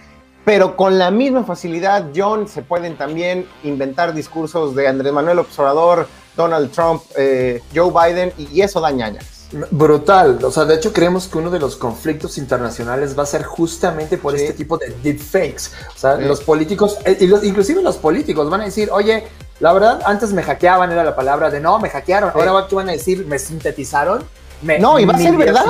pero 0.48 0.78
con 0.78 0.98
la 0.98 1.12
misma 1.12 1.44
facilidad, 1.44 2.06
John, 2.16 2.48
se 2.48 2.62
pueden 2.62 2.98
también 2.98 3.46
inventar 3.66 4.14
discursos 4.14 4.74
de 4.76 4.88
Andrés 4.88 5.12
Manuel 5.12 5.40
Observador, 5.40 6.08
Donald 6.38 6.72
Trump, 6.72 7.04
eh, 7.18 7.62
Joe 7.76 7.92
Biden, 7.92 8.32
y 8.38 8.62
eso 8.62 8.80
da 8.80 8.90
ñañas. 8.92 9.26
Brutal, 9.72 10.40
o 10.42 10.50
sea, 10.50 10.64
de 10.64 10.76
hecho 10.76 10.94
creemos 10.94 11.28
que 11.28 11.38
uno 11.38 11.50
de 11.50 11.60
los 11.60 11.76
conflictos 11.76 12.38
internacionales 12.38 13.20
va 13.20 13.24
a 13.24 13.26
ser 13.26 13.44
justamente 13.44 14.18
por 14.18 14.38
este 14.38 14.54
tipo 14.54 14.78
de 14.78 14.96
deepfakes. 15.04 15.64
O 15.94 16.00
sea, 16.00 16.16
los 16.16 16.40
políticos, 16.40 16.98
eh, 17.04 17.18
inclusive 17.44 17.82
los 17.82 17.98
políticos 17.98 18.50
van 18.50 18.62
a 18.62 18.64
decir, 18.64 18.88
oye, 18.90 19.28
la 19.60 19.74
verdad, 19.74 20.00
antes 20.06 20.32
me 20.32 20.44
hackeaban, 20.44 20.90
era 20.90 21.04
la 21.04 21.14
palabra 21.18 21.50
de 21.50 21.60
no, 21.60 21.78
me 21.80 21.90
hackearon, 21.90 22.32
ahora 22.34 22.54
van 22.54 22.88
a 22.88 22.94
decir, 22.94 23.26
me 23.26 23.38
sintetizaron 23.38 24.24
no, 24.62 25.00
y 25.00 25.06
va 25.06 25.14
a 25.14 25.18
ser 25.18 25.36
verdad. 25.38 25.66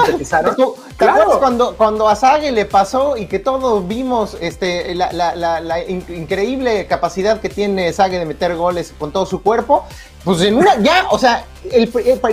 claro. 0.97 1.39
cuando, 1.39 1.75
cuando 1.75 2.07
a 2.07 2.15
Sage 2.15 2.51
le 2.51 2.65
pasó 2.65 3.17
y 3.17 3.27
que 3.27 3.39
todos 3.39 3.87
vimos 3.87 4.37
este, 4.39 4.95
la, 4.95 5.83
increíble 5.87 6.87
capacidad 6.87 7.41
que 7.41 7.49
tiene 7.49 7.91
Sage 7.91 8.19
de 8.19 8.25
meter 8.25 8.55
goles 8.55 8.93
con 8.97 9.11
todo 9.11 9.25
su 9.25 9.41
cuerpo? 9.41 9.85
Pues 10.23 10.41
en 10.41 10.55
una, 10.55 10.77
ya, 10.81 11.07
o 11.09 11.19
sea, 11.19 11.45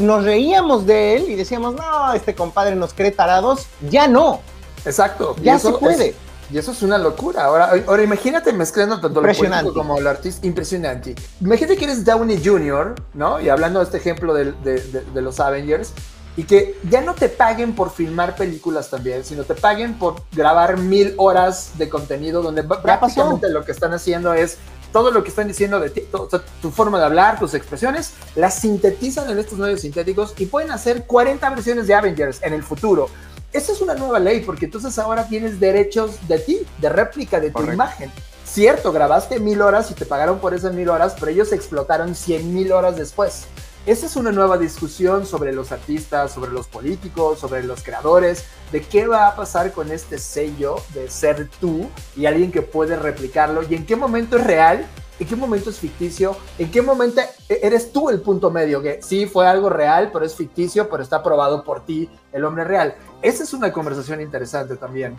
nos 0.01 0.25
reíamos 0.25 0.87
de 0.87 1.17
él 1.17 1.31
y 1.31 1.35
decíamos, 1.35 1.75
no, 1.75 2.12
este 2.12 2.35
compadre 2.35 2.75
nos 2.75 2.93
cree 2.93 3.11
tarados. 3.11 3.67
Ya 3.88 4.09
no. 4.09 4.40
Exacto. 4.85 5.37
Ya 5.43 5.59
se 5.59 5.71
puede. 5.73 6.14
y 6.51 6.59
eso 6.59 6.73
es 6.73 6.83
una 6.83 6.99
locura. 6.99 7.45
Ahora, 7.45 7.73
ahora 7.87 8.03
imagínate 8.03 8.53
mezclando 8.53 9.01
tanto 9.01 9.21
lo 9.21 9.33
político 9.33 9.75
como 9.75 10.01
lo 10.01 10.11
artista. 10.11 10.45
Impresionante. 10.47 11.14
Imagínate 11.40 11.77
que 11.77 11.85
eres 11.85 12.05
Downey 12.05 12.40
Jr., 12.45 12.95
¿no? 13.14 13.40
Y 13.40 13.49
hablando 13.49 13.79
de 13.79 13.85
este 13.85 13.99
ejemplo 13.99 14.35
de, 14.35 14.53
de 14.53 15.23
los 15.23 15.38
Avengers, 15.38 15.93
y 16.37 16.44
que 16.44 16.79
ya 16.90 17.01
no 17.01 17.14
te 17.14 17.29
paguen 17.29 17.75
por 17.75 17.90
filmar 17.90 18.35
películas 18.35 18.90
también, 18.90 19.25
sino 19.25 19.44
te 19.44 19.55
paguen 19.55 19.94
por 19.94 20.16
grabar 20.33 20.79
mil 20.79 21.14
horas 21.16 21.73
de 21.79 21.88
contenido 21.88 22.42
donde 22.42 22.62
prácticamente 22.64 23.49
lo 23.49 23.64
que 23.64 23.73
están 23.73 23.92
haciendo 23.92 24.35
es 24.35 24.59
todo 24.92 25.11
lo 25.11 25.25
que 25.25 25.31
están 25.31 25.49
diciendo 25.49 25.81
de 25.81 25.90
ti, 25.90 26.03
tu 26.62 26.70
forma 26.70 26.99
de 27.01 27.05
hablar, 27.05 27.38
tus 27.38 27.55
expresiones, 27.55 28.12
las 28.37 28.55
sintetizan 28.61 29.29
en 29.29 29.38
estos 29.38 29.59
medios 29.59 29.81
sintéticos 29.81 30.35
y 30.38 30.47
pueden 30.47 30.70
hacer 30.70 31.05
40 31.05 31.51
versiones 31.51 31.88
de 31.88 31.94
Avengers 31.94 32.40
en 32.42 32.53
el 32.53 32.62
futuro. 32.62 33.09
Esa 33.53 33.73
es 33.73 33.81
una 33.81 33.94
nueva 33.94 34.20
ley 34.20 34.40
porque 34.40 34.66
entonces 34.66 34.97
ahora 34.99 35.27
tienes 35.27 35.59
derechos 35.59 36.29
de 36.29 36.38
ti, 36.38 36.59
de 36.79 36.88
réplica 36.88 37.40
de 37.40 37.51
tu 37.51 37.62
imagen. 37.62 38.11
Cierto, 38.44 38.92
grabaste 38.92 39.40
mil 39.40 39.62
horas 39.62 39.90
y 39.90 39.94
te 39.94 40.07
pagaron 40.07 40.38
por 40.38 40.55
esas 40.55 40.73
mil 40.75 40.88
horas, 40.88 41.16
pero 41.18 41.33
ellos 41.33 41.51
explotaron 41.53 42.14
cien 42.14 42.55
mil 42.55 42.70
horas 42.70 42.97
después. 42.97 43.47
Esa 43.87 44.07
es 44.07 44.16
una 44.16 44.33
nueva 44.33 44.57
discusión 44.57 45.27
sobre 45.27 45.53
los 45.53 45.70
artistas, 45.70 46.33
sobre 46.33 46.51
los 46.53 46.66
políticos, 46.66 47.38
sobre 47.38 47.62
los 47.62 47.83
creadores, 47.83 48.47
de 48.73 48.81
qué 48.81 49.07
va 49.07 49.29
a 49.29 49.37
pasar 49.37 49.73
con 49.73 49.92
este 49.92 50.16
sello 50.16 50.77
de 50.94 51.11
ser 51.11 51.51
tú 51.61 51.90
y 52.16 52.25
alguien 52.25 52.51
que 52.51 52.62
puede 52.62 52.97
replicarlo 52.97 53.62
y 53.62 53.75
en 53.75 53.85
qué 53.85 53.94
momento 53.94 54.38
es 54.38 54.44
real, 54.47 54.87
en 55.20 55.27
qué 55.27 55.37
momento 55.37 55.68
es 55.68 55.79
ficticio, 55.79 56.35
en 56.59 56.70
qué 56.70 56.81
momento 56.81 57.20
e-, 57.20 57.61
eres 57.62 57.92
tú 57.92 58.09
el 58.09 58.23
punto 58.23 58.51
medio, 58.51 58.81
que 58.81 59.03
sí 59.03 59.27
fue 59.27 59.47
algo 59.47 59.68
real, 59.68 60.09
pero 60.11 60.25
es 60.25 60.35
ficticio, 60.35 60.88
pero 60.88 61.03
está 61.03 61.23
probado 61.23 61.62
por 61.62 61.85
ti, 61.85 62.09
el 62.33 62.47
hombre 62.47 62.64
real. 62.64 62.94
Esa 63.20 63.42
es 63.42 63.53
una 63.53 63.70
conversación 63.70 64.23
interesante 64.23 64.77
también. 64.77 65.18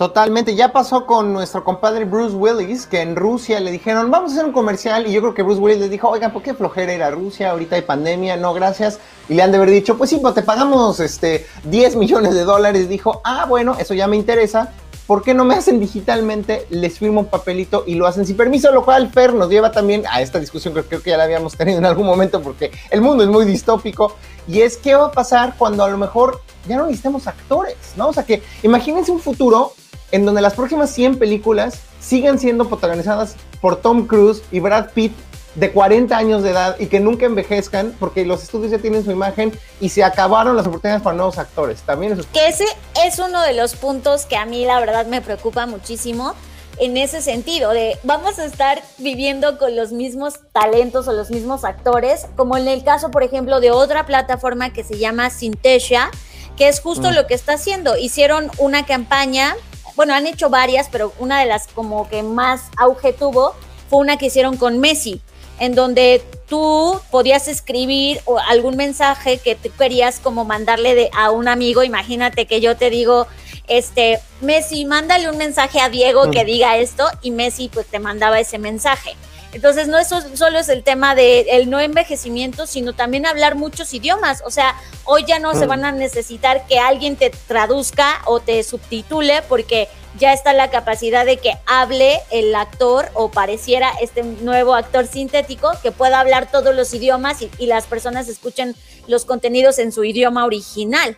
Totalmente, 0.00 0.54
ya 0.54 0.72
pasó 0.72 1.04
con 1.04 1.34
nuestro 1.34 1.62
compadre 1.62 2.06
Bruce 2.06 2.34
Willis, 2.34 2.86
que 2.86 3.02
en 3.02 3.16
Rusia 3.16 3.60
le 3.60 3.70
dijeron, 3.70 4.10
vamos 4.10 4.30
a 4.30 4.34
hacer 4.36 4.46
un 4.46 4.52
comercial, 4.52 5.06
y 5.06 5.12
yo 5.12 5.20
creo 5.20 5.34
que 5.34 5.42
Bruce 5.42 5.60
Willis 5.60 5.78
les 5.78 5.90
dijo, 5.90 6.08
oigan, 6.08 6.32
¿por 6.32 6.42
qué 6.42 6.54
flojera 6.54 6.94
ir 6.94 7.02
a 7.02 7.10
Rusia? 7.10 7.50
Ahorita 7.50 7.76
hay 7.76 7.82
pandemia, 7.82 8.38
no, 8.38 8.54
gracias. 8.54 8.98
Y 9.28 9.34
le 9.34 9.42
han 9.42 9.50
de 9.50 9.58
haber 9.58 9.68
dicho, 9.68 9.98
pues 9.98 10.08
sí, 10.08 10.16
pues 10.16 10.32
te 10.32 10.40
pagamos 10.40 11.00
este, 11.00 11.46
10 11.64 11.96
millones 11.96 12.32
de 12.32 12.44
dólares. 12.44 12.88
Dijo, 12.88 13.20
ah, 13.24 13.44
bueno, 13.46 13.76
eso 13.78 13.92
ya 13.92 14.06
me 14.08 14.16
interesa. 14.16 14.72
¿Por 15.06 15.22
qué 15.22 15.34
no 15.34 15.44
me 15.44 15.54
hacen 15.54 15.78
digitalmente? 15.78 16.66
Les 16.70 16.98
firmo 16.98 17.20
un 17.20 17.26
papelito 17.26 17.84
y 17.86 17.96
lo 17.96 18.06
hacen 18.06 18.24
sin 18.24 18.38
permiso, 18.38 18.72
lo 18.72 18.86
cual 18.86 19.10
Fer 19.10 19.34
nos 19.34 19.50
lleva 19.50 19.70
también 19.70 20.04
a 20.10 20.22
esta 20.22 20.40
discusión 20.40 20.72
que 20.72 20.82
creo 20.82 21.02
que 21.02 21.10
ya 21.10 21.18
la 21.18 21.24
habíamos 21.24 21.58
tenido 21.58 21.76
en 21.76 21.84
algún 21.84 22.06
momento 22.06 22.40
porque 22.40 22.70
el 22.88 23.02
mundo 23.02 23.22
es 23.22 23.28
muy 23.28 23.44
distópico. 23.44 24.16
Y 24.48 24.62
es 24.62 24.78
qué 24.78 24.94
va 24.94 25.08
a 25.08 25.12
pasar 25.12 25.56
cuando 25.58 25.84
a 25.84 25.90
lo 25.90 25.98
mejor 25.98 26.40
ya 26.66 26.78
no 26.78 26.86
necesitemos 26.86 27.26
actores, 27.26 27.76
¿no? 27.96 28.08
O 28.08 28.12
sea 28.14 28.24
que 28.24 28.42
imagínense 28.62 29.12
un 29.12 29.20
futuro 29.20 29.74
en 30.12 30.24
donde 30.24 30.40
las 30.40 30.54
próximas 30.54 30.90
100 30.90 31.18
películas 31.18 31.80
sigan 32.00 32.38
siendo 32.38 32.68
protagonizadas 32.68 33.36
por 33.60 33.76
Tom 33.76 34.06
Cruise 34.06 34.42
y 34.50 34.60
Brad 34.60 34.90
Pitt 34.90 35.12
de 35.54 35.72
40 35.72 36.16
años 36.16 36.42
de 36.42 36.50
edad 36.50 36.76
y 36.78 36.86
que 36.86 37.00
nunca 37.00 37.26
envejezcan 37.26 37.94
porque 37.98 38.24
los 38.24 38.42
estudios 38.42 38.70
ya 38.70 38.78
tienen 38.78 39.04
su 39.04 39.10
imagen 39.10 39.52
y 39.80 39.88
se 39.88 40.04
acabaron 40.04 40.56
las 40.56 40.66
oportunidades 40.66 41.02
para 41.02 41.16
nuevos 41.16 41.38
actores. 41.38 41.80
También 41.82 42.12
eso. 42.12 42.22
Que 42.32 42.48
ese 42.48 42.66
es 43.04 43.18
uno 43.18 43.42
de 43.42 43.54
los 43.54 43.74
puntos 43.74 44.26
que 44.26 44.36
a 44.36 44.46
mí 44.46 44.64
la 44.64 44.78
verdad 44.78 45.06
me 45.06 45.20
preocupa 45.20 45.66
muchísimo 45.66 46.34
en 46.78 46.96
ese 46.96 47.20
sentido 47.20 47.70
de 47.70 47.98
vamos 48.04 48.38
a 48.38 48.44
estar 48.44 48.82
viviendo 48.98 49.58
con 49.58 49.76
los 49.76 49.92
mismos 49.92 50.40
talentos 50.52 51.08
o 51.08 51.12
los 51.12 51.30
mismos 51.30 51.64
actores, 51.64 52.26
como 52.36 52.56
en 52.56 52.68
el 52.68 52.84
caso, 52.84 53.10
por 53.10 53.22
ejemplo, 53.22 53.60
de 53.60 53.70
otra 53.70 54.06
plataforma 54.06 54.72
que 54.72 54.82
se 54.82 54.98
llama 54.98 55.28
Synthesia, 55.30 56.10
que 56.56 56.68
es 56.68 56.80
justo 56.80 57.10
mm. 57.10 57.14
lo 57.14 57.26
que 57.26 57.34
está 57.34 57.54
haciendo. 57.54 57.96
Hicieron 57.96 58.50
una 58.58 58.86
campaña 58.86 59.56
bueno, 59.96 60.14
han 60.14 60.26
hecho 60.26 60.50
varias, 60.50 60.88
pero 60.90 61.12
una 61.18 61.40
de 61.40 61.46
las 61.46 61.66
como 61.68 62.08
que 62.08 62.22
más 62.22 62.62
auge 62.76 63.12
tuvo 63.12 63.54
fue 63.88 63.98
una 64.00 64.16
que 64.16 64.26
hicieron 64.26 64.56
con 64.56 64.78
Messi, 64.78 65.20
en 65.58 65.74
donde 65.74 66.22
tú 66.48 67.00
podías 67.10 67.48
escribir 67.48 68.20
algún 68.48 68.76
mensaje 68.76 69.38
que 69.38 69.54
tú 69.54 69.70
querías 69.76 70.20
como 70.20 70.44
mandarle 70.44 70.94
de, 70.94 71.10
a 71.16 71.30
un 71.30 71.48
amigo. 71.48 71.82
Imagínate 71.82 72.46
que 72.46 72.60
yo 72.60 72.76
te 72.76 72.90
digo, 72.90 73.26
este, 73.68 74.20
Messi, 74.40 74.84
mándale 74.84 75.28
un 75.28 75.38
mensaje 75.38 75.80
a 75.80 75.88
Diego 75.88 76.30
que 76.30 76.44
diga 76.44 76.76
esto 76.78 77.04
y 77.22 77.30
Messi 77.30 77.68
pues 77.68 77.86
te 77.86 77.98
mandaba 77.98 78.40
ese 78.40 78.58
mensaje. 78.58 79.16
Entonces, 79.52 79.88
no 79.88 79.98
eso 79.98 80.22
solo 80.36 80.58
es 80.58 80.68
el 80.68 80.84
tema 80.84 81.14
del 81.14 81.68
no 81.68 81.80
envejecimiento, 81.80 82.66
sino 82.66 82.92
también 82.92 83.26
hablar 83.26 83.56
muchos 83.56 83.92
idiomas. 83.92 84.42
O 84.46 84.50
sea, 84.50 84.76
hoy 85.04 85.24
ya 85.26 85.38
no 85.38 85.54
se 85.54 85.66
van 85.66 85.84
a 85.84 85.92
necesitar 85.92 86.66
que 86.66 86.78
alguien 86.78 87.16
te 87.16 87.30
traduzca 87.30 88.22
o 88.26 88.38
te 88.38 88.62
subtitule 88.62 89.42
porque 89.48 89.88
ya 90.18 90.32
está 90.32 90.52
la 90.52 90.70
capacidad 90.70 91.24
de 91.24 91.38
que 91.38 91.52
hable 91.66 92.20
el 92.30 92.54
actor 92.54 93.08
o 93.14 93.30
pareciera 93.30 93.90
este 94.00 94.22
nuevo 94.22 94.74
actor 94.74 95.06
sintético 95.06 95.70
que 95.82 95.92
pueda 95.92 96.20
hablar 96.20 96.50
todos 96.50 96.74
los 96.74 96.92
idiomas 96.94 97.42
y, 97.42 97.50
y 97.58 97.66
las 97.66 97.86
personas 97.86 98.28
escuchen 98.28 98.76
los 99.06 99.24
contenidos 99.24 99.78
en 99.78 99.92
su 99.92 100.04
idioma 100.04 100.44
original. 100.44 101.16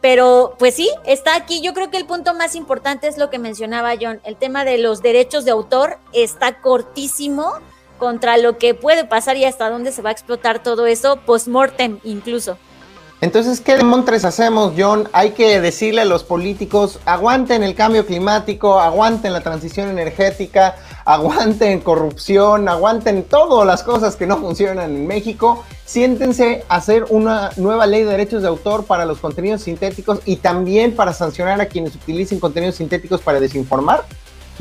Pero 0.00 0.54
pues 0.58 0.74
sí, 0.74 0.88
está 1.04 1.34
aquí. 1.34 1.60
Yo 1.60 1.74
creo 1.74 1.90
que 1.90 1.96
el 1.96 2.06
punto 2.06 2.34
más 2.34 2.54
importante 2.54 3.08
es 3.08 3.18
lo 3.18 3.30
que 3.30 3.38
mencionaba 3.38 3.94
John. 4.00 4.20
El 4.24 4.36
tema 4.36 4.64
de 4.64 4.78
los 4.78 5.02
derechos 5.02 5.44
de 5.44 5.50
autor 5.50 5.98
está 6.12 6.60
cortísimo 6.60 7.54
contra 7.98 8.36
lo 8.38 8.58
que 8.58 8.74
puede 8.74 9.04
pasar 9.04 9.36
y 9.36 9.44
hasta 9.44 9.70
dónde 9.70 9.90
se 9.90 10.02
va 10.02 10.10
a 10.10 10.12
explotar 10.12 10.62
todo 10.62 10.86
eso, 10.86 11.20
post-mortem 11.26 11.98
incluso. 12.04 12.58
Entonces, 13.20 13.60
¿qué 13.60 13.76
demontres 13.76 14.24
hacemos, 14.24 14.74
John? 14.78 15.08
Hay 15.12 15.32
que 15.32 15.60
decirle 15.60 16.02
a 16.02 16.04
los 16.04 16.22
políticos, 16.22 17.00
aguanten 17.04 17.64
el 17.64 17.74
cambio 17.74 18.06
climático, 18.06 18.78
aguanten 18.78 19.32
la 19.32 19.40
transición 19.40 19.88
energética, 19.88 20.76
aguanten 21.04 21.80
corrupción, 21.80 22.68
aguanten 22.68 23.24
todas 23.24 23.66
las 23.66 23.82
cosas 23.82 24.14
que 24.14 24.28
no 24.28 24.36
funcionan 24.36 24.94
en 24.94 25.08
México. 25.08 25.64
Siéntense 25.84 26.64
a 26.68 26.76
hacer 26.76 27.06
una 27.08 27.50
nueva 27.56 27.88
ley 27.88 28.04
de 28.04 28.10
derechos 28.10 28.42
de 28.42 28.48
autor 28.48 28.84
para 28.84 29.04
los 29.04 29.18
contenidos 29.18 29.62
sintéticos 29.62 30.20
y 30.24 30.36
también 30.36 30.94
para 30.94 31.12
sancionar 31.12 31.60
a 31.60 31.66
quienes 31.66 31.96
utilicen 31.96 32.38
contenidos 32.38 32.76
sintéticos 32.76 33.20
para 33.20 33.40
desinformar. 33.40 34.04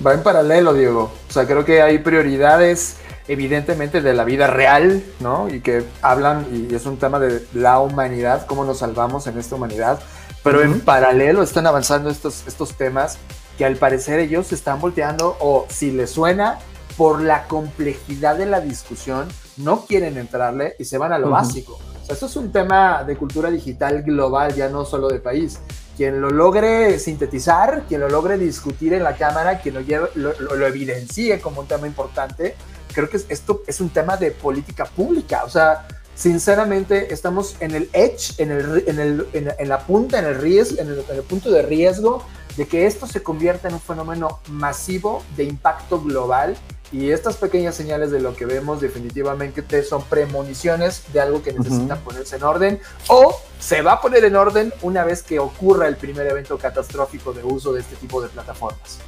Va 0.03 0.15
en 0.15 0.23
paralelo, 0.23 0.73
Diego. 0.73 1.11
O 1.29 1.31
sea, 1.31 1.45
creo 1.45 1.63
que 1.63 1.83
hay 1.83 1.99
prioridades 1.99 2.97
evidentemente 3.27 4.01
de 4.01 4.13
la 4.13 4.23
vida 4.23 4.47
real, 4.47 5.03
¿no? 5.19 5.49
Y 5.49 5.61
que 5.61 5.83
hablan, 6.01 6.47
y 6.51 6.73
es 6.73 6.85
un 6.85 6.97
tema 6.97 7.19
de 7.19 7.45
la 7.53 7.79
humanidad, 7.79 8.45
cómo 8.45 8.65
nos 8.65 8.79
salvamos 8.79 9.27
en 9.27 9.37
esta 9.37 9.55
humanidad, 9.55 9.99
pero 10.43 10.61
en 10.61 10.79
paralelo 10.79 11.43
están 11.43 11.67
avanzando 11.67 12.09
estos, 12.09 12.47
estos 12.47 12.73
temas 12.75 13.17
que 13.57 13.65
al 13.65 13.75
parecer 13.75 14.19
ellos 14.19 14.51
están 14.53 14.79
volteando, 14.79 15.35
o 15.39 15.65
si 15.69 15.91
les 15.91 16.11
suena, 16.11 16.59
por 16.95 17.21
la 17.21 17.47
complejidad 17.47 18.37
de 18.37 18.45
la 18.47 18.59
discusión, 18.59 19.27
no 19.57 19.85
quieren 19.85 20.17
entrarle 20.17 20.75
y 20.79 20.85
se 20.85 20.97
van 20.97 21.13
a 21.13 21.19
lo 21.19 21.29
básico. 21.29 21.73
O 22.01 22.05
sea, 22.05 22.13
esto 22.13 22.25
es 22.25 22.35
un 22.35 22.51
tema 22.51 23.03
de 23.03 23.17
cultura 23.17 23.51
digital 23.51 24.03
global, 24.03 24.53
ya 24.55 24.69
no 24.69 24.85
solo 24.85 25.07
de 25.07 25.19
país 25.19 25.59
quien 25.97 26.21
lo 26.21 26.29
logre 26.29 26.99
sintetizar, 26.99 27.85
quien 27.87 28.01
lo 28.01 28.07
logre 28.07 28.37
discutir 28.37 28.93
en 28.93 29.03
la 29.03 29.15
cámara, 29.15 29.59
quien 29.59 29.73
lo, 29.73 29.81
lleve, 29.81 30.09
lo, 30.13 30.39
lo, 30.39 30.67
evidencie 30.67 31.41
como 31.41 31.61
un 31.61 31.67
tema 31.67 31.87
importante, 31.87 32.55
creo 32.93 33.09
que 33.09 33.17
esto 33.17 33.63
es 33.65 33.81
un 33.81 33.89
tema 33.89 34.15
de 34.15 34.29
política 34.29 34.85
pública. 34.85 35.43
O 35.43 35.49
sea, 35.49 35.87
sinceramente 36.13 37.11
estamos 37.11 37.55
en 37.61 37.71
el 37.71 37.89
edge, 37.93 38.35
en, 38.37 38.51
el, 38.51 38.83
en, 38.85 38.99
el, 38.99 39.27
en, 39.33 39.69
la 39.69 39.79
punta, 39.79 40.19
en 40.19 40.25
el, 40.25 40.35
riesgo, 40.35 40.79
en 40.79 40.89
el, 40.89 41.03
en 41.09 41.15
el 41.15 41.23
punto 41.23 41.49
de 41.49 41.63
riesgo 41.63 42.23
de 42.57 42.67
que 42.67 42.85
esto 42.85 43.07
se 43.07 43.23
convierta 43.23 43.67
en 43.67 43.73
un 43.73 43.81
fenómeno 43.81 44.39
masivo 44.49 45.23
de 45.35 45.45
impacto 45.45 45.99
global 45.99 46.55
y 46.91 47.11
estas 47.11 47.37
pequeñas 47.37 47.75
señales 47.75 48.11
de 48.11 48.19
lo 48.19 48.35
que 48.35 48.45
vemos 48.45 48.79
definitivamente 48.81 49.83
son 49.83 50.03
premoniciones 50.03 51.03
de 51.11 51.19
algo 51.19 51.41
que 51.43 51.53
necesita 51.53 51.97
ponerse 51.97 52.37
en 52.37 52.43
orden 52.43 52.79
o 53.07 53.35
se 53.59 53.81
va 53.81 53.93
a 53.93 54.01
poner 54.01 54.23
en 54.23 54.35
orden 54.35 54.73
una 54.81 55.03
vez 55.03 55.23
que 55.23 55.39
ocurra 55.39 55.87
el 55.87 55.97
primer 55.97 56.27
evento 56.27 56.57
catastrófico 56.57 57.33
de 57.33 57.43
uso 57.43 57.73
de 57.73 57.81
este 57.81 57.95
tipo 57.95 58.21
de 58.21 58.29
plataformas. 58.29 58.99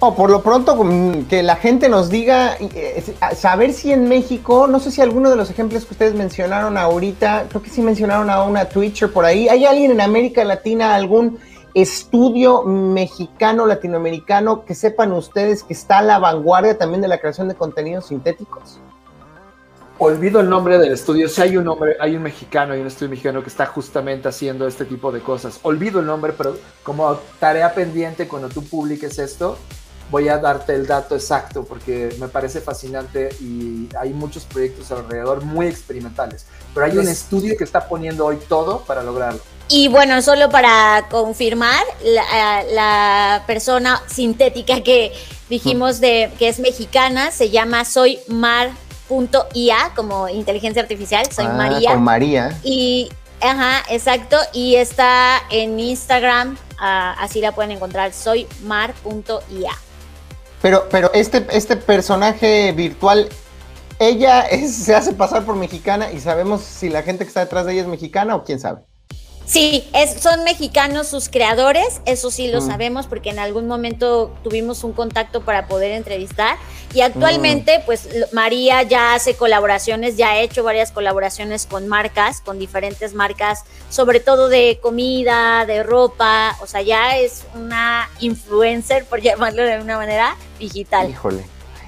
O 0.00 0.14
por 0.14 0.30
lo 0.30 0.42
pronto 0.42 0.76
mm, 0.76 1.24
que 1.24 1.42
la 1.42 1.56
gente 1.56 1.88
nos 1.88 2.08
diga, 2.08 2.56
eh, 2.60 3.02
saber 3.36 3.72
si 3.72 3.92
en 3.92 4.08
México, 4.08 4.68
no 4.68 4.78
sé 4.78 4.92
si 4.92 5.00
alguno 5.00 5.28
de 5.28 5.34
los 5.34 5.50
ejemplos 5.50 5.84
que 5.84 5.94
ustedes 5.94 6.14
mencionaron 6.14 6.78
ahorita, 6.78 7.46
creo 7.48 7.62
que 7.62 7.70
sí 7.70 7.82
mencionaron 7.82 8.30
a 8.30 8.44
una 8.44 8.66
Twitcher 8.66 9.12
por 9.12 9.24
ahí, 9.24 9.48
¿hay 9.48 9.66
alguien 9.66 9.90
en 9.90 10.00
América 10.00 10.44
Latina, 10.44 10.94
algún 10.94 11.40
estudio 11.74 12.62
mexicano, 12.62 13.66
latinoamericano, 13.66 14.64
que 14.64 14.74
sepan 14.74 15.12
ustedes 15.12 15.62
que 15.62 15.72
está 15.72 15.98
a 15.98 16.02
la 16.02 16.18
vanguardia 16.18 16.76
también 16.78 17.00
de 17.00 17.08
la 17.08 17.18
creación 17.18 17.48
de 17.48 17.54
contenidos 17.54 18.06
sintéticos? 18.06 18.80
Olvido 20.00 20.38
el 20.40 20.48
nombre 20.48 20.78
del 20.78 20.92
estudio. 20.92 21.28
Si 21.28 21.42
hay 21.42 21.56
un 21.56 21.64
nombre, 21.64 21.96
hay 21.98 22.14
un 22.14 22.22
mexicano, 22.22 22.72
hay 22.72 22.80
un 22.80 22.86
estudio 22.86 23.10
mexicano 23.10 23.42
que 23.42 23.48
está 23.48 23.66
justamente 23.66 24.28
haciendo 24.28 24.66
este 24.68 24.84
tipo 24.84 25.10
de 25.10 25.20
cosas. 25.20 25.58
Olvido 25.62 25.98
el 25.98 26.06
nombre, 26.06 26.32
pero 26.32 26.56
como 26.84 27.18
tarea 27.40 27.74
pendiente 27.74 28.28
cuando 28.28 28.48
tú 28.48 28.62
publiques 28.62 29.18
esto, 29.18 29.58
voy 30.10 30.28
a 30.28 30.38
darte 30.38 30.74
el 30.74 30.86
dato 30.86 31.16
exacto 31.16 31.64
porque 31.64 32.14
me 32.20 32.28
parece 32.28 32.60
fascinante 32.60 33.30
y 33.40 33.88
hay 33.98 34.12
muchos 34.12 34.44
proyectos 34.44 34.90
alrededor 34.92 35.44
muy 35.44 35.66
experimentales. 35.66 36.46
Pero 36.72 36.86
hay 36.86 36.96
un 36.96 37.08
estudio 37.08 37.56
que 37.56 37.64
está 37.64 37.88
poniendo 37.88 38.24
hoy 38.24 38.38
todo 38.48 38.80
para 38.86 39.02
lograrlo. 39.02 39.40
Y 39.70 39.88
bueno, 39.88 40.22
solo 40.22 40.48
para 40.48 41.06
confirmar, 41.10 41.84
la, 42.02 43.42
persona 43.46 44.02
sintética 44.06 44.82
que 44.82 45.12
dijimos 45.50 46.00
de 46.00 46.30
que 46.38 46.48
es 46.48 46.58
mexicana 46.58 47.30
se 47.30 47.50
llama 47.50 47.84
Soy 47.84 48.18
Mar.ia, 48.28 49.92
como 49.94 50.28
inteligencia 50.28 50.80
artificial, 50.80 51.30
soy 51.30 51.44
ah, 51.46 51.52
María. 51.52 51.92
Con 51.92 52.02
María. 52.02 52.58
Y, 52.62 53.10
ajá, 53.42 53.82
exacto, 53.90 54.38
y 54.54 54.76
está 54.76 55.42
en 55.50 55.78
Instagram, 55.78 56.56
ah, 56.78 57.14
así 57.20 57.42
la 57.42 57.52
pueden 57.52 57.72
encontrar, 57.72 58.14
soy 58.14 58.46
Mar.ia. 58.62 59.72
Pero, 60.62 60.88
pero 60.90 61.12
este, 61.12 61.46
este 61.50 61.76
personaje 61.76 62.72
virtual, 62.72 63.28
ella 63.98 64.46
se 64.66 64.94
hace 64.94 65.12
pasar 65.12 65.44
por 65.44 65.56
mexicana 65.56 66.10
y 66.10 66.20
sabemos 66.20 66.62
si 66.62 66.88
la 66.88 67.02
gente 67.02 67.24
que 67.24 67.28
está 67.28 67.40
detrás 67.40 67.66
de 67.66 67.74
ella 67.74 67.82
es 67.82 67.88
mexicana 67.88 68.34
o 68.34 68.44
quién 68.44 68.58
sabe. 68.58 68.80
Sí, 69.48 69.88
es, 69.94 70.20
son 70.20 70.44
mexicanos 70.44 71.08
sus 71.08 71.30
creadores, 71.30 72.02
eso 72.04 72.30
sí 72.30 72.48
lo 72.48 72.60
mm. 72.60 72.66
sabemos 72.66 73.06
porque 73.06 73.30
en 73.30 73.38
algún 73.38 73.66
momento 73.66 74.30
tuvimos 74.44 74.84
un 74.84 74.92
contacto 74.92 75.40
para 75.40 75.66
poder 75.68 75.92
entrevistar 75.92 76.58
y 76.92 77.00
actualmente 77.00 77.78
mm. 77.78 77.82
pues 77.86 78.08
María 78.32 78.82
ya 78.82 79.14
hace 79.14 79.36
colaboraciones, 79.36 80.18
ya 80.18 80.32
ha 80.32 80.40
hecho 80.40 80.64
varias 80.64 80.92
colaboraciones 80.92 81.64
con 81.64 81.88
marcas, 81.88 82.42
con 82.42 82.58
diferentes 82.58 83.14
marcas, 83.14 83.64
sobre 83.88 84.20
todo 84.20 84.50
de 84.50 84.80
comida, 84.82 85.64
de 85.64 85.82
ropa, 85.82 86.54
o 86.60 86.66
sea, 86.66 86.82
ya 86.82 87.16
es 87.16 87.44
una 87.54 88.10
influencer, 88.20 89.06
por 89.06 89.20
llamarlo 89.22 89.62
de 89.62 89.80
una 89.80 89.96
manera, 89.96 90.36
digital. 90.58 91.08
Híjole, 91.08 91.42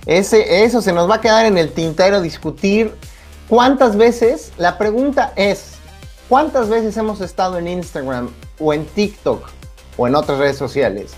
Ese, 0.07 0.65
eso 0.65 0.81
se 0.81 0.95
nos 0.95 1.11
va 1.11 1.17
a 1.17 1.21
quedar 1.21 1.45
en 1.45 1.59
el 1.59 1.73
tintero 1.73 2.23
discutir 2.23 2.95
cuántas 3.51 3.99
veces, 3.99 4.51
la 4.57 4.79
pregunta 4.79 5.35
es, 5.37 5.75
¿Cuántas 6.31 6.69
veces 6.69 6.97
hemos 6.97 7.21
estado 7.23 7.59
en 7.59 7.67
Instagram 7.67 8.31
o 8.61 8.73
en 8.73 8.87
TikTok 8.87 9.49
o 9.97 10.07
en 10.07 10.15
otras 10.15 10.39
redes 10.39 10.57
sociales 10.57 11.11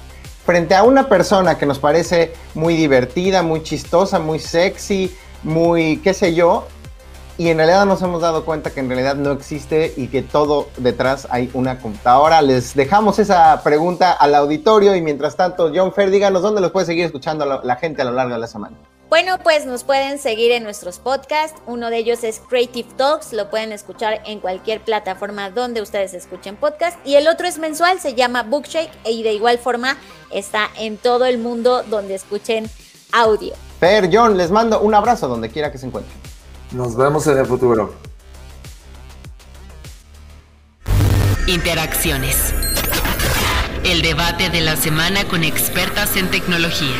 frente 0.46 0.74
a 0.74 0.84
una 0.84 1.10
persona 1.10 1.58
que 1.58 1.66
nos 1.66 1.78
parece 1.78 2.32
muy 2.54 2.74
divertida, 2.76 3.42
muy 3.42 3.62
chistosa, 3.62 4.18
muy 4.18 4.38
sexy, 4.38 5.14
muy 5.42 5.98
qué 5.98 6.14
sé 6.14 6.32
yo, 6.32 6.66
y 7.36 7.50
en 7.50 7.58
realidad 7.58 7.84
nos 7.84 8.00
hemos 8.00 8.22
dado 8.22 8.46
cuenta 8.46 8.70
que 8.70 8.80
en 8.80 8.88
realidad 8.88 9.16
no 9.16 9.32
existe 9.32 9.92
y 9.98 10.06
que 10.06 10.22
todo 10.22 10.68
detrás 10.78 11.28
hay 11.28 11.50
una 11.52 11.78
computadora. 11.78 12.40
Les 12.40 12.74
dejamos 12.74 13.18
esa 13.18 13.62
pregunta 13.62 14.12
al 14.12 14.34
auditorio 14.34 14.96
y 14.96 15.02
mientras 15.02 15.36
tanto, 15.36 15.70
John 15.74 15.92
Fer, 15.92 16.10
díganos 16.10 16.40
dónde 16.40 16.62
los 16.62 16.70
puede 16.70 16.86
seguir 16.86 17.04
escuchando 17.04 17.60
la 17.62 17.76
gente 17.76 18.00
a 18.00 18.06
lo 18.06 18.12
largo 18.12 18.32
de 18.32 18.40
la 18.40 18.46
semana. 18.46 18.78
Bueno, 19.12 19.36
pues 19.42 19.66
nos 19.66 19.84
pueden 19.84 20.18
seguir 20.18 20.52
en 20.52 20.62
nuestros 20.62 20.98
podcasts. 20.98 21.60
Uno 21.66 21.90
de 21.90 21.98
ellos 21.98 22.24
es 22.24 22.40
Creative 22.48 22.88
Talks, 22.96 23.34
lo 23.34 23.50
pueden 23.50 23.70
escuchar 23.70 24.22
en 24.24 24.40
cualquier 24.40 24.80
plataforma 24.80 25.50
donde 25.50 25.82
ustedes 25.82 26.14
escuchen 26.14 26.56
podcast. 26.56 26.96
Y 27.06 27.16
el 27.16 27.28
otro 27.28 27.46
es 27.46 27.58
mensual, 27.58 28.00
se 28.00 28.14
llama 28.14 28.42
Bookshake 28.42 28.90
y 29.04 29.22
de 29.22 29.34
igual 29.34 29.58
forma 29.58 29.98
está 30.30 30.70
en 30.78 30.96
todo 30.96 31.26
el 31.26 31.36
mundo 31.36 31.82
donde 31.82 32.14
escuchen 32.14 32.70
audio. 33.12 33.52
Per, 33.80 34.08
John, 34.10 34.38
les 34.38 34.50
mando 34.50 34.80
un 34.80 34.94
abrazo 34.94 35.28
donde 35.28 35.50
quiera 35.50 35.70
que 35.70 35.76
se 35.76 35.84
encuentren. 35.84 36.16
Nos 36.70 36.96
vemos 36.96 37.26
en 37.26 37.36
el 37.36 37.44
futuro. 37.44 37.94
Interacciones. 41.46 42.54
El 43.84 44.00
debate 44.00 44.48
de 44.48 44.62
la 44.62 44.76
semana 44.76 45.28
con 45.28 45.44
expertas 45.44 46.16
en 46.16 46.30
tecnología. 46.30 46.96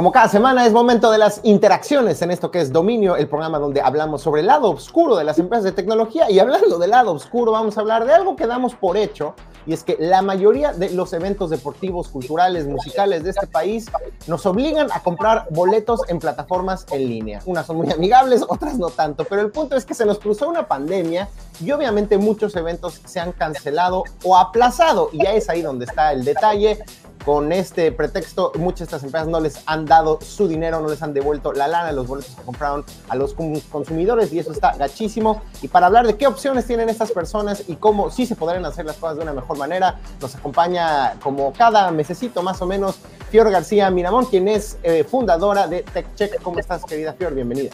Como 0.00 0.12
cada 0.12 0.28
semana 0.28 0.64
es 0.64 0.72
momento 0.72 1.10
de 1.10 1.18
las 1.18 1.42
interacciones 1.42 2.22
en 2.22 2.30
esto 2.30 2.50
que 2.50 2.62
es 2.62 2.72
Dominio, 2.72 3.16
el 3.16 3.28
programa 3.28 3.58
donde 3.58 3.82
hablamos 3.82 4.22
sobre 4.22 4.40
el 4.40 4.46
lado 4.46 4.70
oscuro 4.70 5.14
de 5.14 5.24
las 5.24 5.38
empresas 5.38 5.62
de 5.62 5.72
tecnología. 5.72 6.30
Y 6.30 6.38
hablando 6.38 6.78
del 6.78 6.88
lado 6.88 7.12
oscuro, 7.12 7.52
vamos 7.52 7.76
a 7.76 7.82
hablar 7.82 8.06
de 8.06 8.14
algo 8.14 8.34
que 8.34 8.46
damos 8.46 8.74
por 8.74 8.96
hecho, 8.96 9.34
y 9.66 9.74
es 9.74 9.84
que 9.84 9.98
la 10.00 10.22
mayoría 10.22 10.72
de 10.72 10.88
los 10.88 11.12
eventos 11.12 11.50
deportivos, 11.50 12.08
culturales, 12.08 12.66
musicales 12.66 13.24
de 13.24 13.28
este 13.28 13.46
país 13.46 13.90
nos 14.26 14.46
obligan 14.46 14.90
a 14.90 15.02
comprar 15.02 15.48
boletos 15.50 16.00
en 16.08 16.18
plataformas 16.18 16.86
en 16.92 17.06
línea. 17.06 17.42
Unas 17.44 17.66
son 17.66 17.76
muy 17.76 17.92
amigables, 17.92 18.42
otras 18.48 18.78
no 18.78 18.88
tanto, 18.88 19.24
pero 19.24 19.42
el 19.42 19.50
punto 19.50 19.76
es 19.76 19.84
que 19.84 19.92
se 19.92 20.06
nos 20.06 20.18
cruzó 20.18 20.48
una 20.48 20.66
pandemia 20.66 21.28
y 21.62 21.72
obviamente 21.72 22.16
muchos 22.16 22.56
eventos 22.56 23.02
se 23.04 23.20
han 23.20 23.32
cancelado 23.32 24.04
o 24.24 24.38
aplazado, 24.38 25.10
y 25.12 25.22
ya 25.22 25.34
es 25.34 25.50
ahí 25.50 25.60
donde 25.60 25.84
está 25.84 26.14
el 26.14 26.24
detalle 26.24 26.78
con 27.24 27.52
este 27.52 27.92
pretexto, 27.92 28.52
muchas 28.56 28.78
de 28.78 28.84
estas 28.84 29.04
empresas 29.04 29.28
no 29.28 29.40
les 29.40 29.62
han 29.66 29.84
dado 29.84 30.18
su 30.22 30.48
dinero, 30.48 30.80
no 30.80 30.88
les 30.88 31.02
han 31.02 31.12
devuelto 31.12 31.52
la 31.52 31.68
lana 31.68 31.92
los 31.92 32.06
boletos 32.06 32.34
que 32.34 32.42
compraron 32.42 32.84
a 33.08 33.16
los 33.16 33.34
consumidores 33.70 34.32
y 34.32 34.38
eso 34.38 34.52
está 34.52 34.74
gachísimo. 34.76 35.42
Y 35.62 35.68
para 35.68 35.86
hablar 35.86 36.06
de 36.06 36.16
qué 36.16 36.26
opciones 36.26 36.66
tienen 36.66 36.88
estas 36.88 37.12
personas 37.12 37.64
y 37.68 37.76
cómo 37.76 38.10
sí 38.10 38.26
se 38.26 38.36
podrían 38.36 38.64
hacer 38.64 38.86
las 38.86 38.96
cosas 38.96 39.16
de 39.16 39.22
una 39.22 39.32
mejor 39.32 39.58
manera, 39.58 39.98
nos 40.20 40.34
acompaña 40.34 41.14
como 41.22 41.52
cada 41.52 41.90
mesecito 41.90 42.42
más 42.42 42.60
o 42.62 42.66
menos 42.66 42.98
Fior 43.30 43.50
García 43.50 43.90
Miramón, 43.90 44.24
quien 44.26 44.48
es 44.48 44.78
eh, 44.82 45.04
fundadora 45.04 45.68
de 45.68 45.82
TechCheck. 45.82 46.42
¿Cómo 46.42 46.58
estás, 46.58 46.84
querida 46.84 47.12
Fior? 47.12 47.34
Bienvenida. 47.34 47.70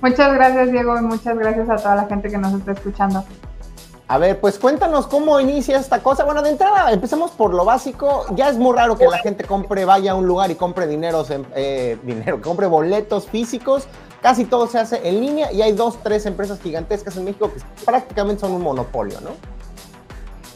Muchas 0.00 0.34
gracias, 0.34 0.70
Diego, 0.70 0.96
y 0.98 1.00
muchas 1.00 1.38
gracias 1.38 1.70
a 1.70 1.76
toda 1.76 1.96
la 1.96 2.04
gente 2.04 2.28
que 2.28 2.38
nos 2.38 2.52
está 2.54 2.72
escuchando. 2.72 3.24
A 4.08 4.18
ver, 4.18 4.38
pues 4.40 4.58
cuéntanos 4.60 5.08
cómo 5.08 5.40
inicia 5.40 5.78
esta 5.78 6.00
cosa. 6.00 6.24
Bueno, 6.24 6.40
de 6.40 6.50
entrada, 6.50 6.92
empecemos 6.92 7.32
por 7.32 7.52
lo 7.52 7.64
básico. 7.64 8.24
Ya 8.36 8.48
es 8.48 8.56
muy 8.56 8.76
raro 8.76 8.96
que 8.96 9.06
la 9.06 9.18
gente 9.18 9.42
compre, 9.42 9.84
vaya 9.84 10.12
a 10.12 10.14
un 10.14 10.26
lugar 10.26 10.48
y 10.52 10.54
compre 10.54 10.86
dineros, 10.86 11.32
eh, 11.56 11.98
dinero, 12.04 12.40
compre 12.42 12.68
boletos 12.68 13.26
físicos. 13.26 13.88
casi 14.22 14.44
todo 14.44 14.68
se 14.68 14.78
hace 14.78 15.08
en 15.08 15.20
línea 15.20 15.50
y 15.50 15.60
hay 15.62 15.72
dos, 15.72 15.98
tres 16.04 16.24
empresas 16.24 16.60
gigantescas 16.60 17.16
en 17.16 17.24
México 17.24 17.50
que 17.52 17.60
prácticamente 17.84 18.42
son 18.42 18.52
un 18.52 18.62
monopolio, 18.62 19.20
¿no? 19.22 19.30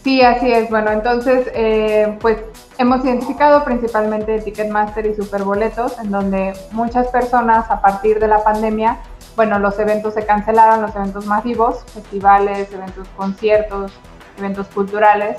Sí, 0.05 0.22
así 0.22 0.51
es. 0.51 0.70
Bueno, 0.70 0.92
entonces, 0.92 1.51
eh, 1.53 2.16
pues 2.20 2.38
hemos 2.78 3.05
identificado 3.05 3.64
principalmente 3.64 4.40
Ticketmaster 4.40 5.07
y 5.07 5.14
Superboletos, 5.14 5.98
en 5.98 6.11
donde 6.11 6.55
muchas 6.70 7.09
personas 7.09 7.68
a 7.68 7.82
partir 7.82 8.20
de 8.20 8.28
la 8.28 8.42
pandemia, 8.44 8.98
bueno, 9.36 9.58
los 9.58 9.78
eventos 9.78 10.14
se 10.14 10.26
cancelaron, 10.26 10.82
los 10.82 10.94
eventos 10.94 11.26
masivos, 11.26 11.84
festivales, 11.86 12.72
eventos, 12.72 13.08
conciertos, 13.16 13.92
eventos 14.38 14.66
culturales. 14.68 15.38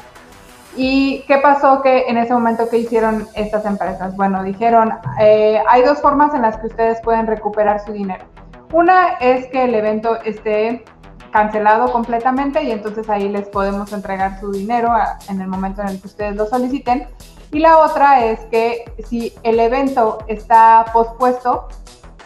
¿Y 0.75 1.23
qué 1.27 1.37
pasó 1.37 1.81
que 1.81 2.05
en 2.07 2.17
ese 2.17 2.33
momento 2.33 2.69
que 2.69 2.77
hicieron 2.77 3.27
estas 3.35 3.65
empresas? 3.65 4.15
Bueno, 4.15 4.41
dijeron, 4.43 4.93
eh, 5.19 5.61
hay 5.67 5.83
dos 5.83 5.99
formas 5.99 6.33
en 6.33 6.43
las 6.43 6.57
que 6.57 6.67
ustedes 6.67 7.01
pueden 7.01 7.27
recuperar 7.27 7.83
su 7.83 7.91
dinero. 7.91 8.23
Una 8.71 9.15
es 9.19 9.47
que 9.47 9.65
el 9.65 9.75
evento 9.75 10.15
esté 10.23 10.85
cancelado 11.31 11.91
completamente 11.91 12.63
y 12.63 12.71
entonces 12.71 13.09
ahí 13.09 13.27
les 13.27 13.47
podemos 13.49 13.91
entregar 13.91 14.39
su 14.39 14.51
dinero 14.51 14.93
en 15.29 15.41
el 15.41 15.47
momento 15.47 15.81
en 15.81 15.89
el 15.89 15.99
que 15.99 16.07
ustedes 16.07 16.35
lo 16.35 16.45
soliciten. 16.45 17.07
Y 17.51 17.59
la 17.59 17.79
otra 17.79 18.23
es 18.25 18.39
que 18.45 18.85
si 19.09 19.33
el 19.43 19.59
evento 19.59 20.19
está 20.27 20.85
pospuesto, 20.93 21.67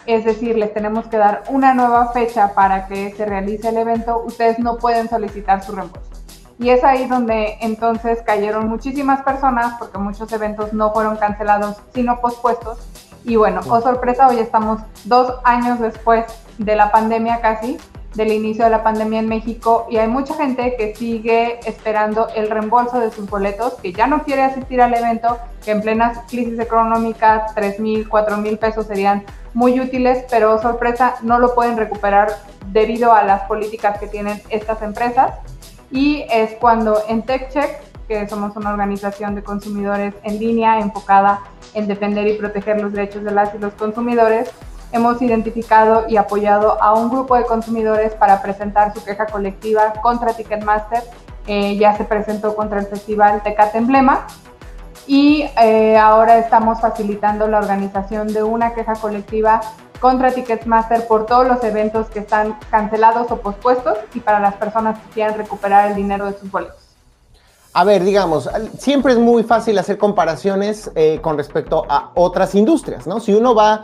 es 0.06 0.24
decir, 0.24 0.56
les 0.56 0.72
tenemos 0.72 1.06
que 1.08 1.16
dar 1.16 1.42
una 1.48 1.74
nueva 1.74 2.12
fecha 2.12 2.54
para 2.54 2.86
que 2.86 3.12
se 3.12 3.24
realice 3.24 3.68
el 3.68 3.76
evento, 3.76 4.22
ustedes 4.24 4.58
no 4.58 4.76
pueden 4.78 5.08
solicitar 5.08 5.62
su 5.62 5.72
reembolso. 5.72 6.10
Y 6.58 6.70
es 6.70 6.82
ahí 6.84 7.06
donde 7.06 7.58
entonces 7.60 8.22
cayeron 8.22 8.68
muchísimas 8.68 9.22
personas 9.22 9.74
porque 9.78 9.98
muchos 9.98 10.32
eventos 10.32 10.72
no 10.72 10.92
fueron 10.92 11.16
cancelados, 11.16 11.76
sino 11.94 12.20
pospuestos. 12.20 12.78
Y 13.24 13.36
bueno, 13.36 13.60
oh 13.68 13.80
sorpresa, 13.80 14.28
hoy 14.28 14.38
estamos 14.38 14.80
dos 15.04 15.34
años 15.44 15.80
después 15.80 16.24
de 16.58 16.76
la 16.76 16.90
pandemia 16.90 17.40
casi 17.40 17.78
del 18.16 18.32
inicio 18.32 18.64
de 18.64 18.70
la 18.70 18.82
pandemia 18.82 19.20
en 19.20 19.28
México 19.28 19.86
y 19.90 19.98
hay 19.98 20.08
mucha 20.08 20.34
gente 20.34 20.74
que 20.76 20.96
sigue 20.96 21.60
esperando 21.68 22.28
el 22.34 22.50
reembolso 22.50 22.98
de 22.98 23.10
sus 23.10 23.28
boletos, 23.28 23.74
que 23.74 23.92
ya 23.92 24.06
no 24.06 24.24
quiere 24.24 24.42
asistir 24.42 24.80
al 24.80 24.94
evento, 24.94 25.38
que 25.64 25.72
en 25.72 25.82
plena 25.82 26.24
crisis 26.28 26.58
económica 26.58 27.46
3 27.54 27.78
mil, 27.78 28.08
4 28.08 28.38
mil 28.38 28.58
pesos 28.58 28.86
serían 28.86 29.24
muy 29.52 29.78
útiles, 29.80 30.24
pero 30.30 30.60
sorpresa, 30.60 31.16
no 31.22 31.38
lo 31.38 31.54
pueden 31.54 31.76
recuperar 31.76 32.28
debido 32.72 33.12
a 33.12 33.22
las 33.22 33.42
políticas 33.42 33.98
que 33.98 34.06
tienen 34.06 34.40
estas 34.48 34.82
empresas. 34.82 35.32
Y 35.90 36.24
es 36.32 36.52
cuando 36.60 37.02
en 37.08 37.22
TechCheck, 37.22 37.80
que 38.08 38.28
somos 38.28 38.56
una 38.56 38.70
organización 38.70 39.34
de 39.34 39.42
consumidores 39.42 40.14
en 40.22 40.38
línea 40.38 40.78
enfocada 40.80 41.40
en 41.74 41.88
defender 41.88 42.26
y 42.28 42.34
proteger 42.34 42.80
los 42.80 42.92
derechos 42.92 43.24
de 43.24 43.30
las 43.30 43.54
y 43.54 43.58
los 43.58 43.74
consumidores, 43.74 44.50
hemos 44.92 45.20
identificado 45.22 46.04
y 46.08 46.16
apoyado 46.16 46.80
a 46.82 46.94
un 46.94 47.10
grupo 47.10 47.36
de 47.36 47.44
consumidores 47.44 48.14
para 48.14 48.42
presentar 48.42 48.94
su 48.94 49.04
queja 49.04 49.26
colectiva 49.26 49.92
contra 50.02 50.32
Ticketmaster. 50.34 51.02
Eh, 51.46 51.76
ya 51.76 51.96
se 51.96 52.04
presentó 52.04 52.56
contra 52.56 52.80
el 52.80 52.86
festival 52.86 53.42
Tecate 53.42 53.78
Emblema 53.78 54.26
y 55.06 55.48
eh, 55.62 55.96
ahora 55.96 56.38
estamos 56.38 56.80
facilitando 56.80 57.46
la 57.46 57.58
organización 57.58 58.32
de 58.32 58.42
una 58.42 58.74
queja 58.74 58.94
colectiva 58.94 59.60
contra 60.00 60.32
Ticketmaster 60.32 61.06
por 61.06 61.26
todos 61.26 61.46
los 61.46 61.62
eventos 61.62 62.08
que 62.08 62.18
están 62.18 62.58
cancelados 62.70 63.30
o 63.30 63.36
pospuestos 63.36 63.98
y 64.14 64.20
para 64.20 64.40
las 64.40 64.54
personas 64.54 64.98
que 64.98 65.10
quieran 65.10 65.38
recuperar 65.38 65.90
el 65.90 65.96
dinero 65.96 66.26
de 66.26 66.38
sus 66.38 66.50
boletos. 66.50 66.76
A 67.72 67.84
ver, 67.84 68.02
digamos, 68.04 68.48
siempre 68.78 69.12
es 69.12 69.18
muy 69.18 69.42
fácil 69.42 69.78
hacer 69.78 69.98
comparaciones 69.98 70.90
eh, 70.94 71.20
con 71.20 71.36
respecto 71.36 71.84
a 71.88 72.10
otras 72.14 72.54
industrias, 72.54 73.06
¿no? 73.06 73.20
Si 73.20 73.34
uno 73.34 73.54
va 73.54 73.82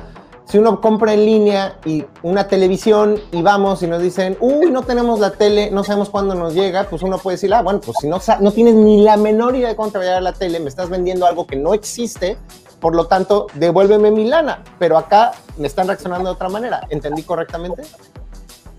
si 0.53 0.59
uno 0.59 0.83
compra 0.83 1.15
en 1.15 1.25
línea 1.25 1.77
y 1.87 2.05
una 2.23 2.47
televisión 2.47 3.19
y 3.31 3.41
vamos 3.41 3.83
y 3.83 3.87
nos 3.87 4.03
dicen, 4.03 4.37
uy, 4.39 4.71
no 4.71 4.83
tenemos 4.83 5.19
la 5.19 5.31
tele, 5.31 5.71
no 5.71 5.83
sabemos 5.83 6.11
cuándo 6.11 6.35
nos 6.35 6.53
llega, 6.53 6.85
pues 6.85 7.01
uno 7.01 7.17
puede 7.17 7.37
decir, 7.37 7.55
ah, 7.55 7.63
bueno, 7.63 7.81
pues 7.81 7.97
si 8.03 8.07
no, 8.07 8.19
no 8.39 8.53
tienes 8.53 8.75
ni 8.75 9.01
la 9.01 9.17
menor 9.17 9.57
idea 9.57 9.69
de 9.69 9.77
cuándo 9.77 9.93
te 9.93 9.99
va 10.01 10.05
a 10.05 10.07
llegar 10.09 10.23
la 10.23 10.35
tele, 10.35 10.61
me 10.61 10.69
estás 10.69 10.91
vendiendo 10.91 11.25
algo 11.25 11.47
que 11.47 11.57
no 11.57 11.73
existe, 11.73 12.37
por 12.81 12.95
lo 12.95 13.07
tanto, 13.07 13.47
devuélveme 13.55 14.11
mi 14.11 14.27
lana. 14.27 14.63
Pero 14.79 14.99
acá 14.99 15.33
me 15.57 15.69
están 15.69 15.87
reaccionando 15.87 16.29
de 16.29 16.35
otra 16.35 16.51
manera. 16.51 16.83
¿Entendí 16.91 17.23
correctamente? 17.23 17.85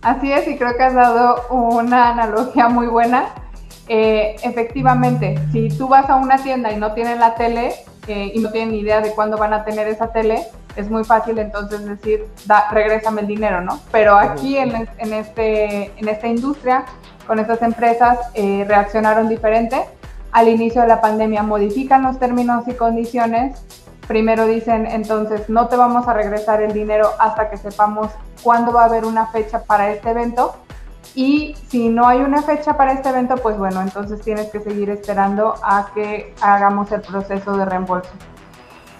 Así 0.04 0.32
es, 0.32 0.48
y 0.48 0.60
creo 0.60 0.78
que 0.78 0.84
has 0.84 0.94
dado 0.94 1.42
una 1.50 2.10
analogía 2.10 2.70
muy 2.70 2.86
buena. 2.86 3.30
Eh, 3.88 4.36
efectivamente, 4.44 5.40
si 5.52 5.70
tú 5.70 5.88
vas 5.88 6.08
a 6.08 6.18
una 6.18 6.38
tienda 6.38 6.72
y 6.72 6.76
no 6.76 6.94
tienen 6.94 7.20
la 7.20 7.34
tele 7.34 7.74
eh, 8.08 8.32
y 8.32 8.40
no 8.42 8.52
tienen 8.52 8.74
ni 8.74 8.82
idea 8.82 9.02
de 9.02 9.10
cuándo 9.16 9.38
van 9.38 9.54
a 9.54 9.66
tener 9.66 9.88
esa 9.88 10.12
tele, 10.12 10.46
es 10.76 10.90
muy 10.90 11.04
fácil 11.04 11.38
entonces 11.40 11.86
decir, 11.86 12.26
da, 12.46 12.70
regrésame 12.72 13.22
el 13.22 13.28
dinero, 13.28 13.62
¿no? 13.62 13.80
Pero 13.92 14.16
aquí 14.16 14.58
en, 14.58 14.88
en, 14.98 15.14
este, 15.14 15.92
en 15.98 16.08
esta 16.08 16.28
industria, 16.28 16.86
con 17.28 17.40
estas 17.40 17.62
empresas, 17.62 18.20
eh, 18.34 18.66
reaccionaron 18.68 19.30
diferente. 19.30 19.84
Al 20.32 20.48
inicio 20.48 20.82
de 20.82 20.88
la 20.88 21.00
pandemia 21.02 21.44
modifican 21.44 22.04
los 22.04 22.20
términos 22.20 22.68
y 22.68 22.74
condiciones. 22.74 23.64
Primero 24.08 24.46
dicen, 24.48 24.86
entonces, 24.86 25.48
no 25.48 25.68
te 25.68 25.76
vamos 25.76 26.08
a 26.08 26.14
regresar 26.14 26.62
el 26.62 26.74
dinero 26.74 27.12
hasta 27.20 27.50
que 27.50 27.58
sepamos 27.58 28.12
cuándo 28.42 28.74
va 28.74 28.84
a 28.84 28.86
haber 28.86 29.06
una 29.06 29.28
fecha 29.28 29.64
para 29.64 29.92
este 29.92 30.10
evento. 30.10 30.56
Y 31.16 31.56
si 31.68 31.90
no 31.90 32.08
hay 32.08 32.22
una 32.22 32.42
fecha 32.42 32.76
para 32.76 32.94
este 32.94 33.10
evento, 33.10 33.36
pues 33.38 33.58
bueno, 33.58 33.82
entonces 33.82 34.22
tienes 34.22 34.50
que 34.50 34.60
seguir 34.60 34.90
esperando 34.90 35.54
a 35.64 35.92
que 35.94 36.34
hagamos 36.42 36.92
el 36.92 37.02
proceso 37.02 37.56
de 37.56 37.66
reembolso. 37.66 38.10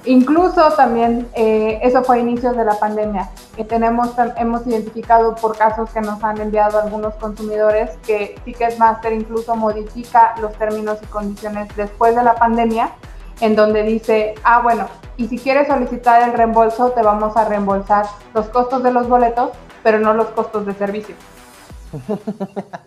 Incluso 0.06 0.74
también, 0.74 1.30
eh, 1.34 1.80
eso 1.82 2.04
fue 2.04 2.18
a 2.18 2.20
inicios 2.20 2.58
de 2.58 2.66
la 2.66 2.78
pandemia, 2.78 3.30
que 3.56 3.64
tenemos, 3.64 4.10
hemos 4.38 4.68
identificado 4.68 5.34
por 5.36 5.58
casos 5.58 5.90
que 5.92 6.02
nos 6.02 6.22
han 6.24 6.42
enviado 6.42 6.82
algunos 6.82 7.14
consumidores 7.16 7.92
que 8.06 8.36
Ticketmaster 8.44 9.14
incluso 9.14 9.56
modifica 9.56 10.36
los 10.42 10.54
términos 10.58 11.00
y 11.02 11.06
condiciones 11.06 11.74
después 11.78 12.16
de 12.16 12.24
la 12.24 12.36
pandemia, 12.36 12.92
en 13.40 13.56
donde 13.56 13.84
dice, 13.84 14.36
ah, 14.44 14.62
bueno, 14.62 14.88
y 15.16 15.28
si 15.28 15.38
quieres 15.38 15.68
solicitar 15.68 16.28
el 16.28 16.34
reembolso, 16.34 16.92
te 16.92 17.02
vamos 17.02 17.38
a 17.38 17.46
reembolsar 17.46 18.06
los 18.34 18.50
costos 18.50 18.84
de 18.84 18.92
los 18.92 19.08
boletos, 19.08 19.52
pero 19.84 20.00
no 20.00 20.14
los 20.14 20.28
costos 20.28 20.66
de 20.66 20.74
servicio 20.74 21.16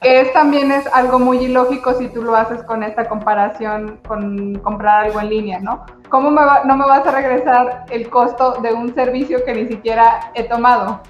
que 0.01 0.21
es, 0.21 0.33
también 0.33 0.71
es 0.71 0.87
algo 0.93 1.19
muy 1.19 1.39
ilógico 1.39 1.95
si 1.95 2.09
tú 2.09 2.23
lo 2.23 2.35
haces 2.35 2.63
con 2.65 2.83
esta 2.83 3.09
comparación 3.09 4.01
con 4.07 4.57
comprar 4.57 5.07
algo 5.07 5.21
en 5.21 5.29
línea, 5.29 5.61
¿no? 5.61 5.85
¿Cómo 6.09 6.31
no 6.31 6.77
me 6.77 6.87
vas 6.87 7.07
a 7.07 7.11
regresar 7.11 7.87
el 7.91 8.09
costo 8.09 8.61
de 8.63 8.73
un 8.73 8.95
servicio 8.95 9.45
que 9.45 9.55
ni 9.55 9.67
siquiera 9.67 10.31
he 10.35 10.45
tomado? 10.45 11.01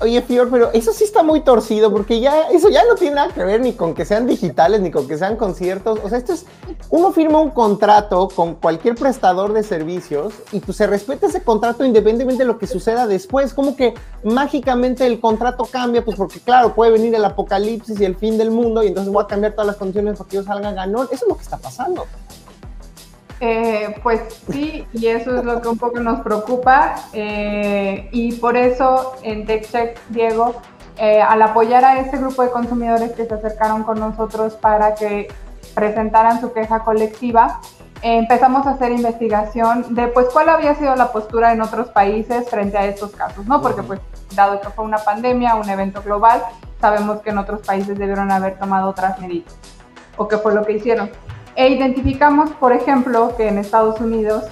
Oye, 0.00 0.22
Fior, 0.22 0.48
pero 0.48 0.70
eso 0.72 0.92
sí 0.92 1.02
está 1.02 1.24
muy 1.24 1.40
torcido, 1.40 1.90
porque 1.90 2.20
ya, 2.20 2.42
eso 2.50 2.68
ya 2.68 2.84
no 2.84 2.94
tiene 2.94 3.16
nada 3.16 3.34
que 3.34 3.42
ver 3.42 3.60
ni 3.60 3.72
con 3.72 3.94
que 3.94 4.04
sean 4.04 4.28
digitales, 4.28 4.80
ni 4.80 4.92
con 4.92 5.08
que 5.08 5.18
sean 5.18 5.34
conciertos. 5.34 5.98
O 6.04 6.08
sea, 6.08 6.18
esto 6.18 6.34
es, 6.34 6.46
uno 6.90 7.10
firma 7.10 7.40
un 7.40 7.50
contrato 7.50 8.28
con 8.28 8.54
cualquier 8.54 8.94
prestador 8.94 9.52
de 9.52 9.64
servicios 9.64 10.34
y 10.52 10.60
pues 10.60 10.76
se 10.76 10.86
respeta 10.86 11.26
ese 11.26 11.42
contrato 11.42 11.84
independientemente 11.84 12.44
de 12.44 12.46
lo 12.46 12.58
que 12.58 12.68
suceda 12.68 13.08
después. 13.08 13.52
Como 13.54 13.74
que 13.74 13.94
mágicamente 14.22 15.04
el 15.04 15.18
contrato 15.18 15.64
cambia, 15.64 16.04
pues 16.04 16.16
porque 16.16 16.38
claro, 16.38 16.76
puede 16.76 16.92
venir 16.92 17.16
el 17.16 17.24
apocalipsis 17.24 18.00
y 18.00 18.04
el 18.04 18.14
fin 18.14 18.38
del 18.38 18.52
mundo 18.52 18.84
y 18.84 18.88
entonces 18.88 19.12
voy 19.12 19.24
a 19.24 19.26
cambiar 19.26 19.54
todas 19.54 19.66
las 19.66 19.76
condiciones 19.76 20.16
para 20.16 20.30
que 20.30 20.36
ellos 20.36 20.46
salgan 20.46 20.76
ganón. 20.76 21.08
Eso 21.10 21.24
es 21.24 21.28
lo 21.28 21.36
que 21.36 21.42
está 21.42 21.56
pasando. 21.56 22.06
Eh, 23.40 23.94
pues 24.02 24.20
sí, 24.50 24.84
y 24.92 25.06
eso 25.06 25.36
es 25.38 25.44
lo 25.44 25.62
que 25.62 25.68
un 25.68 25.78
poco 25.78 26.00
nos 26.00 26.20
preocupa 26.22 26.96
eh, 27.12 28.08
y 28.10 28.32
por 28.32 28.56
eso 28.56 29.14
en 29.22 29.46
TechCheck, 29.46 29.96
Diego, 30.08 30.56
eh, 30.96 31.22
al 31.22 31.40
apoyar 31.42 31.84
a 31.84 32.00
este 32.00 32.16
grupo 32.16 32.42
de 32.42 32.50
consumidores 32.50 33.12
que 33.12 33.26
se 33.26 33.34
acercaron 33.34 33.84
con 33.84 34.00
nosotros 34.00 34.54
para 34.54 34.96
que 34.96 35.28
presentaran 35.72 36.40
su 36.40 36.52
queja 36.52 36.80
colectiva, 36.80 37.60
empezamos 38.02 38.66
a 38.66 38.70
hacer 38.70 38.90
investigación 38.90 39.94
de 39.94 40.08
pues 40.08 40.26
cuál 40.32 40.48
había 40.48 40.74
sido 40.74 40.96
la 40.96 41.12
postura 41.12 41.52
en 41.52 41.60
otros 41.60 41.88
países 41.90 42.48
frente 42.50 42.76
a 42.76 42.86
estos 42.86 43.12
casos, 43.12 43.46
¿no? 43.46 43.62
Porque 43.62 43.84
pues 43.84 44.00
dado 44.34 44.60
que 44.60 44.68
fue 44.70 44.84
una 44.84 44.98
pandemia, 44.98 45.54
un 45.54 45.68
evento 45.68 46.02
global, 46.02 46.42
sabemos 46.80 47.20
que 47.20 47.30
en 47.30 47.38
otros 47.38 47.60
países 47.64 47.96
debieron 47.96 48.32
haber 48.32 48.58
tomado 48.58 48.90
otras 48.90 49.20
medidas 49.20 49.54
o 50.16 50.26
qué 50.26 50.38
fue 50.38 50.52
lo 50.54 50.64
que 50.64 50.72
hicieron. 50.72 51.10
E 51.58 51.70
identificamos, 51.70 52.50
por 52.50 52.72
ejemplo, 52.72 53.34
que 53.36 53.48
en 53.48 53.58
Estados 53.58 54.00
Unidos 54.00 54.44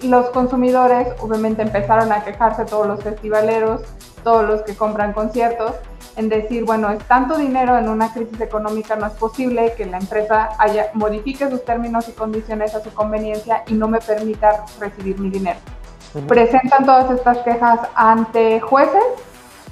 los 0.00 0.30
consumidores 0.30 1.08
obviamente 1.20 1.60
empezaron 1.60 2.12
a 2.12 2.22
quejarse, 2.22 2.64
todos 2.66 2.86
los 2.86 3.02
festivaleros, 3.02 3.80
todos 4.22 4.46
los 4.46 4.62
que 4.62 4.76
compran 4.76 5.12
conciertos, 5.12 5.72
en 6.14 6.28
decir, 6.28 6.64
bueno, 6.64 6.88
es 6.90 7.02
tanto 7.08 7.36
dinero 7.36 7.76
en 7.76 7.88
una 7.88 8.14
crisis 8.14 8.40
económica, 8.40 8.94
no 8.94 9.08
es 9.08 9.12
posible 9.14 9.74
que 9.76 9.86
la 9.86 9.98
empresa 9.98 10.50
haya, 10.60 10.90
modifique 10.94 11.50
sus 11.50 11.64
términos 11.64 12.08
y 12.08 12.12
condiciones 12.12 12.76
a 12.76 12.80
su 12.80 12.94
conveniencia 12.94 13.64
y 13.66 13.74
no 13.74 13.88
me 13.88 13.98
permita 13.98 14.64
recibir 14.78 15.18
mi 15.18 15.30
dinero. 15.30 15.58
Presentan 16.28 16.86
todas 16.86 17.10
estas 17.10 17.38
quejas 17.38 17.80
ante 17.96 18.60
jueces 18.60 19.02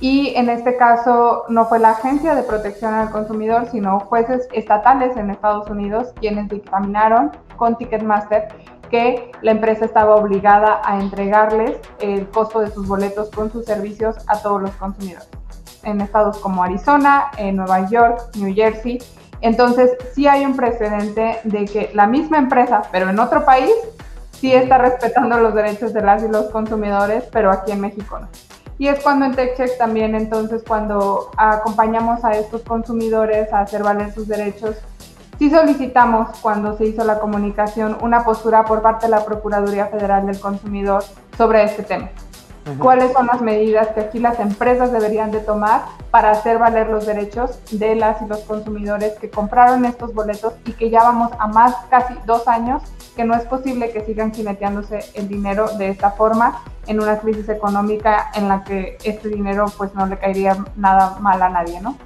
y 0.01 0.35
en 0.35 0.49
este 0.49 0.77
caso 0.77 1.45
no 1.49 1.67
fue 1.67 1.79
la 1.79 1.91
Agencia 1.91 2.35
de 2.35 2.43
Protección 2.43 2.95
al 2.95 3.11
Consumidor, 3.11 3.67
sino 3.71 4.01
jueces 4.01 4.49
estatales 4.53 5.17
en 5.17 5.31
Estados 5.31 5.69
Unidos 5.69 6.09
quienes 6.19 6.49
dictaminaron 6.49 7.33
con 7.57 7.77
Ticketmaster 7.77 8.49
que 8.91 9.31
la 9.43 9.53
empresa 9.53 9.85
estaba 9.85 10.17
obligada 10.17 10.81
a 10.85 10.99
entregarles 10.99 11.79
el 12.01 12.29
costo 12.29 12.61
de 12.61 12.71
sus 12.71 12.89
boletos 12.89 13.31
con 13.31 13.53
sus 13.53 13.65
servicios 13.65 14.17
a 14.27 14.39
todos 14.43 14.61
los 14.61 14.73
consumidores. 14.73 15.29
En 15.85 16.01
estados 16.01 16.39
como 16.39 16.65
Arizona, 16.65 17.31
Nueva 17.53 17.89
York, 17.89 18.37
New 18.37 18.55
Jersey. 18.55 18.99
Entonces, 19.43 19.93
sí 20.13 20.27
hay 20.27 20.45
un 20.45 20.57
precedente 20.57 21.41
de 21.45 21.65
que 21.67 21.91
la 21.95 22.07
misma 22.07 22.39
empresa, 22.39 22.83
pero 22.91 23.09
en 23.09 23.19
otro 23.19 23.45
país, 23.45 23.73
sí 24.33 24.53
está 24.53 24.77
respetando 24.77 25.39
los 25.39 25.55
derechos 25.55 25.95
de 25.95 26.03
las 26.03 26.23
y 26.23 26.29
los 26.29 26.47
consumidores, 26.47 27.25
pero 27.33 27.51
aquí 27.51 27.73
en 27.73 27.81
México 27.81 28.19
no. 28.19 28.29
Y 28.81 28.89
es 28.89 28.99
cuando 29.01 29.27
en 29.27 29.35
TechCheck 29.35 29.77
también, 29.77 30.15
entonces, 30.15 30.65
cuando 30.67 31.31
acompañamos 31.37 32.25
a 32.25 32.33
estos 32.33 32.63
consumidores 32.63 33.53
a 33.53 33.61
hacer 33.61 33.83
valer 33.83 34.11
sus 34.15 34.27
derechos, 34.27 34.75
sí 35.39 35.51
solicitamos, 35.51 36.39
cuando 36.39 36.79
se 36.79 36.87
hizo 36.87 37.05
la 37.05 37.19
comunicación, 37.19 37.99
una 38.01 38.25
postura 38.25 38.65
por 38.65 38.81
parte 38.81 39.05
de 39.05 39.11
la 39.11 39.23
Procuraduría 39.27 39.89
Federal 39.89 40.25
del 40.25 40.41
Consumidor 40.41 41.05
sobre 41.37 41.63
este 41.63 41.83
tema. 41.83 42.09
¿Cuáles 42.79 43.13
son 43.13 43.27
las 43.27 43.43
medidas 43.43 43.89
que 43.89 44.01
aquí 44.01 44.19
las 44.19 44.41
empresas 44.41 44.93
deberían 44.93 45.31
de 45.31 45.41
tomar 45.41 45.83
para 46.11 46.31
hacer 46.31 46.57
valer 46.57 46.89
los 46.89 47.05
derechos 47.05 47.59
de 47.71 47.97
las 47.97 48.23
y 48.23 48.27
los 48.29 48.41
consumidores 48.41 49.13
que 49.19 49.29
compraron 49.29 49.85
estos 49.85 50.15
boletos 50.15 50.55
y 50.65 50.73
que 50.73 50.89
ya 50.89 51.03
vamos 51.03 51.33
a 51.39 51.49
más 51.49 51.75
casi 51.91 52.15
dos 52.25 52.49
años 52.49 52.83
que 53.17 53.25
no 53.25 53.35
es 53.35 53.45
posible 53.45 53.91
que 53.91 54.05
sigan 54.05 54.33
jineteándose 54.33 55.01
el 55.15 55.29
dinero 55.29 55.69
de 55.77 55.89
esta 55.89 56.13
forma 56.13 56.63
en 56.87 57.01
una 57.01 57.19
crisis 57.19 57.49
económica 57.49 58.31
en 58.35 58.49
la 58.49 58.65
que 58.65 58.99
este 59.05 59.29
dinero 59.29 59.67
pues 59.77 59.95
no 59.95 60.07
le 60.07 60.19
caería 60.19 60.65
nada 60.77 61.19
mal 61.21 61.43
a 61.43 61.49
nadie, 61.49 61.81
¿no? 61.81 61.97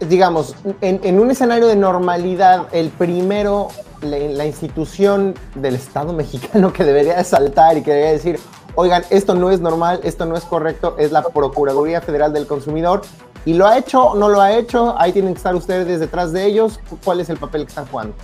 Digamos, 0.00 0.54
en, 0.82 1.18
un 1.18 1.30
escenario 1.30 1.66
de 1.66 1.76
normalidad, 1.76 2.66
el 2.72 2.90
primero, 2.90 3.68
la, 4.02 4.44
institución 4.44 5.34
del 5.54 5.74
Estado 5.74 6.12
mexicano 6.14 6.72
que 6.72 6.84
debería 6.84 7.22
saltar 7.24 7.78
y 7.78 7.82
que 7.82 7.92
debería 7.92 8.12
decir, 8.12 8.38
oigan, 8.74 9.04
esto 9.08 9.34
no 9.34 9.50
es 9.50 9.60
normal, 9.60 10.00
esto 10.04 10.26
no 10.26 10.36
es 10.36 10.44
correcto, 10.44 10.96
es 10.98 11.12
la 11.12 11.22
Procuraduría 11.22 12.02
Federal 12.02 12.32
del 12.32 12.46
Consumidor. 12.46 13.02
Y 13.46 13.54
lo 13.54 13.66
ha 13.66 13.78
hecho, 13.78 14.14
no 14.16 14.28
lo 14.28 14.40
ha 14.40 14.52
hecho, 14.52 14.96
ahí 14.98 15.12
tienen 15.12 15.32
que 15.32 15.38
estar 15.38 15.54
ustedes 15.54 16.00
detrás 16.00 16.32
de 16.32 16.44
ellos. 16.44 16.80
¿Cuál 17.04 17.20
es 17.20 17.30
el 17.30 17.38
papel 17.38 17.62
que 17.62 17.68
están 17.68 17.86
jugando? 17.86 18.14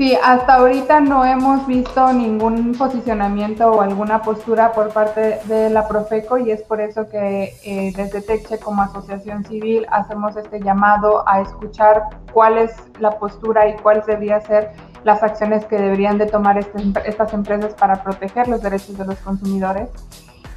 Sí, 0.00 0.16
hasta 0.24 0.54
ahorita 0.54 1.00
no 1.00 1.26
hemos 1.26 1.66
visto 1.66 2.10
ningún 2.14 2.72
posicionamiento 2.72 3.70
o 3.70 3.82
alguna 3.82 4.22
postura 4.22 4.72
por 4.72 4.94
parte 4.94 5.40
de 5.44 5.68
la 5.68 5.86
Profeco 5.86 6.38
y 6.38 6.50
es 6.50 6.62
por 6.62 6.80
eso 6.80 7.06
que 7.10 7.54
eh, 7.62 7.92
desde 7.94 8.22
TECHE 8.22 8.60
como 8.60 8.80
asociación 8.80 9.44
civil 9.44 9.86
hacemos 9.90 10.38
este 10.38 10.58
llamado 10.58 11.22
a 11.28 11.42
escuchar 11.42 12.04
cuál 12.32 12.56
es 12.56 12.74
la 12.98 13.18
postura 13.18 13.68
y 13.68 13.74
cuál 13.74 14.02
debería 14.06 14.40
ser 14.40 14.70
las 15.04 15.22
acciones 15.22 15.66
que 15.66 15.76
deberían 15.76 16.16
de 16.16 16.24
tomar 16.24 16.56
este, 16.56 16.80
estas 17.04 17.34
empresas 17.34 17.74
para 17.74 18.02
proteger 18.02 18.48
los 18.48 18.62
derechos 18.62 18.96
de 18.96 19.04
los 19.04 19.18
consumidores. 19.18 19.90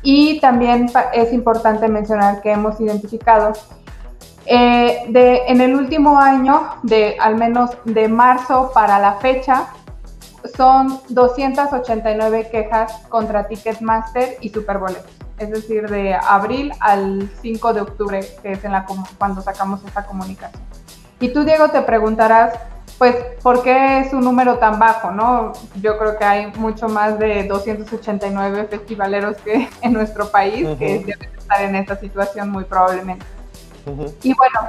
Y 0.03 0.39
también 0.39 0.89
es 1.11 1.33
importante 1.33 1.89
mencionar 1.89 2.41
que 2.41 2.53
hemos 2.53 2.79
identificado 2.79 3.51
eh, 4.45 5.05
de, 5.07 5.43
en 5.47 5.61
el 5.61 5.75
último 5.75 6.19
año, 6.19 6.69
de 6.83 7.17
al 7.19 7.35
menos 7.35 7.71
de 7.85 8.07
marzo 8.07 8.71
para 8.73 8.99
la 8.99 9.13
fecha, 9.15 9.67
son 10.55 10.99
289 11.09 12.49
quejas 12.51 13.01
contra 13.09 13.47
Ticketmaster 13.47 14.37
y 14.41 14.49
Superboletos. 14.49 15.11
Es 15.37 15.49
decir, 15.49 15.89
de 15.89 16.13
abril 16.13 16.73
al 16.79 17.29
5 17.41 17.73
de 17.73 17.81
octubre, 17.81 18.19
que 18.41 18.51
es 18.51 18.63
en 18.63 18.71
la, 18.71 18.85
cuando 19.17 19.41
sacamos 19.41 19.83
esta 19.85 20.05
comunicación. 20.05 20.61
Y 21.19 21.29
tú, 21.29 21.43
Diego, 21.43 21.69
te 21.69 21.81
preguntarás, 21.81 22.53
pues, 22.97 23.15
¿por 23.41 23.63
qué 23.63 23.99
es 23.99 24.13
un 24.13 24.23
número 24.23 24.57
tan 24.59 24.77
bajo? 24.77 25.11
¿no? 25.11 25.53
Yo 25.81 25.97
creo 25.97 26.17
que 26.17 26.25
hay 26.25 26.51
mucho 26.57 26.87
más 26.87 27.17
de 27.17 27.45
289 27.45 28.67
festivaleros 28.69 29.37
que 29.37 29.69
en 29.81 29.93
nuestro 29.93 30.29
país 30.29 30.67
que 30.77 30.99
deben 30.99 31.29
estar 31.37 31.61
en 31.61 31.75
esta 31.75 31.95
situación 31.97 32.49
muy 32.49 32.65
probablemente. 32.65 33.25
Y 34.23 34.33
bueno, 34.33 34.59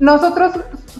nosotros 0.00 0.54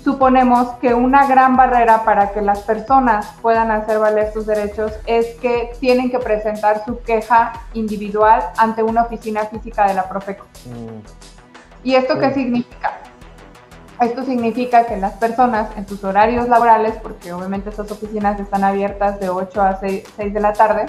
suponemos 0.04 0.72
que 0.80 0.92
una 0.92 1.26
gran 1.26 1.56
barrera 1.56 2.04
para 2.04 2.32
que 2.32 2.42
las 2.42 2.60
personas 2.60 3.26
puedan 3.40 3.70
hacer 3.70 3.98
valer 3.98 4.30
sus 4.32 4.46
derechos 4.46 4.92
es 5.06 5.26
que 5.40 5.72
tienen 5.80 6.10
que 6.10 6.18
presentar 6.18 6.84
su 6.84 7.00
queja 7.00 7.52
individual 7.72 8.42
ante 8.58 8.82
una 8.82 9.02
oficina 9.02 9.46
física 9.46 9.88
de 9.88 9.94
la 9.94 10.08
Profeco. 10.08 10.44
Mm. 10.66 11.00
¿Y 11.82 11.94
esto 11.94 12.18
qué 12.18 12.34
significa? 12.34 12.98
Esto 14.00 14.22
significa 14.24 14.84
que 14.84 14.96
las 14.96 15.14
personas 15.14 15.68
en 15.76 15.88
sus 15.88 16.04
horarios 16.04 16.48
laborales, 16.48 16.94
porque 17.02 17.32
obviamente 17.32 17.70
estas 17.70 17.90
oficinas 17.90 18.38
están 18.38 18.64
abiertas 18.64 19.18
de 19.18 19.30
8 19.30 19.62
a 19.62 19.80
6, 19.80 20.04
6 20.16 20.34
de 20.34 20.40
la 20.40 20.52
tarde, 20.52 20.86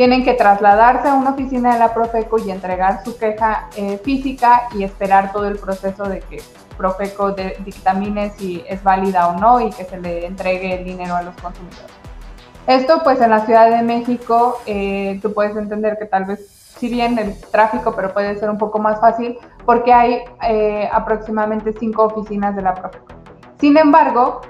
tienen 0.00 0.24
que 0.24 0.32
trasladarse 0.32 1.08
a 1.08 1.12
una 1.12 1.32
oficina 1.32 1.74
de 1.74 1.78
la 1.78 1.92
Profeco 1.92 2.38
y 2.38 2.50
entregar 2.50 3.04
su 3.04 3.18
queja 3.18 3.68
eh, 3.76 4.00
física 4.02 4.62
y 4.74 4.82
esperar 4.82 5.30
todo 5.30 5.46
el 5.46 5.58
proceso 5.58 6.04
de 6.04 6.20
que 6.20 6.40
Profeco 6.78 7.32
dictamine 7.32 8.30
si 8.30 8.64
es 8.66 8.82
válida 8.82 9.28
o 9.28 9.38
no 9.38 9.60
y 9.60 9.68
que 9.68 9.84
se 9.84 10.00
le 10.00 10.24
entregue 10.24 10.78
el 10.78 10.84
dinero 10.86 11.16
a 11.16 11.22
los 11.22 11.34
consumidores. 11.34 11.84
Esto 12.66 13.02
pues 13.04 13.20
en 13.20 13.28
la 13.28 13.44
Ciudad 13.44 13.68
de 13.68 13.82
México 13.82 14.62
eh, 14.64 15.18
tú 15.20 15.34
puedes 15.34 15.54
entender 15.54 15.98
que 15.98 16.06
tal 16.06 16.24
vez 16.24 16.48
si 16.78 16.88
bien 16.88 17.18
el 17.18 17.38
tráfico, 17.38 17.92
pero 17.94 18.14
puede 18.14 18.38
ser 18.38 18.48
un 18.48 18.56
poco 18.56 18.78
más 18.78 19.00
fácil 19.00 19.36
porque 19.66 19.92
hay 19.92 20.22
eh, 20.48 20.88
aproximadamente 20.90 21.74
cinco 21.78 22.04
oficinas 22.04 22.56
de 22.56 22.62
la 22.62 22.72
Profeco. 22.72 23.04
Sin 23.60 23.76
embargo, 23.76 24.40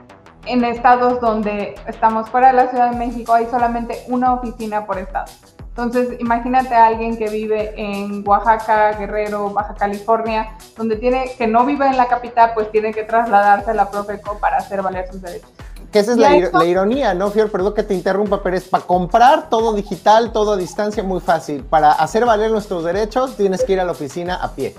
en 0.47 0.65
estados 0.65 1.21
donde 1.21 1.75
estamos 1.87 2.29
fuera 2.31 2.49
de 2.49 2.55
la 2.55 2.69
Ciudad 2.69 2.91
de 2.91 2.97
México 2.97 3.33
hay 3.33 3.47
solamente 3.47 4.05
una 4.09 4.35
oficina 4.35 4.87
por 4.87 4.99
estado. 4.99 5.27
Entonces, 5.71 6.21
imagínate 6.21 6.75
a 6.75 6.87
alguien 6.87 7.17
que 7.17 7.29
vive 7.29 7.73
en 7.77 8.27
Oaxaca, 8.27 8.93
Guerrero, 8.93 9.51
Baja 9.51 9.75
California, 9.75 10.57
donde 10.77 10.97
tiene 10.97 11.31
que 11.39 11.47
no 11.47 11.65
vive 11.65 11.87
en 11.87 11.97
la 11.97 12.07
capital, 12.07 12.53
pues 12.55 12.71
tiene 12.71 12.93
que 12.93 13.05
trasladarse 13.05 13.71
a 13.71 13.75
la 13.75 13.89
Profeco 13.89 14.39
para 14.39 14.59
hacer 14.59 14.83
valer 14.83 15.09
sus 15.11 15.23
derechos. 15.23 15.49
Que 15.93 16.01
esa 16.01 16.13
es 16.13 16.19
la, 16.19 16.65
ironía, 16.65 17.15
¿no, 17.15 17.31
Fior? 17.31 17.51
Perdón 17.51 17.75
que 17.75 17.83
te 17.83 17.95
interrumpa, 17.95 18.43
pero 18.43 18.57
es 18.57 18.69
para 18.69 18.85
comprar 18.85 19.49
todo 19.49 19.73
digital, 19.73 20.33
todo 20.33 20.53
a 20.53 20.57
distancia, 20.57 21.03
muy 21.03 21.21
fácil. 21.21 21.65
Para 21.65 21.93
hacer 21.93 22.25
valer 22.25 22.51
nuestros 22.51 22.85
derechos, 22.85 23.37
tienes 23.37 23.65
que 23.65 23.73
ir 23.73 23.81
a 23.81 23.85
la 23.85 23.93
oficina 23.93 24.37
a 24.37 24.53
pie. 24.53 24.75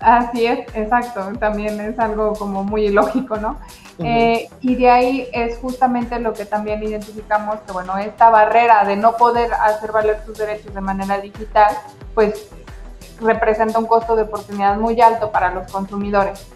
Así 0.00 0.46
es, 0.46 0.60
exacto. 0.74 1.20
También 1.38 1.80
es 1.80 1.98
algo 1.98 2.32
como 2.32 2.64
muy 2.64 2.86
ilógico, 2.86 3.36
¿no? 3.36 3.58
Eh, 3.98 4.48
y 4.60 4.76
de 4.76 4.90
ahí 4.90 5.28
es 5.32 5.58
justamente 5.58 6.18
lo 6.18 6.32
que 6.32 6.44
también 6.44 6.82
identificamos, 6.82 7.60
que 7.60 7.72
bueno, 7.72 7.96
esta 7.98 8.30
barrera 8.30 8.84
de 8.84 8.96
no 8.96 9.16
poder 9.16 9.52
hacer 9.54 9.92
valer 9.92 10.22
sus 10.24 10.38
derechos 10.38 10.74
de 10.74 10.80
manera 10.80 11.18
digital, 11.18 11.76
pues 12.14 12.48
representa 13.20 13.78
un 13.78 13.86
costo 13.86 14.16
de 14.16 14.22
oportunidad 14.22 14.76
muy 14.76 15.00
alto 15.00 15.30
para 15.30 15.52
los 15.52 15.70
consumidores. 15.70 16.46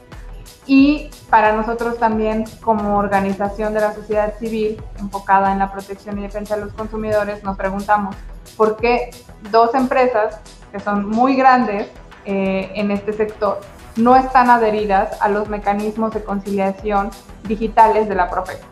Y 0.66 1.10
para 1.30 1.52
nosotros 1.52 1.98
también 1.98 2.44
como 2.60 2.98
organización 2.98 3.72
de 3.72 3.80
la 3.80 3.94
sociedad 3.94 4.34
civil 4.38 4.82
enfocada 4.98 5.52
en 5.52 5.60
la 5.60 5.70
protección 5.70 6.18
y 6.18 6.22
defensa 6.22 6.56
de 6.56 6.64
los 6.64 6.72
consumidores, 6.72 7.44
nos 7.44 7.56
preguntamos 7.56 8.16
por 8.56 8.76
qué 8.76 9.10
dos 9.52 9.74
empresas 9.74 10.40
que 10.72 10.80
son 10.80 11.08
muy 11.08 11.36
grandes 11.36 11.88
eh, 12.24 12.72
en 12.74 12.90
este 12.90 13.12
sector 13.12 13.60
no 13.96 14.16
están 14.16 14.50
adheridas 14.50 15.20
a 15.20 15.28
los 15.28 15.48
mecanismos 15.48 16.12
de 16.12 16.22
conciliación 16.22 17.10
digitales 17.48 18.08
de 18.08 18.14
la 18.14 18.30
Profeco. 18.30 18.66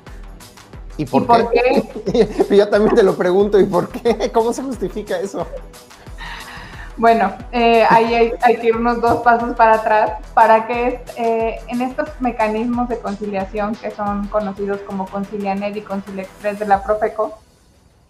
¿Y 0.97 1.07
por, 1.07 1.51
qué? 1.51 2.47
Yo 2.57 2.68
también 2.68 2.95
te 2.95 3.03
lo 3.03 3.16
pregunto, 3.16 3.59
¿y 3.59 3.64
por 3.64 3.89
qué? 3.89 4.31
¿Cómo 4.33 4.53
se 4.53 4.62
justifica 4.62 5.18
eso? 5.18 5.47
Bueno, 6.97 7.33
eh, 7.51 7.85
ahí 7.91 8.14
hay, 8.41 8.57
que 8.57 8.68
irnos 8.68 9.01
dos 9.01 9.16
pasos 9.22 9.57
para 9.57 9.75
atrás 9.75 10.12
para 10.33 10.68
que 10.68 11.03
eh, 11.16 11.59
en 11.66 11.83
estos 11.83 12.09
mecanismos 12.20 12.89
de 12.89 12.99
conciliación 13.01 13.75
que 13.75 13.91
son 13.91 14.29
conocidos 14.29 14.79
como 14.87 15.07
Concilianet 15.07 15.77
y 15.77 15.81
Conciliexpress 15.81 16.61
de 16.61 16.66
la 16.66 16.85
Profeco, 16.85 17.37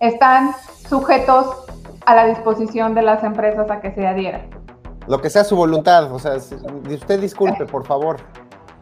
están 0.00 0.54
sujetos 0.86 1.64
a 2.04 2.14
la 2.14 2.26
disposición 2.26 2.94
de 2.94 3.00
las 3.00 3.24
empresas 3.24 3.70
a 3.70 3.80
que 3.80 3.92
se 3.92 4.06
adhieran. 4.06 4.42
Lo 5.06 5.20
que 5.20 5.30
sea 5.30 5.44
su 5.44 5.56
voluntad, 5.56 6.12
o 6.12 6.18
sea, 6.18 6.36
usted 6.36 7.20
disculpe, 7.20 7.66
por 7.66 7.84
favor. 7.84 8.16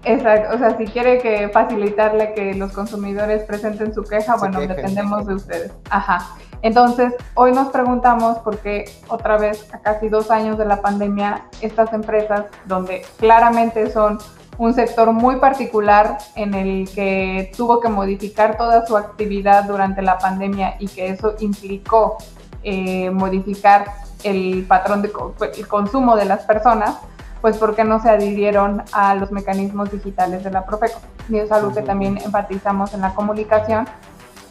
Exacto, 0.05 0.55
o 0.55 0.59
sea, 0.59 0.77
si 0.77 0.87
quiere 0.87 1.19
que 1.19 1.49
facilitarle 1.49 2.35
que 2.35 2.55
los 2.55 2.73
consumidores 2.73 3.45
presenten 3.45 3.95
su 3.95 4.03
queja, 4.03 4.37
bueno, 4.37 4.61
dependemos 4.61 5.27
de 5.27 5.35
ustedes. 5.35 5.73
Ajá. 5.91 6.29
Entonces, 6.63 7.13
hoy 7.35 7.53
nos 7.53 7.69
preguntamos 7.69 8.39
por 8.39 8.59
qué 8.59 8.85
otra 9.09 9.37
vez, 9.37 9.73
a 9.73 9.79
casi 9.81 10.09
dos 10.09 10.31
años 10.31 10.59
de 10.59 10.65
la 10.65 10.81
pandemia, 10.81 11.47
estas 11.61 11.93
empresas, 11.93 12.47
donde 12.67 13.05
claramente 13.19 13.91
son 13.91 14.19
un 14.59 14.75
sector 14.75 15.13
muy 15.13 15.37
particular 15.37 16.19
en 16.37 16.55
el 16.55 16.89
que 16.91 17.53
tuvo 17.57 17.81
que 17.81 17.89
modificar 17.89 18.57
toda 18.57 18.87
su 18.87 18.97
actividad 18.97 19.65
durante 19.65 20.03
la 20.03 20.19
pandemia 20.19 20.77
y 20.79 20.87
que 20.87 21.09
eso 21.09 21.35
implicó 21.41 22.19
eh, 22.63 23.11
modificar 23.11 23.87
el 24.25 24.65
patrón 24.67 25.03
de 25.03 25.13
el 25.57 25.69
consumo 25.69 26.17
de 26.17 26.25
las 26.25 26.45
personas, 26.45 26.97
pues 27.41 27.57
porque 27.57 27.85
no 27.85 28.01
se 28.01 28.09
adhirieron 28.09 28.83
a 28.93 29.15
los 29.15 29.33
mecanismos 29.33 29.91
digitales 29.91 30.45
de 30.45 30.51
la 30.51 30.65
Profeco. 30.65 31.01
Y 31.29 31.39
es 31.39 31.51
algo 31.51 31.73
que 31.73 31.83
también 31.83 32.19
enfatizamos 32.19 32.95
en 32.95 33.01
la 33.01 33.15
comunicación, 33.15 33.87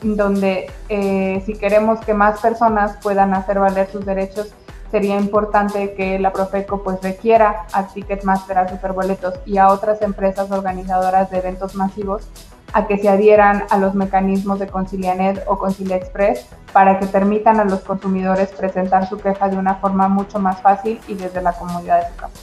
donde 0.01 0.69
eh, 0.89 1.41
si 1.45 1.53
queremos 1.53 1.99
que 2.01 2.13
más 2.13 2.39
personas 2.39 2.97
puedan 3.01 3.33
hacer 3.33 3.59
valer 3.59 3.89
sus 3.89 4.05
derechos, 4.05 4.53
sería 4.91 5.17
importante 5.17 5.93
que 5.93 6.19
la 6.19 6.33
Profeco 6.33 6.83
pues 6.83 7.01
requiera 7.01 7.65
a 7.71 7.87
Ticketmaster, 7.87 8.57
a 8.57 8.67
Superboletos 8.67 9.35
y 9.45 9.57
a 9.57 9.69
otras 9.69 10.01
empresas 10.01 10.51
organizadoras 10.51 11.31
de 11.31 11.37
eventos 11.37 11.75
masivos 11.75 12.27
a 12.73 12.87
que 12.87 12.97
se 12.97 13.09
adhieran 13.09 13.65
a 13.69 13.77
los 13.77 13.93
mecanismos 13.93 14.59
de 14.59 14.67
Concilianet 14.67 15.43
o 15.47 15.57
Concilia 15.57 15.97
Express 15.97 16.45
para 16.73 16.99
que 16.99 17.05
permitan 17.05 17.59
a 17.59 17.65
los 17.65 17.81
consumidores 17.81 18.49
presentar 18.49 19.07
su 19.09 19.17
queja 19.17 19.49
de 19.49 19.57
una 19.57 19.75
forma 19.75 20.07
mucho 20.07 20.39
más 20.39 20.61
fácil 20.61 20.99
y 21.07 21.15
desde 21.15 21.41
la 21.41 21.53
comodidad 21.53 22.01
de 22.01 22.09
su 22.09 22.15
casa. 22.15 22.33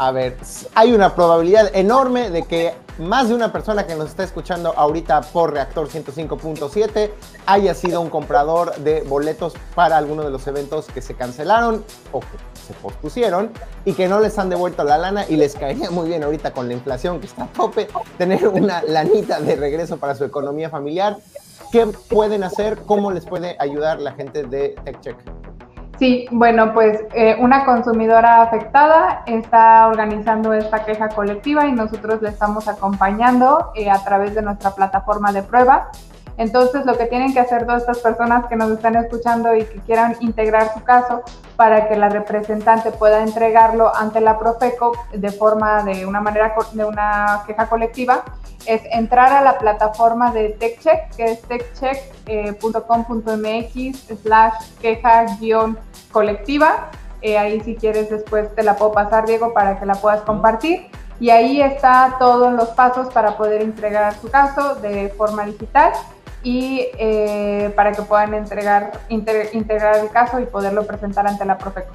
A 0.00 0.12
ver, 0.12 0.36
hay 0.76 0.92
una 0.92 1.16
probabilidad 1.16 1.74
enorme 1.74 2.30
de 2.30 2.44
que 2.44 2.72
más 2.98 3.28
de 3.28 3.34
una 3.34 3.50
persona 3.52 3.84
que 3.84 3.96
nos 3.96 4.10
está 4.10 4.22
escuchando 4.22 4.72
ahorita 4.76 5.22
por 5.22 5.52
Reactor 5.52 5.88
105.7 5.88 7.10
haya 7.46 7.74
sido 7.74 8.00
un 8.00 8.08
comprador 8.08 8.76
de 8.76 9.00
boletos 9.02 9.54
para 9.74 9.96
alguno 9.96 10.22
de 10.22 10.30
los 10.30 10.46
eventos 10.46 10.86
que 10.86 11.02
se 11.02 11.14
cancelaron 11.14 11.84
o 12.12 12.20
que 12.20 12.26
se 12.68 12.74
pospusieron 12.74 13.50
y 13.84 13.94
que 13.94 14.08
no 14.08 14.20
les 14.20 14.38
han 14.38 14.50
devuelto 14.50 14.84
la 14.84 14.98
lana 14.98 15.24
y 15.28 15.36
les 15.36 15.54
caería 15.54 15.90
muy 15.90 16.08
bien 16.08 16.22
ahorita 16.22 16.52
con 16.52 16.68
la 16.68 16.74
inflación 16.74 17.18
que 17.18 17.26
está 17.26 17.44
a 17.44 17.46
tope 17.48 17.88
tener 18.18 18.46
una 18.46 18.82
lanita 18.82 19.40
de 19.40 19.56
regreso 19.56 19.96
para 19.96 20.14
su 20.14 20.24
economía 20.24 20.68
familiar. 20.68 21.16
¿Qué 21.72 21.86
pueden 22.08 22.44
hacer? 22.44 22.78
¿Cómo 22.86 23.10
les 23.10 23.24
puede 23.24 23.56
ayudar 23.58 24.00
la 24.00 24.12
gente 24.12 24.44
de 24.44 24.76
TechCheck? 24.84 25.16
Sí, 25.98 26.26
bueno, 26.30 26.72
pues 26.74 27.00
eh, 27.12 27.36
una 27.40 27.64
consumidora 27.64 28.42
afectada 28.42 29.24
está 29.26 29.88
organizando 29.88 30.52
esta 30.52 30.84
queja 30.84 31.08
colectiva 31.08 31.66
y 31.66 31.72
nosotros 31.72 32.22
le 32.22 32.28
estamos 32.28 32.68
acompañando 32.68 33.72
eh, 33.74 33.90
a 33.90 33.98
través 34.04 34.34
de 34.36 34.42
nuestra 34.42 34.76
plataforma 34.76 35.32
de 35.32 35.42
prueba. 35.42 35.90
Entonces, 36.38 36.86
lo 36.86 36.96
que 36.96 37.04
tienen 37.06 37.34
que 37.34 37.40
hacer 37.40 37.66
todas 37.66 37.82
estas 37.82 37.98
personas 37.98 38.46
que 38.46 38.56
nos 38.56 38.70
están 38.70 38.96
escuchando 38.96 39.54
y 39.54 39.64
que 39.64 39.80
quieran 39.80 40.16
integrar 40.20 40.72
su 40.72 40.82
caso 40.84 41.22
para 41.56 41.88
que 41.88 41.96
la 41.96 42.08
representante 42.08 42.92
pueda 42.92 43.22
entregarlo 43.22 43.94
ante 43.94 44.20
la 44.20 44.38
Profeco 44.38 44.92
de 45.12 45.30
forma 45.30 45.82
de 45.82 46.06
una 46.06 46.20
manera 46.20 46.54
de 46.72 46.84
una 46.84 47.42
queja 47.46 47.66
colectiva 47.66 48.22
es 48.66 48.82
entrar 48.92 49.32
a 49.32 49.42
la 49.42 49.58
plataforma 49.58 50.30
de 50.30 50.50
TechCheck, 50.50 51.16
que 51.16 51.24
es 51.24 51.42
techcheck.com.mx 51.42 54.20
slash 54.22 54.54
queja 54.80 55.24
guion 55.40 55.76
colectiva. 56.12 56.90
Eh, 57.22 57.38
ahí 57.38 57.60
si 57.60 57.74
quieres 57.74 58.10
después 58.10 58.54
te 58.54 58.62
la 58.62 58.76
puedo 58.76 58.92
pasar, 58.92 59.26
Diego, 59.26 59.52
para 59.54 59.80
que 59.80 59.86
la 59.86 59.94
puedas 59.94 60.20
compartir. 60.20 60.88
Y 61.18 61.30
ahí 61.30 61.62
está 61.62 62.14
todos 62.18 62.52
los 62.52 62.68
pasos 62.68 63.08
para 63.12 63.36
poder 63.36 63.62
entregar 63.62 64.14
su 64.20 64.30
caso 64.30 64.76
de 64.76 65.08
forma 65.16 65.46
digital 65.46 65.92
y 66.42 66.86
eh, 66.98 67.72
para 67.74 67.92
que 67.92 68.02
puedan 68.02 68.34
entregar, 68.34 68.92
integrar 69.08 69.96
el 69.98 70.10
caso 70.10 70.40
y 70.40 70.46
poderlo 70.46 70.86
presentar 70.86 71.26
ante 71.26 71.44
la 71.44 71.58
Profeco. 71.58 71.92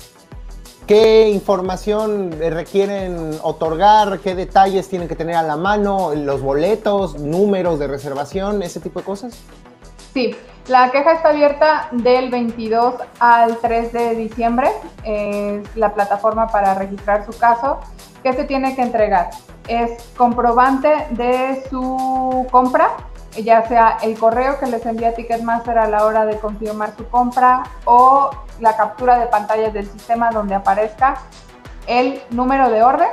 ¿Qué 0.88 1.30
información 1.30 2.32
requieren 2.32 3.38
otorgar? 3.42 4.20
¿Qué 4.20 4.36
detalles 4.36 4.90
tienen 4.90 5.08
que 5.08 5.16
tener 5.16 5.36
a 5.38 5.42
la 5.44 5.56
mano? 5.56 6.14
¿Los 6.14 6.42
boletos, 6.42 7.18
números 7.18 7.80
de 7.80 7.88
reservación, 7.88 8.62
ese 8.62 8.82
tipo 8.82 9.00
de 9.00 9.06
cosas? 9.06 9.40
Sí, 10.14 10.36
la 10.68 10.92
queja 10.92 11.14
está 11.14 11.30
abierta 11.30 11.88
del 11.92 12.30
22 12.30 12.96
al 13.20 13.58
3 13.60 13.94
de 13.94 14.16
diciembre. 14.16 14.70
Es 15.06 15.64
la 15.76 15.94
plataforma 15.94 16.48
para 16.48 16.74
registrar 16.76 17.26
su 17.26 17.38
caso. 17.38 17.80
¿Qué 18.22 18.34
se 18.34 18.44
tiene 18.44 18.76
que 18.76 18.82
entregar? 18.82 19.30
Es 19.68 20.04
comprobante 20.18 20.90
de 21.12 21.64
su 21.70 22.46
compra, 22.52 22.90
ya 23.42 23.68
sea 23.68 23.98
el 24.04 24.18
correo 24.18 24.60
que 24.60 24.68
les 24.68 24.86
envía 24.86 25.16
Ticketmaster 25.16 25.78
a 25.78 25.88
la 25.88 26.06
hora 26.06 26.26
de 26.26 26.38
confirmar 26.38 26.96
su 26.96 27.08
compra 27.08 27.64
o 27.86 28.30
la 28.60 28.76
captura 28.78 29.18
de 29.18 29.28
pantalla 29.28 29.72
del 29.72 29.88
sistema 29.88 30.30
donde 30.32 30.56
aparezca 30.56 31.16
el 31.88 32.22
número 32.30 32.70
de 32.70 32.84
orden 32.84 33.10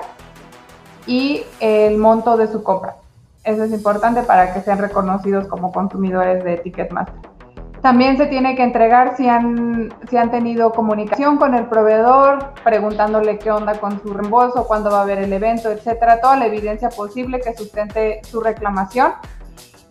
y 1.07 1.43
el 1.61 1.97
monto 1.97 2.37
de 2.37 2.49
su 2.49 2.63
compra. 2.63 2.97
Eso 3.43 3.65
es 3.65 3.73
importante 3.73 4.23
para 4.23 4.53
que 4.53 4.61
sean 4.61 4.79
reconocidos 4.79 5.49
como 5.49 5.73
consumidores 5.73 6.45
de 6.45 6.59
Ticketmaster. 6.59 7.31
También 7.81 8.19
se 8.19 8.27
tiene 8.27 8.57
que 8.57 8.63
entregar 8.63 9.17
si 9.17 9.27
han, 9.27 9.91
si 10.11 10.19
han 10.19 10.31
tenido 10.31 10.73
comunicación 10.73 11.39
con 11.39 11.55
el 11.55 11.65
proveedor, 11.65 12.53
preguntándole 12.63 13.39
qué 13.39 13.51
onda 13.51 13.81
con 13.81 14.03
su 14.03 14.13
reembolso, 14.13 14.67
cuándo 14.67 14.91
va 14.91 14.99
a 14.99 15.03
haber 15.03 15.19
el 15.19 15.33
evento, 15.33 15.71
etcétera, 15.71 16.21
toda 16.21 16.37
la 16.37 16.47
evidencia 16.47 16.91
posible 16.91 17.41
que 17.41 17.55
sustente 17.55 18.21
su 18.25 18.43
reclamación 18.43 19.13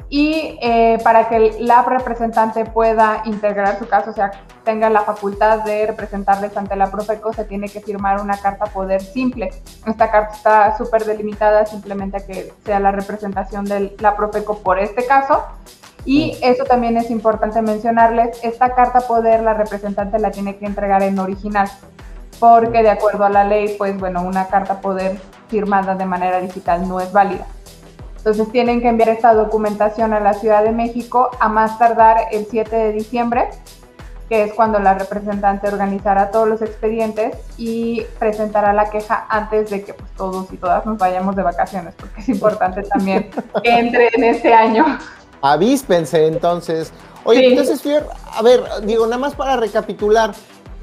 y 0.10 0.58
eh, 0.62 0.98
para 1.04 1.30
que 1.30 1.58
la 1.60 1.84
representante 1.84 2.66
pueda 2.66 3.22
integrar 3.26 3.78
su 3.78 3.88
caso, 3.88 4.10
o 4.10 4.14
sea, 4.14 4.32
tenga 4.64 4.90
la 4.90 5.02
facultad 5.02 5.64
de 5.64 5.86
representarles 5.86 6.58
ante 6.58 6.76
la 6.76 6.90
Profeco, 6.90 7.32
se 7.32 7.46
tiene 7.46 7.70
que 7.70 7.80
firmar 7.80 8.20
una 8.20 8.38
carta 8.38 8.66
poder 8.66 9.02
simple. 9.02 9.52
Esta 9.86 10.10
carta 10.10 10.36
está 10.36 10.78
súper 10.78 11.06
delimitada, 11.06 11.66
simplemente 11.68 12.26
que 12.26 12.52
sea 12.66 12.80
la 12.80 12.92
representación 12.92 13.66
de 13.66 13.96
la 14.00 14.16
Profeco 14.16 14.58
por 14.60 14.80
este 14.80 15.06
caso. 15.06 15.44
Y 16.06 16.38
eso 16.42 16.64
también 16.64 16.98
es 16.98 17.12
importante 17.12 17.62
mencionarles, 17.62 18.40
esta 18.44 18.74
carta 18.74 19.02
poder 19.02 19.42
la 19.42 19.54
representante 19.54 20.18
la 20.18 20.32
tiene 20.32 20.58
que 20.58 20.66
entregar 20.66 21.04
en 21.04 21.20
original, 21.20 21.70
porque 22.40 22.82
de 22.82 22.90
acuerdo 22.90 23.26
a 23.26 23.30
la 23.30 23.44
ley, 23.44 23.76
pues 23.78 24.00
bueno, 24.00 24.24
una 24.24 24.48
carta 24.48 24.82
poder 24.82 25.20
firmada 25.50 25.94
de 25.96 26.06
manera 26.06 26.40
digital 26.40 26.88
no 26.88 27.00
es 27.00 27.12
válida. 27.12 27.46
Entonces 28.20 28.52
tienen 28.52 28.82
que 28.82 28.90
enviar 28.90 29.10
esta 29.10 29.34
documentación 29.34 30.14
a 30.14 30.20
la 30.20 30.34
Ciudad 30.34 30.64
de 30.64 30.72
México 30.72 31.30
a 31.40 31.48
más 31.48 31.80
tardar 31.80 32.18
el 32.32 32.46
7 32.46 32.76
de 32.76 32.92
diciembre, 32.92 33.48
que 34.28 34.44
es 34.44 34.54
cuando 34.54 34.78
la 34.78 34.94
representante 34.94 35.68
organizará 35.68 36.30
todos 36.30 36.48
los 36.48 36.62
expedientes 36.62 37.36
y 37.58 38.04
presentará 38.20 38.74
la 38.74 38.90
queja 38.90 39.26
antes 39.30 39.70
de 39.70 39.84
que 39.84 39.94
pues, 39.94 40.12
todos 40.12 40.52
y 40.52 40.58
todas 40.58 40.86
nos 40.86 40.98
vayamos 40.98 41.36
de 41.36 41.44
vacaciones, 41.44 41.96
porque 41.96 42.22
es 42.22 42.30
importante 42.30 42.84
también 42.84 43.32
que 43.64 43.70
entre 43.72 44.10
en 44.14 44.24
este 44.26 44.54
año. 44.54 45.00
Avíspense 45.42 46.28
entonces. 46.28 46.92
Oye, 47.24 47.48
entonces, 47.48 47.82
Fier, 47.82 48.06
a 48.34 48.42
ver, 48.42 48.64
digo, 48.84 49.06
nada 49.06 49.18
más 49.18 49.36
para 49.36 49.56
recapitular, 49.56 50.34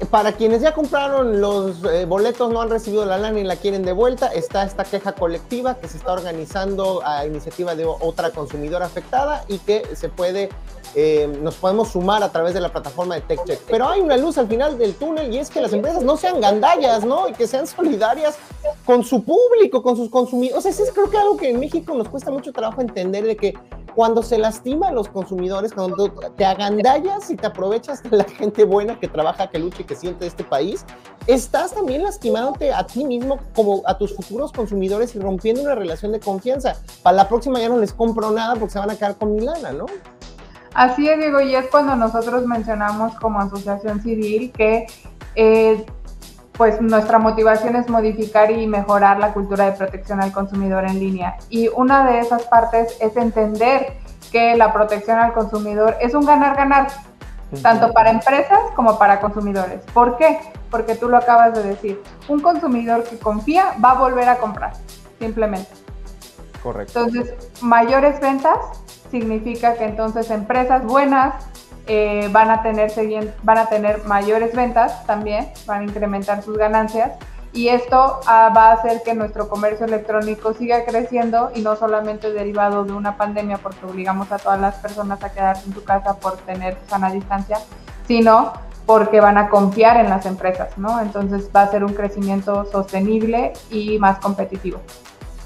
para 0.05 0.33
quienes 0.33 0.61
ya 0.61 0.73
compraron 0.73 1.41
los 1.41 1.83
eh, 1.83 2.05
boletos, 2.05 2.51
no 2.51 2.61
han 2.61 2.69
recibido 2.69 3.05
la 3.05 3.17
lana 3.17 3.39
y 3.39 3.43
la 3.43 3.55
quieren 3.55 3.83
de 3.83 3.93
vuelta, 3.93 4.27
está 4.27 4.63
esta 4.63 4.83
queja 4.83 5.13
colectiva 5.13 5.75
que 5.75 5.87
se 5.87 5.97
está 5.97 6.13
organizando 6.13 7.01
a 7.03 7.25
iniciativa 7.25 7.75
de 7.75 7.85
otra 7.85 8.29
consumidora 8.29 8.85
afectada 8.85 9.43
y 9.47 9.57
que 9.57 9.83
se 9.95 10.09
puede, 10.09 10.49
eh, 10.95 11.27
nos 11.41 11.55
podemos 11.55 11.89
sumar 11.89 12.23
a 12.23 12.31
través 12.31 12.53
de 12.53 12.59
la 12.59 12.69
plataforma 12.69 13.15
de 13.15 13.21
TechCheck. 13.21 13.61
Pero 13.69 13.87
hay 13.89 14.01
una 14.01 14.17
luz 14.17 14.37
al 14.37 14.47
final 14.47 14.77
del 14.77 14.95
túnel 14.95 15.33
y 15.33 15.37
es 15.37 15.49
que 15.49 15.61
las 15.61 15.73
empresas 15.73 16.03
no 16.03 16.17
sean 16.17 16.41
gandallas, 16.41 17.05
¿no? 17.05 17.27
Y 17.27 17.33
que 17.33 17.47
sean 17.47 17.67
solidarias 17.67 18.37
con 18.85 19.03
su 19.03 19.23
público, 19.23 19.81
con 19.81 19.95
sus 19.95 20.09
consumidores. 20.09 20.65
O 20.65 20.71
sea, 20.71 20.85
es 20.85 20.91
creo 20.91 21.09
que 21.09 21.17
algo 21.17 21.37
que 21.37 21.49
en 21.49 21.59
México 21.59 21.93
nos 21.93 22.09
cuesta 22.09 22.31
mucho 22.31 22.51
trabajo 22.51 22.81
entender 22.81 23.25
de 23.25 23.35
que 23.35 23.53
cuando 23.97 24.21
se 24.21 24.37
lastima 24.37 24.89
a 24.89 24.91
los 24.91 25.09
consumidores, 25.09 25.73
cuando 25.73 26.11
te 26.11 26.45
agandallas 26.45 27.31
y 27.31 27.35
te 27.35 27.47
aprovechas 27.47 28.03
de 28.03 28.17
la 28.17 28.25
gente 28.25 28.63
buena 28.63 28.99
que 28.99 29.07
trabaja, 29.07 29.49
que 29.49 29.57
lucha 29.57 29.81
y 29.81 29.85
que 29.85 29.95
siente 29.95 30.27
este 30.27 30.43
país, 30.43 30.85
estás 31.25 31.73
también 31.73 32.03
lastimándote 32.03 32.71
a 32.71 32.85
ti 32.85 33.03
mismo 33.03 33.39
como 33.55 33.81
a 33.87 33.97
tus 33.97 34.15
futuros 34.15 34.51
consumidores 34.51 35.15
y 35.15 35.19
rompiendo 35.19 35.63
una 35.63 35.73
relación 35.73 36.11
de 36.11 36.19
confianza. 36.19 36.75
Para 37.01 37.17
la 37.17 37.27
próxima 37.27 37.59
ya 37.59 37.69
no 37.69 37.79
les 37.79 37.91
compro 37.91 38.29
nada 38.29 38.53
porque 38.53 38.73
se 38.73 38.77
van 38.77 38.91
a 38.91 38.95
quedar 38.95 39.15
con 39.15 39.33
mi 39.35 39.41
lana, 39.41 39.71
¿no? 39.71 39.87
Así 40.77 41.09
es, 41.09 41.17
Diego, 41.17 41.41
y 41.41 41.55
es 41.55 41.65
cuando 41.71 41.95
nosotros 41.95 42.45
mencionamos 42.45 43.15
como 43.15 43.39
asociación 43.39 43.99
civil 43.99 44.51
que 44.51 44.85
eh, 45.33 45.83
pues 46.51 46.79
nuestra 46.79 47.17
motivación 47.17 47.75
es 47.75 47.89
modificar 47.89 48.51
y 48.51 48.67
mejorar 48.67 49.17
la 49.17 49.33
cultura 49.33 49.65
de 49.65 49.71
protección 49.71 50.21
al 50.21 50.31
consumidor 50.31 50.85
en 50.85 50.99
línea. 50.99 51.35
Y 51.49 51.67
una 51.69 52.05
de 52.05 52.19
esas 52.19 52.43
partes 52.43 52.95
es 53.01 53.17
entender 53.17 53.93
que 54.31 54.55
la 54.55 54.71
protección 54.71 55.17
al 55.17 55.33
consumidor 55.33 55.97
es 55.99 56.13
un 56.13 56.27
ganar-ganar, 56.27 56.89
tanto 57.63 57.91
para 57.91 58.11
empresas 58.11 58.59
como 58.75 58.99
para 58.99 59.19
consumidores. 59.19 59.81
¿Por 59.95 60.15
qué? 60.17 60.37
Porque 60.69 60.93
tú 60.93 61.09
lo 61.09 61.17
acabas 61.17 61.55
de 61.55 61.63
decir, 61.63 62.03
un 62.27 62.39
consumidor 62.39 63.03
que 63.03 63.17
confía 63.17 63.73
va 63.83 63.93
a 63.93 63.95
volver 63.95 64.29
a 64.29 64.37
comprar, 64.37 64.73
simplemente. 65.17 65.71
Correcto. 66.61 66.99
Entonces, 66.99 67.33
mayores 67.61 68.19
ventas 68.19 68.59
significa 69.11 69.75
que 69.75 69.85
entonces 69.85 70.29
empresas 70.31 70.83
buenas, 70.85 71.47
eh, 71.87 72.27
van, 72.31 72.51
a 72.51 72.61
tener, 72.61 72.91
van 73.43 73.57
a 73.57 73.65
tener 73.67 74.03
mayores 74.05 74.53
ventas 74.53 75.05
también, 75.05 75.49
van 75.65 75.81
a 75.81 75.83
incrementar 75.85 76.43
sus 76.43 76.57
ganancias 76.57 77.11
y 77.53 77.69
esto 77.69 78.19
ah, 78.27 78.51
va 78.55 78.67
a 78.69 78.73
hacer 78.73 79.01
que 79.03 79.13
nuestro 79.13 79.47
comercio 79.47 79.85
electrónico 79.85 80.53
siga 80.53 80.83
creciendo 80.85 81.49
y 81.55 81.61
no 81.61 81.75
solamente 81.75 82.31
derivado 82.31 82.83
de 82.83 82.91
una 82.91 83.17
pandemia 83.17 83.57
porque 83.57 83.85
obligamos 83.85 84.31
a 84.31 84.37
todas 84.37 84.59
las 84.59 84.75
personas 84.75 85.23
a 85.23 85.31
quedarse 85.31 85.67
en 85.67 85.73
su 85.73 85.83
casa 85.83 86.15
por 86.19 86.37
tener 86.37 86.77
sana 86.87 87.09
distancia, 87.09 87.57
sino 88.05 88.53
porque 88.85 89.19
van 89.19 89.37
a 89.37 89.49
confiar 89.49 89.97
en 89.97 90.09
las 90.09 90.25
empresas, 90.25 90.77
¿no? 90.77 91.01
Entonces 91.01 91.49
va 91.55 91.63
a 91.63 91.71
ser 91.71 91.83
un 91.83 91.93
crecimiento 91.93 92.65
sostenible 92.71 93.53
y 93.69 93.97
más 93.97 94.19
competitivo. 94.19 94.79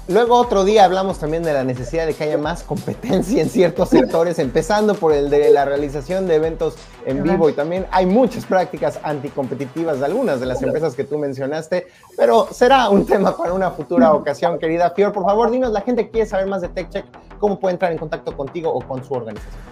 Luego 0.08 0.34
otro 0.34 0.64
día 0.64 0.84
hablamos 0.84 1.20
también 1.20 1.44
de 1.44 1.52
la 1.52 1.62
necesidad 1.62 2.06
de 2.06 2.14
que 2.14 2.24
haya 2.24 2.36
más 2.36 2.64
competencia 2.64 3.40
en 3.40 3.48
ciertos 3.48 3.88
sectores, 3.88 4.40
empezando 4.40 4.96
por 4.96 5.12
el 5.12 5.30
de 5.30 5.50
la 5.50 5.64
realización 5.64 6.26
de 6.26 6.34
eventos 6.34 6.76
en 7.06 7.22
vivo 7.22 7.48
y 7.48 7.52
también 7.52 7.86
hay 7.92 8.06
muchas 8.06 8.44
prácticas 8.44 8.98
anticompetitivas 9.04 10.00
de 10.00 10.06
algunas 10.06 10.40
de 10.40 10.46
las 10.46 10.60
empresas 10.60 10.96
que 10.96 11.04
tú 11.04 11.18
mencionaste, 11.18 11.86
pero 12.16 12.48
será 12.50 12.88
un 12.88 13.06
tema 13.06 13.36
para 13.36 13.52
una 13.52 13.70
futura 13.70 14.12
ocasión, 14.12 14.58
querida 14.58 14.90
Fior. 14.90 15.12
Por 15.12 15.24
favor, 15.24 15.52
dinos, 15.52 15.70
la 15.70 15.82
gente 15.82 16.06
que 16.06 16.10
quiere 16.10 16.28
saber 16.28 16.48
más 16.48 16.62
de 16.62 16.68
TechCheck, 16.68 17.06
¿cómo 17.38 17.60
puede 17.60 17.74
entrar 17.74 17.92
en 17.92 17.98
contacto 17.98 18.36
contigo 18.36 18.72
o 18.72 18.80
con 18.80 19.04
su 19.04 19.14
organización? 19.14 19.62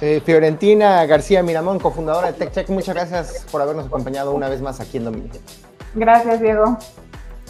Eh, 0.02 0.20
Fiorentina 0.26 1.06
García 1.06 1.44
Miramón, 1.44 1.78
cofundadora 1.78 2.32
de 2.32 2.32
TechCheck, 2.32 2.68
muchas 2.70 2.92
gracias 2.92 3.46
por 3.52 3.62
habernos 3.62 3.86
acompañado 3.86 4.32
una 4.32 4.48
vez 4.48 4.60
más 4.60 4.80
aquí 4.80 4.96
en 4.96 5.04
Dominio. 5.04 5.30
Gracias, 5.94 6.40
Diego. 6.40 6.76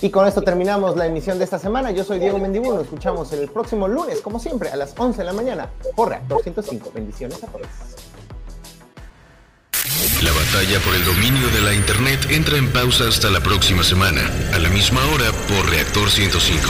Y 0.02 0.10
con 0.10 0.26
esto 0.26 0.42
terminamos 0.42 0.94
la 0.94 1.06
emisión 1.06 1.38
de 1.38 1.44
esta 1.44 1.58
semana. 1.58 1.92
Yo 1.92 2.04
soy 2.04 2.18
Diego 2.18 2.38
Mendibú. 2.38 2.74
Nos 2.74 2.82
escuchamos 2.82 3.32
el 3.32 3.48
próximo 3.48 3.88
lunes, 3.88 4.20
como 4.20 4.38
siempre, 4.38 4.68
a 4.68 4.76
las 4.76 4.92
11 4.98 5.16
de 5.16 5.24
la 5.24 5.32
mañana 5.32 5.70
por 5.96 6.10
Reactor 6.10 6.42
105. 6.42 6.90
Bendiciones 6.94 7.42
a 7.42 7.46
todos. 7.46 7.66
La 10.22 10.30
batalla 10.32 10.78
por 10.84 10.94
el 10.94 11.04
dominio 11.06 11.48
de 11.48 11.60
la 11.62 11.72
Internet 11.72 12.20
entra 12.28 12.58
en 12.58 12.70
pausa 12.70 13.08
hasta 13.08 13.30
la 13.30 13.40
próxima 13.40 13.82
semana, 13.82 14.20
a 14.52 14.58
la 14.58 14.68
misma 14.68 15.00
hora 15.14 15.32
por 15.48 15.70
Reactor 15.70 16.10
105. 16.10 16.68